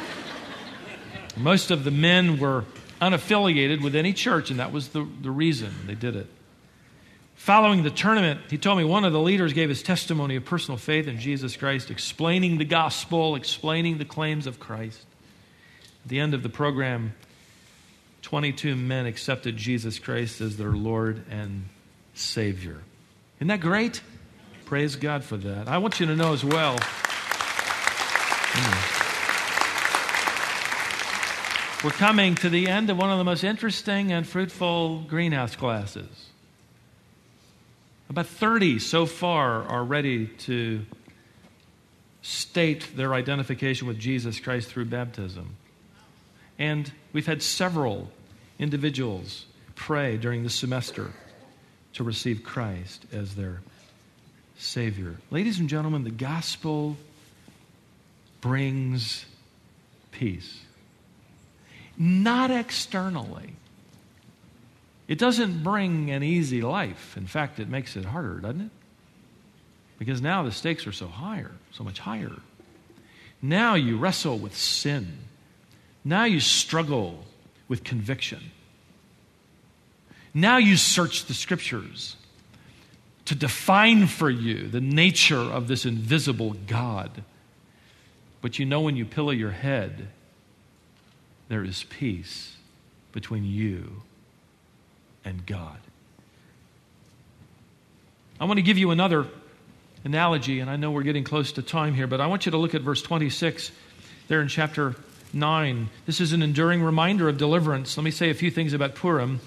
Most 1.36 1.70
of 1.70 1.84
the 1.84 1.90
men 1.90 2.38
were 2.38 2.64
unaffiliated 3.00 3.82
with 3.82 3.96
any 3.96 4.12
church, 4.12 4.50
and 4.50 4.60
that 4.60 4.72
was 4.72 4.88
the, 4.88 5.06
the 5.22 5.30
reason 5.30 5.74
they 5.86 5.94
did 5.94 6.14
it. 6.14 6.26
Following 7.34 7.82
the 7.82 7.90
tournament, 7.90 8.40
he 8.50 8.58
told 8.58 8.78
me 8.78 8.84
one 8.84 9.04
of 9.04 9.12
the 9.12 9.20
leaders 9.20 9.52
gave 9.52 9.68
his 9.68 9.82
testimony 9.82 10.36
of 10.36 10.44
personal 10.44 10.78
faith 10.78 11.08
in 11.08 11.18
Jesus 11.18 11.56
Christ, 11.56 11.90
explaining 11.90 12.58
the 12.58 12.64
gospel, 12.64 13.34
explaining 13.34 13.98
the 13.98 14.04
claims 14.04 14.46
of 14.46 14.60
Christ. 14.60 15.04
At 16.04 16.08
the 16.08 16.20
end 16.20 16.34
of 16.34 16.44
the 16.44 16.48
program, 16.48 17.14
22 18.22 18.76
men 18.76 19.06
accepted 19.06 19.56
Jesus 19.56 19.98
Christ 19.98 20.40
as 20.40 20.56
their 20.56 20.70
Lord 20.70 21.24
and 21.28 21.64
Savior. 22.14 22.82
Isn't 23.38 23.48
that 23.48 23.60
great? 23.60 24.00
Praise 24.66 24.94
God 24.94 25.24
for 25.24 25.36
that. 25.38 25.66
I 25.66 25.78
want 25.78 25.98
you 25.98 26.06
to 26.06 26.14
know 26.14 26.32
as 26.32 26.44
well. 26.44 26.78
We're 31.82 31.90
coming 31.90 32.36
to 32.36 32.48
the 32.48 32.68
end 32.68 32.90
of 32.90 32.96
one 32.96 33.10
of 33.10 33.18
the 33.18 33.24
most 33.24 33.42
interesting 33.42 34.12
and 34.12 34.24
fruitful 34.24 35.00
greenhouse 35.00 35.56
classes. 35.56 36.28
About 38.08 38.28
30 38.28 38.78
so 38.78 39.04
far 39.04 39.64
are 39.64 39.82
ready 39.82 40.28
to 40.28 40.86
state 42.22 42.96
their 42.96 43.12
identification 43.14 43.88
with 43.88 43.98
Jesus 43.98 44.38
Christ 44.38 44.68
through 44.68 44.84
baptism. 44.84 45.56
And 46.56 46.92
we've 47.12 47.26
had 47.26 47.42
several 47.42 48.12
individuals 48.60 49.46
pray 49.74 50.16
during 50.16 50.44
the 50.44 50.50
semester 50.50 51.10
to 51.94 52.04
receive 52.04 52.44
Christ 52.44 53.06
as 53.12 53.34
their 53.34 53.60
Savior. 54.56 55.16
Ladies 55.32 55.58
and 55.58 55.68
gentlemen, 55.68 56.04
the 56.04 56.10
gospel 56.10 56.96
brings 58.40 59.26
peace. 60.12 60.61
Not 61.96 62.50
externally. 62.50 63.54
It 65.08 65.18
doesn't 65.18 65.62
bring 65.62 66.10
an 66.10 66.22
easy 66.22 66.62
life. 66.62 67.16
In 67.16 67.26
fact, 67.26 67.58
it 67.58 67.68
makes 67.68 67.96
it 67.96 68.04
harder, 68.04 68.40
doesn't 68.40 68.62
it? 68.62 68.70
Because 69.98 70.20
now 70.20 70.42
the 70.42 70.52
stakes 70.52 70.86
are 70.86 70.92
so 70.92 71.06
higher, 71.06 71.52
so 71.70 71.84
much 71.84 71.98
higher. 71.98 72.32
Now 73.40 73.74
you 73.74 73.98
wrestle 73.98 74.38
with 74.38 74.56
sin. 74.56 75.18
Now 76.04 76.24
you 76.24 76.40
struggle 76.40 77.24
with 77.68 77.84
conviction. 77.84 78.50
Now 80.34 80.56
you 80.56 80.76
search 80.76 81.26
the 81.26 81.34
scriptures 81.34 82.16
to 83.26 83.34
define 83.34 84.06
for 84.06 84.30
you 84.30 84.66
the 84.68 84.80
nature 84.80 85.38
of 85.38 85.68
this 85.68 85.84
invisible 85.84 86.54
God. 86.66 87.22
But 88.40 88.58
you 88.58 88.64
know 88.64 88.80
when 88.80 88.96
you 88.96 89.04
pillow 89.04 89.30
your 89.30 89.50
head, 89.50 90.08
there 91.52 91.62
is 91.62 91.84
peace 91.84 92.56
between 93.12 93.44
you 93.44 94.00
and 95.22 95.44
God. 95.44 95.76
I 98.40 98.46
want 98.46 98.56
to 98.56 98.62
give 98.62 98.78
you 98.78 98.90
another 98.90 99.26
analogy, 100.02 100.60
and 100.60 100.70
I 100.70 100.76
know 100.76 100.90
we're 100.90 101.02
getting 101.02 101.24
close 101.24 101.52
to 101.52 101.62
time 101.62 101.92
here, 101.92 102.06
but 102.06 102.22
I 102.22 102.26
want 102.26 102.46
you 102.46 102.52
to 102.52 102.56
look 102.56 102.74
at 102.74 102.80
verse 102.80 103.02
26 103.02 103.70
there 104.28 104.40
in 104.40 104.48
chapter 104.48 104.96
9. 105.34 105.90
This 106.06 106.22
is 106.22 106.32
an 106.32 106.42
enduring 106.42 106.82
reminder 106.82 107.28
of 107.28 107.36
deliverance. 107.36 107.98
Let 107.98 108.04
me 108.04 108.10
say 108.10 108.30
a 108.30 108.34
few 108.34 108.50
things 108.50 108.72
about 108.72 108.94
Purim. 108.94 109.40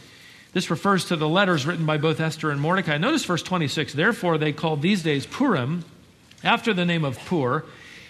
This 0.53 0.70
refers 0.70 1.06
to 1.06 1.16
the 1.16 1.28
letters 1.28 1.66
written 1.66 1.88
by 1.88 1.97
both 1.97 2.20
Esther 2.20 2.51
and 2.51 2.62
Mordecai. 2.62 2.99
Notice 2.99 3.26
verse 3.26 3.41
26. 3.41 3.93
Therefore, 3.93 4.38
they 4.38 4.53
called 4.53 4.84
these 4.84 5.01
days 5.01 5.26
Purim, 5.26 5.84
after 6.43 6.72
the 6.72 6.86
name 6.86 7.03
of 7.03 7.18
Pur, 7.26 7.66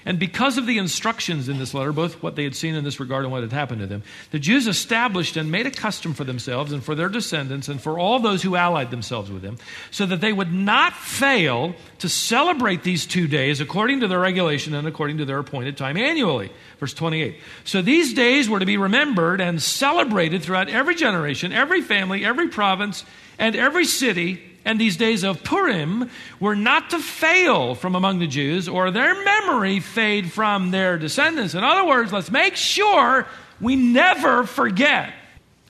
and 0.06 0.20
because 0.20 0.60
of 0.60 0.68
the 0.68 0.78
instructions 0.78 1.50
in 1.50 1.58
this 1.58 1.74
letter, 1.74 1.92
both 1.92 2.22
what 2.22 2.36
they 2.36 2.44
had 2.44 2.56
seen 2.56 2.76
in 2.76 2.84
this 2.84 3.00
regard 3.00 3.24
and 3.24 3.32
what 3.32 3.42
had 3.42 3.52
happened 3.52 3.82
to 3.82 3.88
them, 3.88 4.04
the 4.30 4.38
Jews 4.38 4.68
established 4.68 5.36
and 5.36 5.52
made 5.52 5.66
a 5.66 5.72
custom 5.72 6.14
for 6.14 6.24
themselves 6.24 6.72
and 6.72 6.84
for 6.84 6.94
their 6.94 7.10
descendants 7.10 7.68
and 7.68 7.82
for 7.82 7.98
all 7.98 8.20
those 8.20 8.44
who 8.44 8.56
allied 8.56 8.92
themselves 8.92 9.32
with 9.32 9.42
them, 9.42 9.58
so 9.90 10.06
that 10.06 10.22
they 10.22 10.32
would 10.32 10.54
not 10.54 10.94
fail 10.94 11.74
to 12.00 12.08
celebrate 12.08 12.84
these 12.84 13.08
two 13.08 13.28
days 13.28 13.60
according 13.60 14.02
to 14.02 14.08
their 14.08 14.20
regulation 14.20 14.76
and 14.76 14.88
according 14.88 15.18
to 15.18 15.26
their 15.26 15.40
appointed 15.40 15.76
time 15.76 15.98
annually. 15.98 16.52
Verse 16.80 16.94
28. 16.94 17.38
So 17.64 17.82
these 17.82 18.14
days 18.14 18.48
were 18.48 18.60
to 18.60 18.66
be 18.66 18.78
remembered 18.78 19.42
and 19.42 19.60
celebrated 19.62 20.44
throughout 20.44 20.70
every 20.70 20.94
generation, 20.94 21.52
every 21.52 21.82
family, 21.82 22.24
every 22.24 22.50
province, 22.50 23.04
and 23.40 23.56
every 23.56 23.86
city 23.86 24.55
and 24.66 24.82
these 24.82 24.98
days 24.98 25.24
of 25.24 25.44
Purim 25.44 26.10
were 26.40 26.56
not 26.56 26.90
to 26.90 27.00
fail 27.00 27.76
from 27.76 27.96
among 27.96 28.18
the 28.20 28.28
Jews 28.28 28.68
or 28.68 28.90
their 28.90 29.24
memory 29.24 29.80
fade 29.80 30.32
from 30.32 30.72
their 30.72 30.98
descendants. 30.98 31.54
In 31.54 31.64
other 31.64 31.86
words, 31.86 32.12
let's 32.12 32.32
make 32.32 32.56
sure 32.56 33.28
we 33.62 33.76
never 33.76 34.46
forget. 34.46 35.14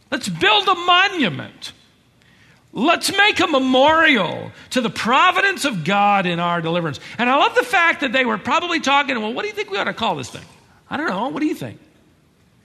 Let's 0.09 0.29
build 0.29 0.67
a 0.67 0.75
monument. 0.75 1.73
Let's 2.71 3.11
make 3.15 3.39
a 3.41 3.47
memorial 3.47 4.51
to 4.71 4.81
the 4.81 4.89
providence 4.89 5.65
of 5.65 5.83
God 5.83 6.25
in 6.25 6.39
our 6.39 6.61
deliverance. 6.61 6.99
And 7.17 7.29
I 7.29 7.35
love 7.35 7.55
the 7.55 7.63
fact 7.63 8.01
that 8.01 8.13
they 8.13 8.25
were 8.25 8.37
probably 8.37 8.79
talking, 8.79 9.19
well, 9.21 9.33
what 9.33 9.41
do 9.41 9.49
you 9.49 9.53
think 9.53 9.71
we 9.71 9.77
ought 9.77 9.85
to 9.85 9.93
call 9.93 10.15
this 10.15 10.29
thing? 10.29 10.43
I 10.89 10.97
don't 10.97 11.07
know. 11.07 11.27
What 11.29 11.41
do 11.41 11.47
you 11.47 11.55
think? 11.55 11.79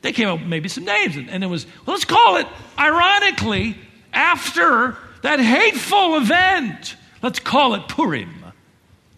They 0.03 0.13
came 0.13 0.29
up 0.29 0.39
with 0.41 0.49
maybe 0.49 0.69
some 0.69 0.85
names, 0.85 1.17
and 1.17 1.45
it 1.45 1.47
was, 1.47 1.67
well, 1.87 1.95
let's 1.95 2.05
call 2.05 2.37
it, 2.37 2.47
ironically, 2.79 3.77
after 4.13 4.97
that 5.23 5.41
hateful 5.41 6.17
event. 6.17 6.97
Let's 7.23 7.39
call 7.39 7.75
it 7.75 7.89
Purim, 7.89 8.45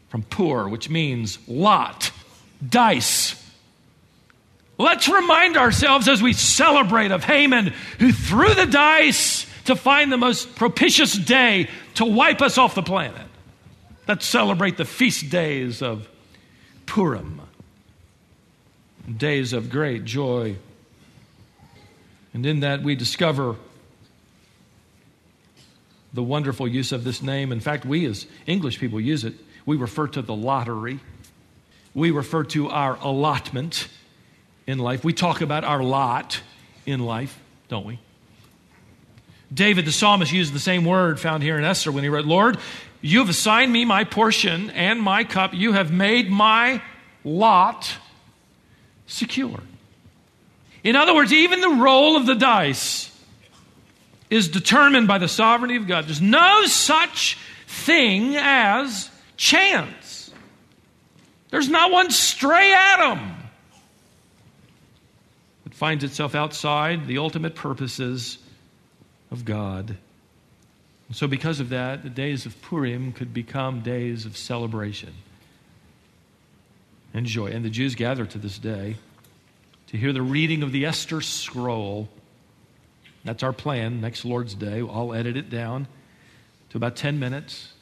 from 0.08 0.22
Pur, 0.22 0.68
which 0.68 0.90
means 0.90 1.38
lot, 1.46 2.10
dice. 2.66 3.38
Let's 4.78 5.08
remind 5.08 5.56
ourselves 5.56 6.08
as 6.08 6.22
we 6.22 6.32
celebrate 6.32 7.12
of 7.12 7.22
Haman, 7.24 7.72
who 7.98 8.12
threw 8.12 8.52
the 8.54 8.66
dice 8.66 9.46
to 9.66 9.76
find 9.76 10.10
the 10.10 10.16
most 10.16 10.56
propitious 10.56 11.12
day 11.12 11.68
to 11.94 12.04
wipe 12.04 12.40
us 12.42 12.58
off 12.58 12.74
the 12.74 12.82
planet. 12.82 13.26
Let's 14.08 14.26
celebrate 14.26 14.76
the 14.76 14.84
feast 14.84 15.30
days 15.30 15.82
of 15.82 16.08
Purim, 16.86 17.40
days 19.16 19.52
of 19.52 19.70
great 19.70 20.04
joy. 20.04 20.56
And 22.34 22.44
in 22.44 22.60
that 22.60 22.82
we 22.82 22.96
discover 22.96 23.56
the 26.12 26.22
wonderful 26.22 26.68
use 26.68 26.92
of 26.92 27.04
this 27.04 27.22
name. 27.22 27.52
In 27.52 27.60
fact, 27.60 27.84
we 27.84 28.06
as 28.06 28.26
English 28.46 28.78
people 28.78 29.00
use 29.00 29.24
it. 29.24 29.34
We 29.64 29.76
refer 29.76 30.06
to 30.08 30.22
the 30.22 30.34
lottery. 30.34 31.00
We 31.94 32.10
refer 32.10 32.44
to 32.44 32.68
our 32.68 32.96
allotment 33.00 33.88
in 34.66 34.78
life. 34.78 35.04
We 35.04 35.12
talk 35.12 35.40
about 35.40 35.64
our 35.64 35.82
lot 35.82 36.40
in 36.86 37.00
life, 37.00 37.38
don't 37.68 37.86
we? 37.86 37.98
David 39.52 39.84
the 39.84 39.92
psalmist 39.92 40.32
used 40.32 40.52
the 40.52 40.58
same 40.58 40.84
word 40.84 41.20
found 41.20 41.42
here 41.42 41.58
in 41.58 41.64
Esther 41.64 41.92
when 41.92 42.02
he 42.02 42.08
wrote, 42.08 42.24
Lord, 42.24 42.58
you 43.02 43.18
have 43.18 43.28
assigned 43.28 43.72
me 43.72 43.84
my 43.84 44.04
portion 44.04 44.70
and 44.70 45.00
my 45.00 45.24
cup. 45.24 45.52
You 45.52 45.72
have 45.72 45.92
made 45.92 46.30
my 46.30 46.82
lot 47.24 47.92
secure. 49.06 49.60
In 50.82 50.96
other 50.96 51.14
words, 51.14 51.32
even 51.32 51.60
the 51.60 51.82
roll 51.82 52.16
of 52.16 52.26
the 52.26 52.34
dice 52.34 53.11
is 54.32 54.48
determined 54.48 55.06
by 55.06 55.18
the 55.18 55.28
sovereignty 55.28 55.76
of 55.76 55.86
God. 55.86 56.06
There's 56.06 56.22
no 56.22 56.64
such 56.64 57.36
thing 57.66 58.34
as 58.36 59.10
chance. 59.36 60.30
There's 61.50 61.68
not 61.68 61.92
one 61.92 62.10
stray 62.10 62.72
atom 62.72 63.34
that 65.64 65.74
finds 65.74 66.02
itself 66.02 66.34
outside 66.34 67.06
the 67.06 67.18
ultimate 67.18 67.54
purposes 67.54 68.38
of 69.30 69.44
God. 69.44 69.98
And 71.08 71.16
so, 71.16 71.26
because 71.26 71.60
of 71.60 71.68
that, 71.68 72.02
the 72.02 72.08
days 72.08 72.46
of 72.46 72.60
Purim 72.62 73.12
could 73.12 73.34
become 73.34 73.82
days 73.82 74.24
of 74.24 74.38
celebration 74.38 75.12
and 77.12 77.26
joy. 77.26 77.48
And 77.48 77.62
the 77.62 77.70
Jews 77.70 77.94
gather 77.94 78.24
to 78.24 78.38
this 78.38 78.58
day 78.58 78.96
to 79.88 79.98
hear 79.98 80.14
the 80.14 80.22
reading 80.22 80.62
of 80.62 80.72
the 80.72 80.86
Esther 80.86 81.20
scroll. 81.20 82.08
That's 83.24 83.42
our 83.42 83.52
plan 83.52 84.00
next 84.00 84.24
Lord's 84.24 84.54
Day. 84.54 84.80
I'll 84.80 85.12
edit 85.12 85.36
it 85.36 85.48
down 85.48 85.86
to 86.70 86.76
about 86.76 86.96
10 86.96 87.18
minutes. 87.18 87.72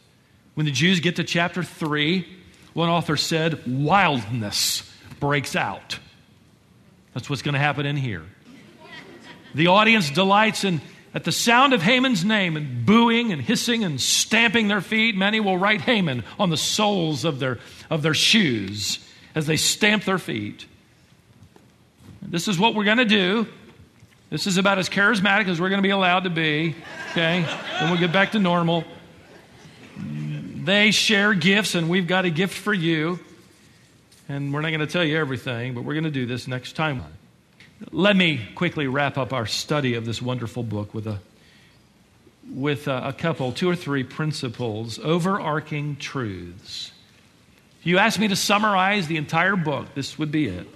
When 0.54 0.66
the 0.66 0.72
Jews 0.72 1.00
get 1.00 1.16
to 1.16 1.24
chapter 1.24 1.62
3, 1.62 2.26
one 2.74 2.88
author 2.88 3.16
said, 3.16 3.62
wildness 3.66 4.90
breaks 5.18 5.56
out. 5.56 5.98
That's 7.14 7.30
what's 7.30 7.42
going 7.42 7.54
to 7.54 7.60
happen 7.60 7.86
in 7.86 7.96
here. 7.96 8.24
The 9.54 9.68
audience 9.68 10.10
delights 10.10 10.64
in 10.64 10.80
at 11.12 11.24
the 11.24 11.32
sound 11.32 11.72
of 11.72 11.82
Haman's 11.82 12.24
name 12.24 12.56
and 12.56 12.86
booing 12.86 13.32
and 13.32 13.42
hissing 13.42 13.82
and 13.82 14.00
stamping 14.00 14.68
their 14.68 14.80
feet, 14.80 15.16
many 15.16 15.40
will 15.40 15.58
write 15.58 15.80
Haman 15.80 16.22
on 16.38 16.50
the 16.50 16.56
soles 16.56 17.24
of 17.24 17.40
their, 17.40 17.58
of 17.88 18.02
their 18.02 18.14
shoes 18.14 19.04
as 19.34 19.46
they 19.46 19.56
stamp 19.56 20.04
their 20.04 20.18
feet. 20.18 20.66
This 22.22 22.46
is 22.46 22.58
what 22.58 22.76
we're 22.76 22.84
going 22.84 22.98
to 22.98 23.04
do. 23.04 23.48
This 24.30 24.46
is 24.46 24.58
about 24.58 24.78
as 24.78 24.88
charismatic 24.88 25.48
as 25.48 25.60
we're 25.60 25.70
going 25.70 25.82
to 25.82 25.86
be 25.86 25.90
allowed 25.90 26.24
to 26.24 26.30
be. 26.30 26.76
Okay? 27.10 27.44
Then 27.80 27.90
we'll 27.90 27.98
get 27.98 28.12
back 28.12 28.32
to 28.32 28.38
normal. 28.38 28.84
They 29.96 30.92
share 30.92 31.34
gifts, 31.34 31.74
and 31.74 31.90
we've 31.90 32.06
got 32.06 32.24
a 32.24 32.30
gift 32.30 32.54
for 32.54 32.72
you. 32.72 33.18
And 34.28 34.54
we're 34.54 34.60
not 34.60 34.68
going 34.68 34.80
to 34.80 34.86
tell 34.86 35.02
you 35.02 35.18
everything, 35.18 35.74
but 35.74 35.82
we're 35.82 35.94
going 35.94 36.04
to 36.04 36.10
do 36.12 36.26
this 36.26 36.46
next 36.46 36.76
time. 36.76 37.02
Let 37.90 38.14
me 38.14 38.40
quickly 38.54 38.86
wrap 38.86 39.18
up 39.18 39.32
our 39.32 39.46
study 39.46 39.94
of 39.94 40.04
this 40.04 40.22
wonderful 40.22 40.62
book 40.62 40.94
with 40.94 41.08
a 41.08 41.18
with 42.48 42.88
a, 42.88 43.08
a 43.08 43.12
couple, 43.12 43.52
two 43.52 43.68
or 43.68 43.76
three 43.76 44.02
principles, 44.02 44.98
overarching 45.00 45.96
truths. 45.96 46.92
If 47.80 47.86
you 47.86 47.98
asked 47.98 48.18
me 48.18 48.28
to 48.28 48.36
summarize 48.36 49.06
the 49.06 49.16
entire 49.16 49.56
book, 49.56 49.94
this 49.94 50.18
would 50.18 50.32
be 50.32 50.46
it. 50.46 50.68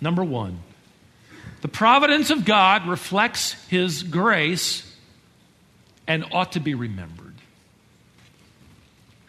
Number 0.00 0.24
one, 0.24 0.60
the 1.64 1.68
providence 1.68 2.28
of 2.28 2.44
God 2.44 2.86
reflects 2.86 3.54
His 3.68 4.02
grace 4.02 4.84
and 6.06 6.26
ought 6.30 6.52
to 6.52 6.60
be 6.60 6.74
remembered. 6.74 7.32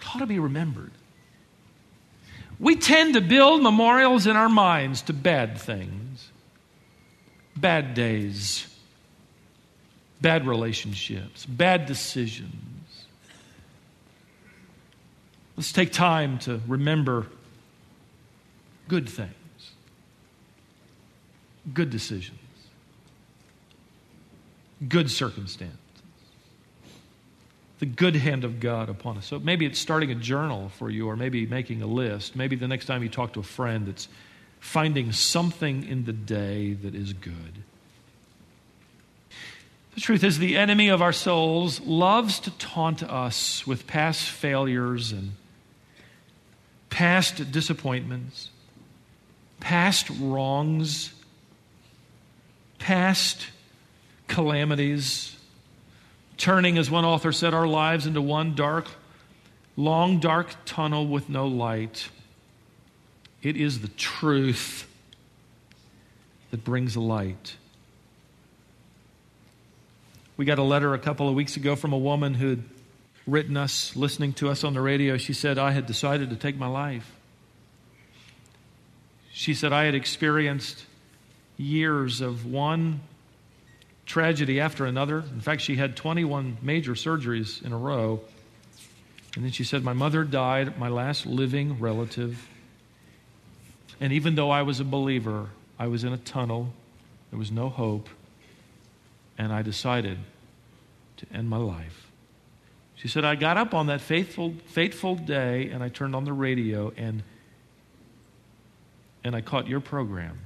Ought 0.06 0.20
to 0.20 0.26
be 0.26 0.40
remembered. 0.40 0.92
We 2.60 2.76
tend 2.76 3.14
to 3.14 3.22
build 3.22 3.64
memorials 3.64 4.28
in 4.28 4.36
our 4.36 4.50
minds 4.50 5.04
to 5.04 5.14
bad 5.14 5.58
things 5.58 6.28
bad 7.56 7.94
days, 7.94 8.68
bad 10.20 10.46
relationships, 10.46 11.46
bad 11.46 11.86
decisions. 11.86 13.06
Let's 15.56 15.72
take 15.72 15.94
time 15.94 16.40
to 16.40 16.60
remember 16.68 17.28
good 18.90 19.08
things, 19.08 19.32
good 21.74 21.90
decisions, 21.90 22.40
good 24.88 25.10
circumstances, 25.10 25.78
the 27.80 27.86
good 27.86 28.16
hand 28.16 28.44
of 28.44 28.60
God 28.60 28.90
upon 28.90 29.18
us. 29.18 29.26
So 29.26 29.40
maybe 29.40 29.66
it's 29.66 29.80
starting 29.80 30.12
a 30.12 30.16
journal 30.16 30.70
for 30.70 30.90
you, 30.90 31.08
or 31.08 31.16
maybe 31.16 31.46
making 31.46 31.82
a 31.82 31.88
list. 31.88 32.36
Maybe 32.36 32.56
the 32.56 32.68
next 32.68 32.86
time 32.86 33.04
you 33.04 33.10
talk 33.10 33.34
to 33.34 33.40
a 33.40 33.44
friend, 33.44 33.88
it's 33.88 34.08
finding 34.60 35.12
something 35.12 35.86
in 35.88 36.06
the 36.06 36.14
day 36.14 36.74
that 36.74 36.96
is 36.96 37.14
good. 37.14 37.64
The 39.96 40.02
truth 40.02 40.24
is, 40.24 40.40
the 40.40 40.58
enemy 40.58 40.90
of 40.90 41.02
our 41.02 41.14
souls 41.14 41.80
loves 41.82 42.40
to 42.42 42.52
taunt 42.52 43.02
us 43.02 43.66
with 43.66 43.88
past 43.88 44.24
failures 44.24 45.14
and 45.14 45.32
past 46.90 47.52
disappointments, 47.52 48.50
past 49.60 50.10
wrongs, 50.20 51.14
past 52.86 53.48
calamities, 54.28 55.36
turning, 56.38 56.78
as 56.78 56.88
one 56.88 57.04
author 57.04 57.32
said, 57.32 57.52
our 57.52 57.66
lives 57.66 58.06
into 58.06 58.22
one 58.22 58.54
dark, 58.54 58.86
long, 59.76 60.20
dark 60.20 60.54
tunnel 60.66 61.08
with 61.08 61.28
no 61.28 61.48
light. 61.48 62.10
It 63.42 63.58
is 63.58 63.80
the 63.80 63.88
truth 63.88 64.88
that 66.52 66.64
brings 66.64 66.96
a 66.96 67.00
light. 67.00 67.56
We 70.38 70.46
got 70.46 70.60
a 70.60 70.64
letter 70.64 70.94
a 70.94 71.00
couple 71.00 71.28
of 71.28 71.34
weeks 71.34 71.58
ago 71.58 71.76
from 71.76 71.92
a 71.92 71.98
woman 71.98 72.36
who 72.36 72.50
had 72.50 72.64
written 73.26 73.58
us, 73.58 73.96
listening 73.96 74.34
to 74.34 74.50
us 74.50 74.64
on 74.64 74.76
the 74.76 74.82
radio. 74.82 75.18
She 75.18 75.34
said, 75.34 75.58
I 75.58 75.72
had 75.72 75.88
decided 75.88 76.30
to 76.30 76.36
take 76.36 76.56
my 76.56 76.68
life. 76.68 77.12
She 79.32 79.56
said, 79.56 79.74
I 79.74 79.86
had 79.86 79.96
experienced 79.96 80.86
years 81.58 82.22
of 82.22 82.46
one 82.46 83.02
tragedy 84.06 84.60
after 84.60 84.86
another. 84.86 85.20
In 85.20 85.42
fact, 85.42 85.62
she 85.62 85.76
had 85.76 85.96
21 85.96 86.58
major 86.62 86.94
surgeries 86.94 87.64
in 87.64 87.72
a 87.72 87.78
row. 87.78 88.22
And 89.36 89.44
then 89.44 89.52
she 89.52 89.64
said, 89.64 89.84
My 89.84 89.94
mother 89.94 90.24
died, 90.24 90.78
my 90.78 90.88
last 90.88 91.26
living 91.26 91.80
relative. 91.80 92.48
And 94.00 94.14
even 94.14 94.36
though 94.36 94.52
I 94.52 94.62
was 94.62 94.80
a 94.80 94.86
believer, 94.86 95.50
I 95.80 95.88
was 95.88 96.04
in 96.04 96.14
a 96.14 96.18
tunnel. 96.18 96.74
There 97.32 97.40
was 97.40 97.52
no 97.52 97.70
hope. 97.70 98.10
And 99.38 99.52
I 99.52 99.62
decided 99.62 100.20
to 101.18 101.26
end 101.34 101.50
my 101.50 101.58
life. 101.58 102.10
She 102.96 103.08
said, 103.10 103.26
I 103.26 103.36
got 103.36 103.58
up 103.58 103.74
on 103.74 103.88
that 103.88 104.02
faithful, 104.02 104.54
fateful 104.68 105.16
day 105.16 105.70
and 105.70 105.84
I 105.84 105.90
turned 105.90 106.16
on 106.16 106.24
the 106.24 106.34
radio 106.34 106.94
and, 106.96 107.24
and 109.24 109.36
I 109.36 109.42
caught 109.42 109.68
your 109.68 109.82
program. 109.82 110.40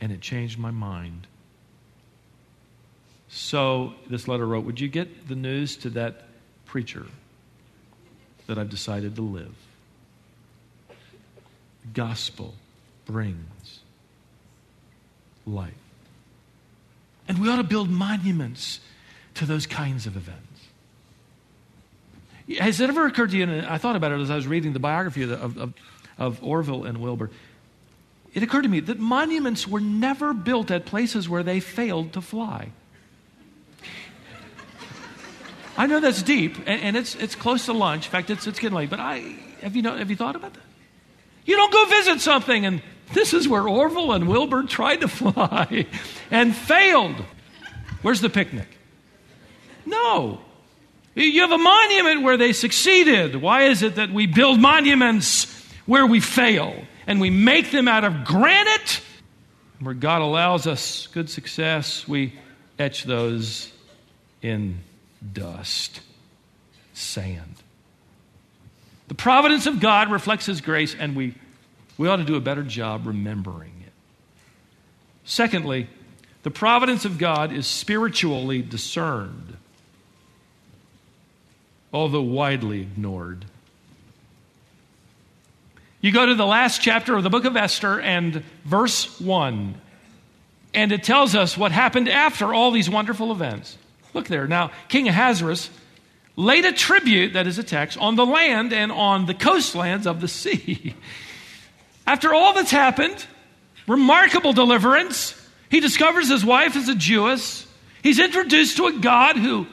And 0.00 0.12
it 0.12 0.20
changed 0.20 0.58
my 0.58 0.70
mind. 0.70 1.26
So 3.28 3.94
this 4.08 4.26
letter 4.26 4.46
wrote 4.46 4.64
Would 4.64 4.80
you 4.80 4.88
get 4.88 5.28
the 5.28 5.34
news 5.34 5.76
to 5.78 5.90
that 5.90 6.24
preacher 6.66 7.06
that 8.46 8.58
I've 8.58 8.70
decided 8.70 9.16
to 9.16 9.22
live? 9.22 9.54
gospel 11.94 12.54
brings 13.06 13.80
light. 15.46 15.74
And 17.28 17.38
we 17.40 17.48
ought 17.48 17.56
to 17.56 17.64
build 17.64 17.90
monuments 17.90 18.80
to 19.34 19.46
those 19.46 19.66
kinds 19.66 20.06
of 20.06 20.16
events. 20.16 20.46
Has 22.58 22.80
it 22.80 22.90
ever 22.90 23.06
occurred 23.06 23.30
to 23.30 23.36
you, 23.36 23.44
and 23.44 23.66
I 23.66 23.78
thought 23.78 23.96
about 23.96 24.12
it 24.12 24.20
as 24.20 24.30
I 24.30 24.36
was 24.36 24.46
reading 24.46 24.72
the 24.72 24.80
biography 24.80 25.22
of, 25.22 25.58
of, 25.58 25.74
of 26.18 26.42
Orville 26.42 26.84
and 26.84 26.98
Wilbur, 26.98 27.30
it 28.32 28.42
occurred 28.42 28.62
to 28.62 28.68
me 28.68 28.80
that 28.80 28.98
monuments 28.98 29.66
were 29.66 29.80
never 29.80 30.32
built 30.32 30.70
at 30.70 30.86
places 30.86 31.28
where 31.28 31.42
they 31.42 31.60
failed 31.60 32.12
to 32.12 32.20
fly. 32.20 32.70
I 35.76 35.86
know 35.86 36.00
that's 36.00 36.22
deep, 36.22 36.56
and, 36.66 36.82
and, 36.82 36.96
it's, 36.96 37.14
it's 37.14 37.34
close 37.34 37.64
to 37.66 37.72
lunch. 37.72 38.06
In 38.06 38.10
fact, 38.10 38.30
it's, 38.30 38.46
it's 38.46 38.58
getting 38.58 38.76
late, 38.76 38.90
but 38.90 39.00
I, 39.00 39.34
have, 39.62 39.74
you 39.74 39.82
know, 39.82 39.96
have 39.96 40.10
you 40.10 40.16
thought 40.16 40.36
about 40.36 40.52
that? 40.54 40.62
You 41.46 41.56
don't 41.56 41.72
go 41.72 41.84
visit 41.86 42.20
something, 42.20 42.66
and 42.66 42.82
this 43.14 43.32
is 43.32 43.48
where 43.48 43.66
Orville 43.66 44.12
and 44.12 44.28
Wilbur 44.28 44.64
tried 44.64 45.00
to 45.00 45.08
fly 45.08 45.86
and 46.30 46.54
failed. 46.54 47.16
Where's 48.02 48.20
the 48.20 48.30
picnic? 48.30 48.68
No. 49.86 50.40
You 51.14 51.40
have 51.40 51.50
a 51.50 51.58
monument 51.58 52.22
where 52.22 52.36
they 52.36 52.52
succeeded. 52.52 53.36
Why 53.36 53.62
is 53.64 53.82
it 53.82 53.96
that 53.96 54.10
we 54.10 54.26
build 54.26 54.60
monuments 54.60 55.46
where 55.86 56.06
we 56.06 56.20
fail 56.20 56.84
and 57.06 57.20
we 57.20 57.30
make 57.30 57.70
them 57.70 57.88
out 57.88 58.04
of 58.04 58.24
granite? 58.24 59.00
Where 59.80 59.94
God 59.94 60.22
allows 60.22 60.66
us 60.66 61.06
good 61.08 61.30
success, 61.30 62.06
we 62.06 62.34
etch 62.78 63.04
those 63.04 63.72
in 64.42 64.80
dust, 65.32 66.00
sand. 66.92 67.54
The 69.08 69.14
providence 69.14 69.66
of 69.66 69.80
God 69.80 70.10
reflects 70.10 70.46
His 70.46 70.60
grace, 70.60 70.94
and 70.94 71.16
we, 71.16 71.34
we 71.98 72.08
ought 72.08 72.16
to 72.16 72.24
do 72.24 72.36
a 72.36 72.40
better 72.40 72.62
job 72.62 73.06
remembering 73.06 73.72
it. 73.84 73.92
Secondly, 75.24 75.88
the 76.42 76.50
providence 76.50 77.04
of 77.04 77.18
God 77.18 77.52
is 77.52 77.66
spiritually 77.66 78.62
discerned, 78.62 79.56
although 81.92 82.22
widely 82.22 82.80
ignored. 82.80 83.44
You 86.00 86.12
go 86.12 86.24
to 86.24 86.34
the 86.34 86.46
last 86.46 86.80
chapter 86.80 87.14
of 87.14 87.22
the 87.22 87.30
book 87.30 87.44
of 87.44 87.56
Esther 87.56 88.00
and 88.00 88.42
verse 88.64 89.20
1, 89.20 89.74
and 90.72 90.92
it 90.92 91.02
tells 91.02 91.34
us 91.34 91.58
what 91.58 91.72
happened 91.72 92.08
after 92.08 92.54
all 92.54 92.70
these 92.70 92.88
wonderful 92.88 93.32
events. 93.32 93.76
Look 94.14 94.26
there. 94.26 94.46
Now, 94.46 94.70
King 94.88 95.08
Ahasuerus 95.08 95.68
laid 96.36 96.64
a 96.64 96.72
tribute, 96.72 97.34
that 97.34 97.46
is 97.46 97.58
a 97.58 97.62
tax, 97.62 97.98
on 97.98 98.16
the 98.16 98.24
land 98.24 98.72
and 98.72 98.90
on 98.90 99.26
the 99.26 99.34
coastlands 99.34 100.06
of 100.06 100.22
the 100.22 100.28
sea. 100.28 100.94
After 102.06 102.32
all 102.32 102.54
that's 102.54 102.70
happened, 102.70 103.24
remarkable 103.86 104.54
deliverance, 104.54 105.34
he 105.70 105.80
discovers 105.80 106.28
his 106.28 106.44
wife 106.44 106.76
is 106.76 106.88
a 106.88 106.94
Jewess. 106.94 107.66
He's 108.02 108.18
introduced 108.18 108.78
to 108.78 108.86
a 108.86 108.92
God 108.94 109.36
who 109.36 109.66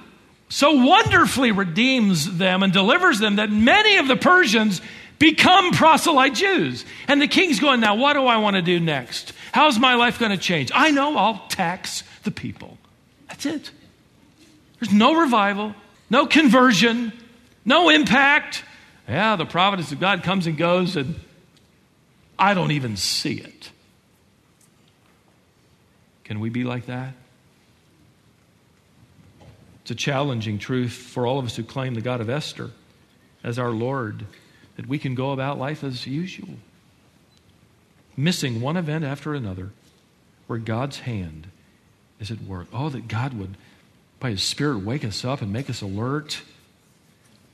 so 0.50 0.84
wonderfully 0.86 1.52
redeems 1.52 2.38
them 2.38 2.64
and 2.64 2.74
delivers 2.74 3.20
them 3.20 3.38
that 3.38 3.50
many 3.50 3.98
of 3.98 4.08
the 4.08 4.18
Persians 4.18 4.82
become 5.20 5.72
proselyte 5.72 6.34
Jews. 6.34 6.86
And 7.08 7.22
the 7.22 7.28
king's 7.28 7.60
going, 7.60 7.80
Now, 7.80 7.96
what 7.96 8.14
do 8.14 8.26
I 8.26 8.38
want 8.38 8.56
to 8.56 8.62
do 8.62 8.80
next? 8.80 9.34
How's 9.52 9.80
my 9.80 9.96
life 9.96 10.20
going 10.20 10.32
to 10.32 10.38
change? 10.38 10.72
I 10.74 10.92
know 10.92 11.18
I'll 11.18 11.48
tax 11.50 12.04
the 12.24 12.32
people. 12.32 12.78
That's 13.28 13.46
it. 13.46 13.72
There's 14.80 14.94
no 14.94 15.20
revival, 15.20 15.74
no 16.10 16.26
conversion, 16.28 17.12
no 17.66 17.90
impact. 17.90 18.64
Yeah, 19.08 19.36
the 19.36 19.46
providence 19.46 19.92
of 19.92 20.00
God 20.00 20.24
comes 20.24 20.48
and 20.48 20.58
goes, 20.58 20.96
and 20.96 21.16
I 22.38 22.54
don't 22.54 22.72
even 22.72 22.98
see 22.98 23.36
it. 23.36 23.72
Can 26.24 26.40
we 26.40 26.50
be 26.50 26.64
like 26.64 26.88
that? 26.88 27.14
It's 29.82 29.92
a 29.92 29.96
challenging 29.96 30.60
truth 30.60 30.92
for 30.92 31.26
all 31.26 31.40
of 31.40 31.46
us 31.46 31.56
who 31.56 31.64
claim 31.64 31.94
the 31.94 32.02
God 32.02 32.20
of 32.20 32.30
Esther 32.30 32.72
as 33.44 33.58
our 33.58 33.70
Lord 33.70 34.26
that 34.78 34.88
we 34.88 34.98
can 34.98 35.16
go 35.16 35.32
about 35.32 35.58
life 35.58 35.84
as 35.84 36.08
usual, 36.08 36.56
missing 38.16 38.62
one 38.62 38.78
event 38.78 39.04
after 39.04 39.34
another 39.34 39.72
where 40.46 40.60
God's 40.60 41.00
hand 41.00 41.48
is 42.20 42.32
at 42.32 42.42
work. 42.42 42.68
Oh, 42.72 42.88
that 42.90 43.08
God 43.08 43.34
would, 43.34 43.58
by 44.20 44.30
His 44.30 44.44
Spirit, 44.44 44.80
wake 44.80 45.04
us 45.04 45.26
up 45.26 45.42
and 45.42 45.52
make 45.52 45.70
us 45.70 45.82
alert 45.82 46.42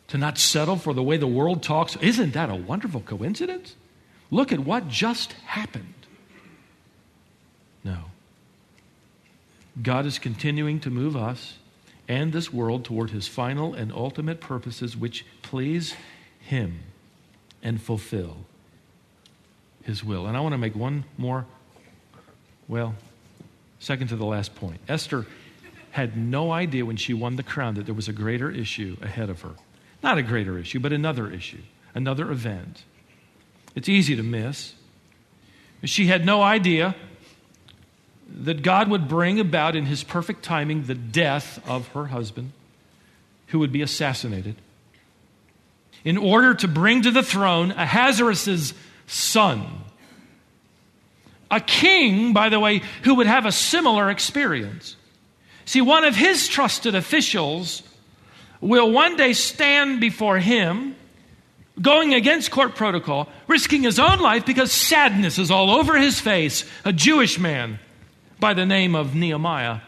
to 0.09 0.17
not 0.17 0.38
settle 0.38 0.76
for 0.76 0.93
the 0.93 1.01
way 1.01 1.15
the 1.15 1.26
world 1.26 1.63
talks. 1.63 1.95
Isn't 2.01 2.34
that 2.34 2.49
a 2.49 2.55
wonderful 2.55 3.01
coincidence? 3.01 3.76
Look 4.30 4.51
at 4.51 4.59
what 4.59 4.89
just 4.89 5.32
happened. 5.45 5.93
No. 7.86 8.05
God 9.82 10.05
is 10.05 10.19
continuing 10.19 10.82
to 10.82 10.89
move 10.89 11.15
us 11.15 11.57
and 12.07 12.34
this 12.34 12.51
world 12.51 12.84
toward 12.84 13.11
his 13.11 13.30
final 13.30 13.74
and 13.74 13.93
ultimate 13.93 14.41
purposes, 14.41 14.97
which 14.97 15.26
please 15.41 15.95
him 16.39 16.82
and 17.64 17.82
fulfill 17.82 18.38
his 19.84 20.03
will. 20.03 20.28
And 20.28 20.38
I 20.38 20.41
want 20.41 20.53
to 20.53 20.57
make 20.57 20.76
one 20.76 21.05
more, 21.18 21.45
well, 22.68 22.95
second 23.80 24.09
to 24.09 24.16
the 24.16 24.26
last 24.26 24.53
point. 24.55 24.80
Esther 24.88 25.26
had 25.91 26.18
no 26.18 26.51
idea 26.51 26.86
when 26.86 26.97
she 26.97 27.14
won 27.14 27.36
the 27.36 27.43
crown 27.43 27.76
that 27.76 27.86
there 27.86 27.95
was 27.95 28.07
a 28.07 28.14
greater 28.14 28.51
issue 28.51 28.97
ahead 29.01 29.30
of 29.30 29.41
her. 29.41 29.51
Not 30.01 30.18
a 30.18 30.24
greater 30.24 30.57
issue, 30.57 30.80
but 30.80 30.91
another 30.91 31.32
issue, 31.32 31.61
another 31.95 32.30
event. 32.32 32.84
It's 33.76 33.88
easy 33.89 34.16
to 34.16 34.24
miss. 34.24 34.74
She 35.84 36.07
had 36.07 36.26
no 36.26 36.41
idea 36.41 36.95
that 38.30 38.64
God 38.64 38.89
would 38.89 39.07
bring 39.07 39.39
about 39.39 39.76
in 39.76 39.86
his 39.86 40.03
perfect 40.03 40.43
timing 40.43 40.84
the 40.84 40.95
death 40.95 41.61
of 41.68 41.89
her 41.89 42.05
husband, 42.05 42.51
who 43.47 43.59
would 43.59 43.72
be 43.72 43.82
assassinated, 43.82 44.55
in 46.04 46.18
order 46.18 46.54
to 46.54 46.68
bring 46.68 47.01
to 47.04 47.12
the 47.12 47.24
throne 47.24 47.72
Ahasuerus' 47.72 48.74
son. 49.08 49.66
A 51.49 51.60
king, 51.60 52.34
by 52.34 52.49
the 52.49 52.60
way, 52.60 52.82
who 53.04 53.16
would 53.16 53.28
have 53.28 53.45
a 53.45 53.51
similar 53.51 54.10
experience. 54.10 54.95
See, 55.66 55.82
one 55.82 56.04
of 56.04 56.16
his 56.16 56.47
trusted 56.47 56.95
officials 56.95 57.84
will 58.60 58.91
one 58.91 59.16
day 59.16 59.34
stand 59.34 59.99
before 59.99 60.39
him, 60.39 60.95
going 61.82 62.14
against 62.14 62.51
court 62.51 62.76
protocol, 62.76 63.30
risking 63.47 63.84
his 63.84 63.99
own 63.99 64.20
life 64.20 64.45
because 64.45 64.72
sadness 64.72 65.38
is 65.38 65.51
all 65.51 65.70
over 65.70 65.97
his 65.97 66.20
face. 66.20 66.66
A 66.86 66.93
Jewish 66.93 67.39
man 67.39 67.80
by 68.39 68.54
the 68.54 68.66
name 68.66 68.95
of 68.95 69.16
Nehemiah. 69.16 69.80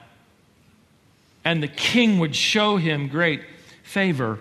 And 1.43 1.61
the 1.61 1.67
king 1.67 2.19
would 2.19 2.35
show 2.35 2.77
him 2.77 3.07
great 3.07 3.41
favor. 3.83 4.39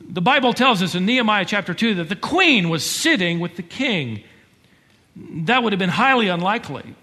The 0.00 0.22
Bible 0.22 0.52
tells 0.52 0.82
us 0.82 0.94
in 0.94 1.06
Nehemiah 1.06 1.44
chapter 1.44 1.74
2 1.74 1.96
that 1.96 2.08
the 2.08 2.16
queen 2.16 2.68
was 2.68 2.88
sitting 2.88 3.40
with 3.40 3.56
the 3.56 3.62
king. 3.62 4.22
That 5.16 5.62
would 5.62 5.72
have 5.72 5.78
been 5.78 5.88
highly 5.88 6.28
unlikely. 6.28 6.94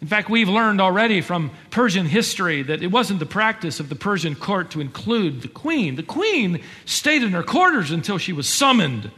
In 0.00 0.08
fact, 0.08 0.30
we've 0.30 0.48
learned 0.48 0.80
already 0.80 1.20
from 1.20 1.50
Persian 1.70 2.06
history 2.06 2.62
that 2.62 2.82
it 2.82 2.86
wasn't 2.86 3.20
the 3.20 3.26
practice 3.26 3.80
of 3.80 3.90
the 3.90 3.94
Persian 3.94 4.34
court 4.34 4.70
to 4.70 4.80
include 4.80 5.42
the 5.42 5.48
queen. 5.48 5.96
The 5.96 6.02
queen 6.02 6.62
stayed 6.86 7.22
in 7.22 7.32
her 7.32 7.42
quarters 7.42 7.90
until 7.90 8.16
she 8.16 8.32
was 8.32 8.48
summoned. 8.48 9.10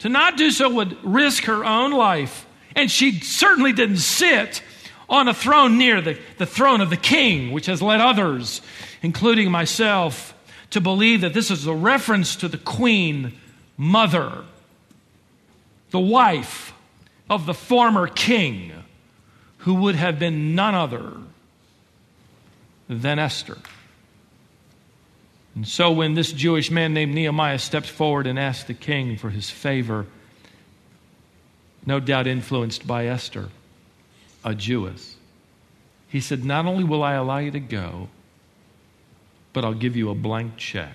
To 0.00 0.08
not 0.10 0.36
do 0.36 0.50
so 0.50 0.68
would 0.68 1.02
risk 1.02 1.44
her 1.44 1.64
own 1.64 1.92
life. 1.92 2.46
And 2.76 2.90
she 2.90 3.20
certainly 3.20 3.72
didn't 3.72 3.98
sit 3.98 4.62
on 5.08 5.28
a 5.28 5.34
throne 5.34 5.78
near 5.78 6.02
the, 6.02 6.18
the 6.36 6.46
throne 6.46 6.82
of 6.82 6.90
the 6.90 6.96
king, 6.96 7.52
which 7.52 7.66
has 7.66 7.80
led 7.80 8.00
others, 8.00 8.60
including 9.00 9.50
myself, 9.50 10.33
to 10.74 10.80
believe 10.80 11.20
that 11.20 11.32
this 11.32 11.52
is 11.52 11.68
a 11.68 11.72
reference 11.72 12.34
to 12.34 12.48
the 12.48 12.58
queen 12.58 13.32
mother, 13.76 14.44
the 15.90 16.00
wife 16.00 16.72
of 17.30 17.46
the 17.46 17.54
former 17.54 18.08
king, 18.08 18.72
who 19.58 19.74
would 19.74 19.94
have 19.94 20.18
been 20.18 20.56
none 20.56 20.74
other 20.74 21.12
than 22.88 23.20
Esther. 23.20 23.56
And 25.54 25.66
so, 25.66 25.92
when 25.92 26.14
this 26.14 26.32
Jewish 26.32 26.72
man 26.72 26.92
named 26.92 27.14
Nehemiah 27.14 27.60
stepped 27.60 27.86
forward 27.86 28.26
and 28.26 28.36
asked 28.36 28.66
the 28.66 28.74
king 28.74 29.16
for 29.16 29.30
his 29.30 29.48
favor, 29.48 30.06
no 31.86 32.00
doubt 32.00 32.26
influenced 32.26 32.84
by 32.84 33.06
Esther, 33.06 33.48
a 34.44 34.56
Jewess. 34.56 35.14
He 36.08 36.20
said, 36.20 36.44
Not 36.44 36.66
only 36.66 36.82
will 36.82 37.04
I 37.04 37.12
allow 37.12 37.38
you 37.38 37.52
to 37.52 37.60
go, 37.60 38.08
but 39.54 39.64
I'll 39.64 39.72
give 39.72 39.96
you 39.96 40.10
a 40.10 40.14
blank 40.14 40.58
check. 40.58 40.92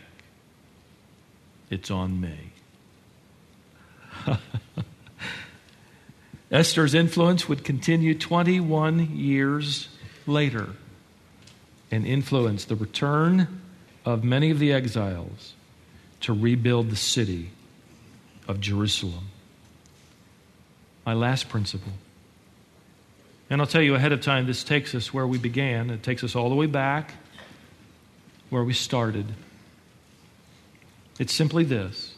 It's 1.72 1.90
on 1.90 2.22
me. 2.22 2.52
Esther's 6.52 6.94
influence 6.94 7.50
would 7.50 7.64
continue 7.64 8.14
21 8.14 9.16
years 9.16 9.88
later 10.28 10.70
and 11.90 12.06
influence 12.06 12.66
the 12.66 12.76
return 12.76 13.62
of 14.06 14.24
many 14.24 14.52
of 14.52 14.60
the 14.60 14.72
exiles 14.72 15.54
to 16.22 16.34
rebuild 16.34 16.92
the 16.92 16.96
city 16.96 17.50
of 18.48 18.60
Jerusalem. 18.60 19.30
My 21.06 21.14
last 21.14 21.50
principle 21.50 21.94
and 23.50 23.62
I'll 23.62 23.68
tell 23.68 23.82
you 23.82 23.96
ahead 23.96 24.12
of 24.12 24.22
time, 24.22 24.46
this 24.46 24.64
takes 24.64 24.94
us 24.94 25.12
where 25.14 25.26
we 25.26 25.40
began. 25.40 25.90
It 25.90 26.04
takes 26.04 26.24
us 26.24 26.36
all 26.36 26.50
the 26.50 26.56
way 26.56 26.68
back 26.68 27.14
where 28.50 28.64
we 28.64 28.74
started. 28.74 29.26
It's 31.20 31.34
simply 31.34 31.64
this 31.64 32.14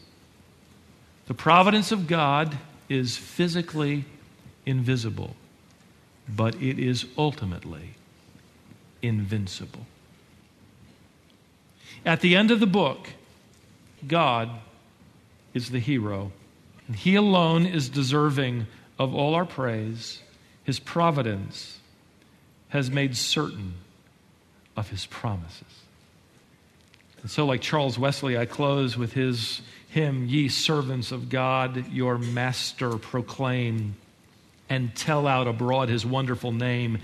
the 1.26 1.34
providence 1.34 1.92
of 1.92 2.06
God 2.06 2.56
is 2.88 3.16
physically 3.16 4.04
invisible, 4.66 5.36
but 6.28 6.54
it 6.56 6.78
is 6.78 7.06
ultimately 7.16 7.94
invincible. 9.00 9.86
At 12.04 12.20
the 12.20 12.36
end 12.36 12.50
of 12.50 12.60
the 12.60 12.66
book, 12.66 13.10
God 14.06 14.50
is 15.54 15.70
the 15.70 15.78
hero, 15.78 16.32
and 16.86 16.96
He 16.96 17.14
alone 17.14 17.66
is 17.66 17.88
deserving 17.88 18.66
of 18.98 19.14
all 19.14 19.34
our 19.34 19.44
praise 19.44 20.22
his 20.64 20.78
providence 20.78 21.78
has 22.68 22.90
made 22.90 23.16
certain 23.16 23.74
of 24.76 24.88
his 24.90 25.06
promises. 25.06 25.81
And 27.22 27.30
so, 27.30 27.46
like 27.46 27.60
Charles 27.60 27.98
Wesley, 27.98 28.36
I 28.36 28.46
close 28.46 28.96
with 28.96 29.12
his 29.12 29.62
hymn, 29.88 30.26
Ye 30.26 30.48
servants 30.48 31.12
of 31.12 31.28
God, 31.28 31.92
your 31.92 32.18
master 32.18 32.96
proclaim 32.98 33.94
and 34.68 34.94
tell 34.94 35.26
out 35.26 35.46
abroad 35.46 35.88
his 35.88 36.04
wonderful 36.04 36.50
name. 36.50 36.98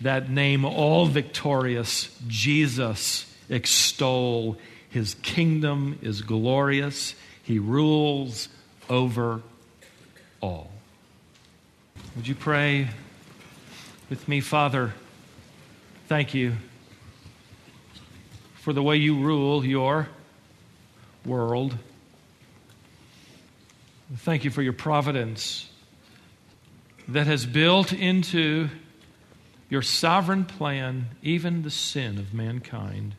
That 0.00 0.30
name, 0.30 0.64
all 0.64 1.06
victorious, 1.06 2.16
Jesus, 2.26 3.32
extol. 3.48 4.58
His 4.88 5.14
kingdom 5.22 5.98
is 6.02 6.22
glorious. 6.22 7.14
He 7.42 7.58
rules 7.58 8.48
over 8.88 9.42
all. 10.40 10.70
Would 12.16 12.26
you 12.26 12.34
pray 12.34 12.88
with 14.08 14.26
me, 14.26 14.40
Father? 14.40 14.94
Thank 16.08 16.34
you 16.34 16.56
for 18.60 18.72
the 18.72 18.82
way 18.82 18.96
you 18.96 19.18
rule 19.18 19.64
your 19.64 20.08
world. 21.24 21.74
Thank 24.18 24.44
you 24.44 24.50
for 24.50 24.60
your 24.60 24.72
providence 24.72 25.68
that 27.08 27.26
has 27.26 27.46
built 27.46 27.92
into 27.92 28.68
your 29.70 29.82
sovereign 29.82 30.44
plan 30.44 31.06
even 31.22 31.62
the 31.62 31.70
sin 31.70 32.18
of 32.18 32.34
mankind, 32.34 33.14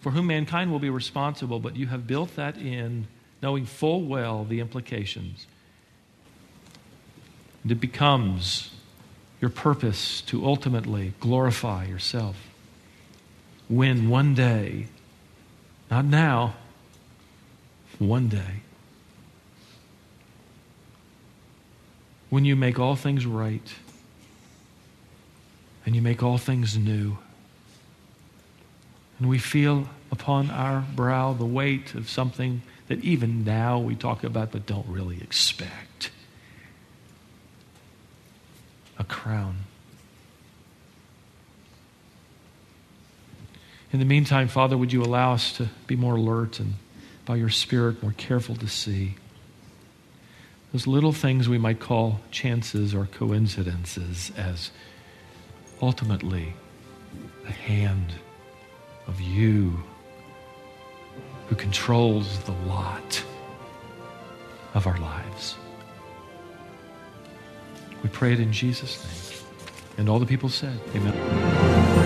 for 0.00 0.10
whom 0.10 0.26
mankind 0.26 0.72
will 0.72 0.78
be 0.78 0.90
responsible, 0.90 1.60
but 1.60 1.76
you 1.76 1.86
have 1.86 2.06
built 2.06 2.34
that 2.36 2.56
in 2.56 3.06
knowing 3.42 3.66
full 3.66 4.02
well 4.02 4.44
the 4.44 4.60
implications. 4.60 5.46
And 7.62 7.70
it 7.70 7.80
becomes 7.80 8.70
your 9.40 9.50
purpose 9.50 10.22
to 10.22 10.44
ultimately 10.44 11.12
glorify 11.20 11.84
yourself. 11.84 12.49
When 13.70 14.08
one 14.08 14.34
day, 14.34 14.88
not 15.92 16.04
now, 16.04 16.54
one 18.00 18.26
day, 18.26 18.62
when 22.30 22.44
you 22.44 22.56
make 22.56 22.80
all 22.80 22.96
things 22.96 23.24
right 23.24 23.72
and 25.86 25.94
you 25.94 26.02
make 26.02 26.20
all 26.20 26.36
things 26.36 26.76
new, 26.76 27.18
and 29.20 29.28
we 29.28 29.38
feel 29.38 29.88
upon 30.10 30.50
our 30.50 30.84
brow 30.96 31.32
the 31.32 31.44
weight 31.44 31.94
of 31.94 32.10
something 32.10 32.62
that 32.88 32.98
even 33.04 33.44
now 33.44 33.78
we 33.78 33.94
talk 33.94 34.24
about 34.24 34.50
but 34.50 34.66
don't 34.66 34.88
really 34.88 35.22
expect 35.22 36.10
a 38.98 39.04
crown. 39.04 39.58
In 43.92 43.98
the 43.98 44.04
meantime, 44.04 44.48
Father, 44.48 44.76
would 44.78 44.92
you 44.92 45.02
allow 45.02 45.32
us 45.32 45.52
to 45.54 45.68
be 45.86 45.96
more 45.96 46.16
alert 46.16 46.60
and 46.60 46.74
by 47.24 47.36
your 47.36 47.48
Spirit 47.48 48.02
more 48.02 48.14
careful 48.16 48.54
to 48.56 48.68
see 48.68 49.16
those 50.72 50.86
little 50.86 51.12
things 51.12 51.48
we 51.48 51.58
might 51.58 51.80
call 51.80 52.20
chances 52.30 52.94
or 52.94 53.06
coincidences 53.06 54.30
as 54.36 54.70
ultimately 55.82 56.54
the 57.44 57.50
hand 57.50 58.14
of 59.08 59.20
you 59.20 59.82
who 61.48 61.56
controls 61.56 62.38
the 62.44 62.52
lot 62.52 63.24
of 64.74 64.86
our 64.86 64.98
lives. 64.98 65.56
We 68.04 68.08
pray 68.08 68.32
it 68.32 68.40
in 68.40 68.52
Jesus' 68.52 69.04
name. 69.04 69.46
And 69.98 70.08
all 70.08 70.20
the 70.20 70.26
people 70.26 70.48
said, 70.48 70.78
Amen. 70.94 71.99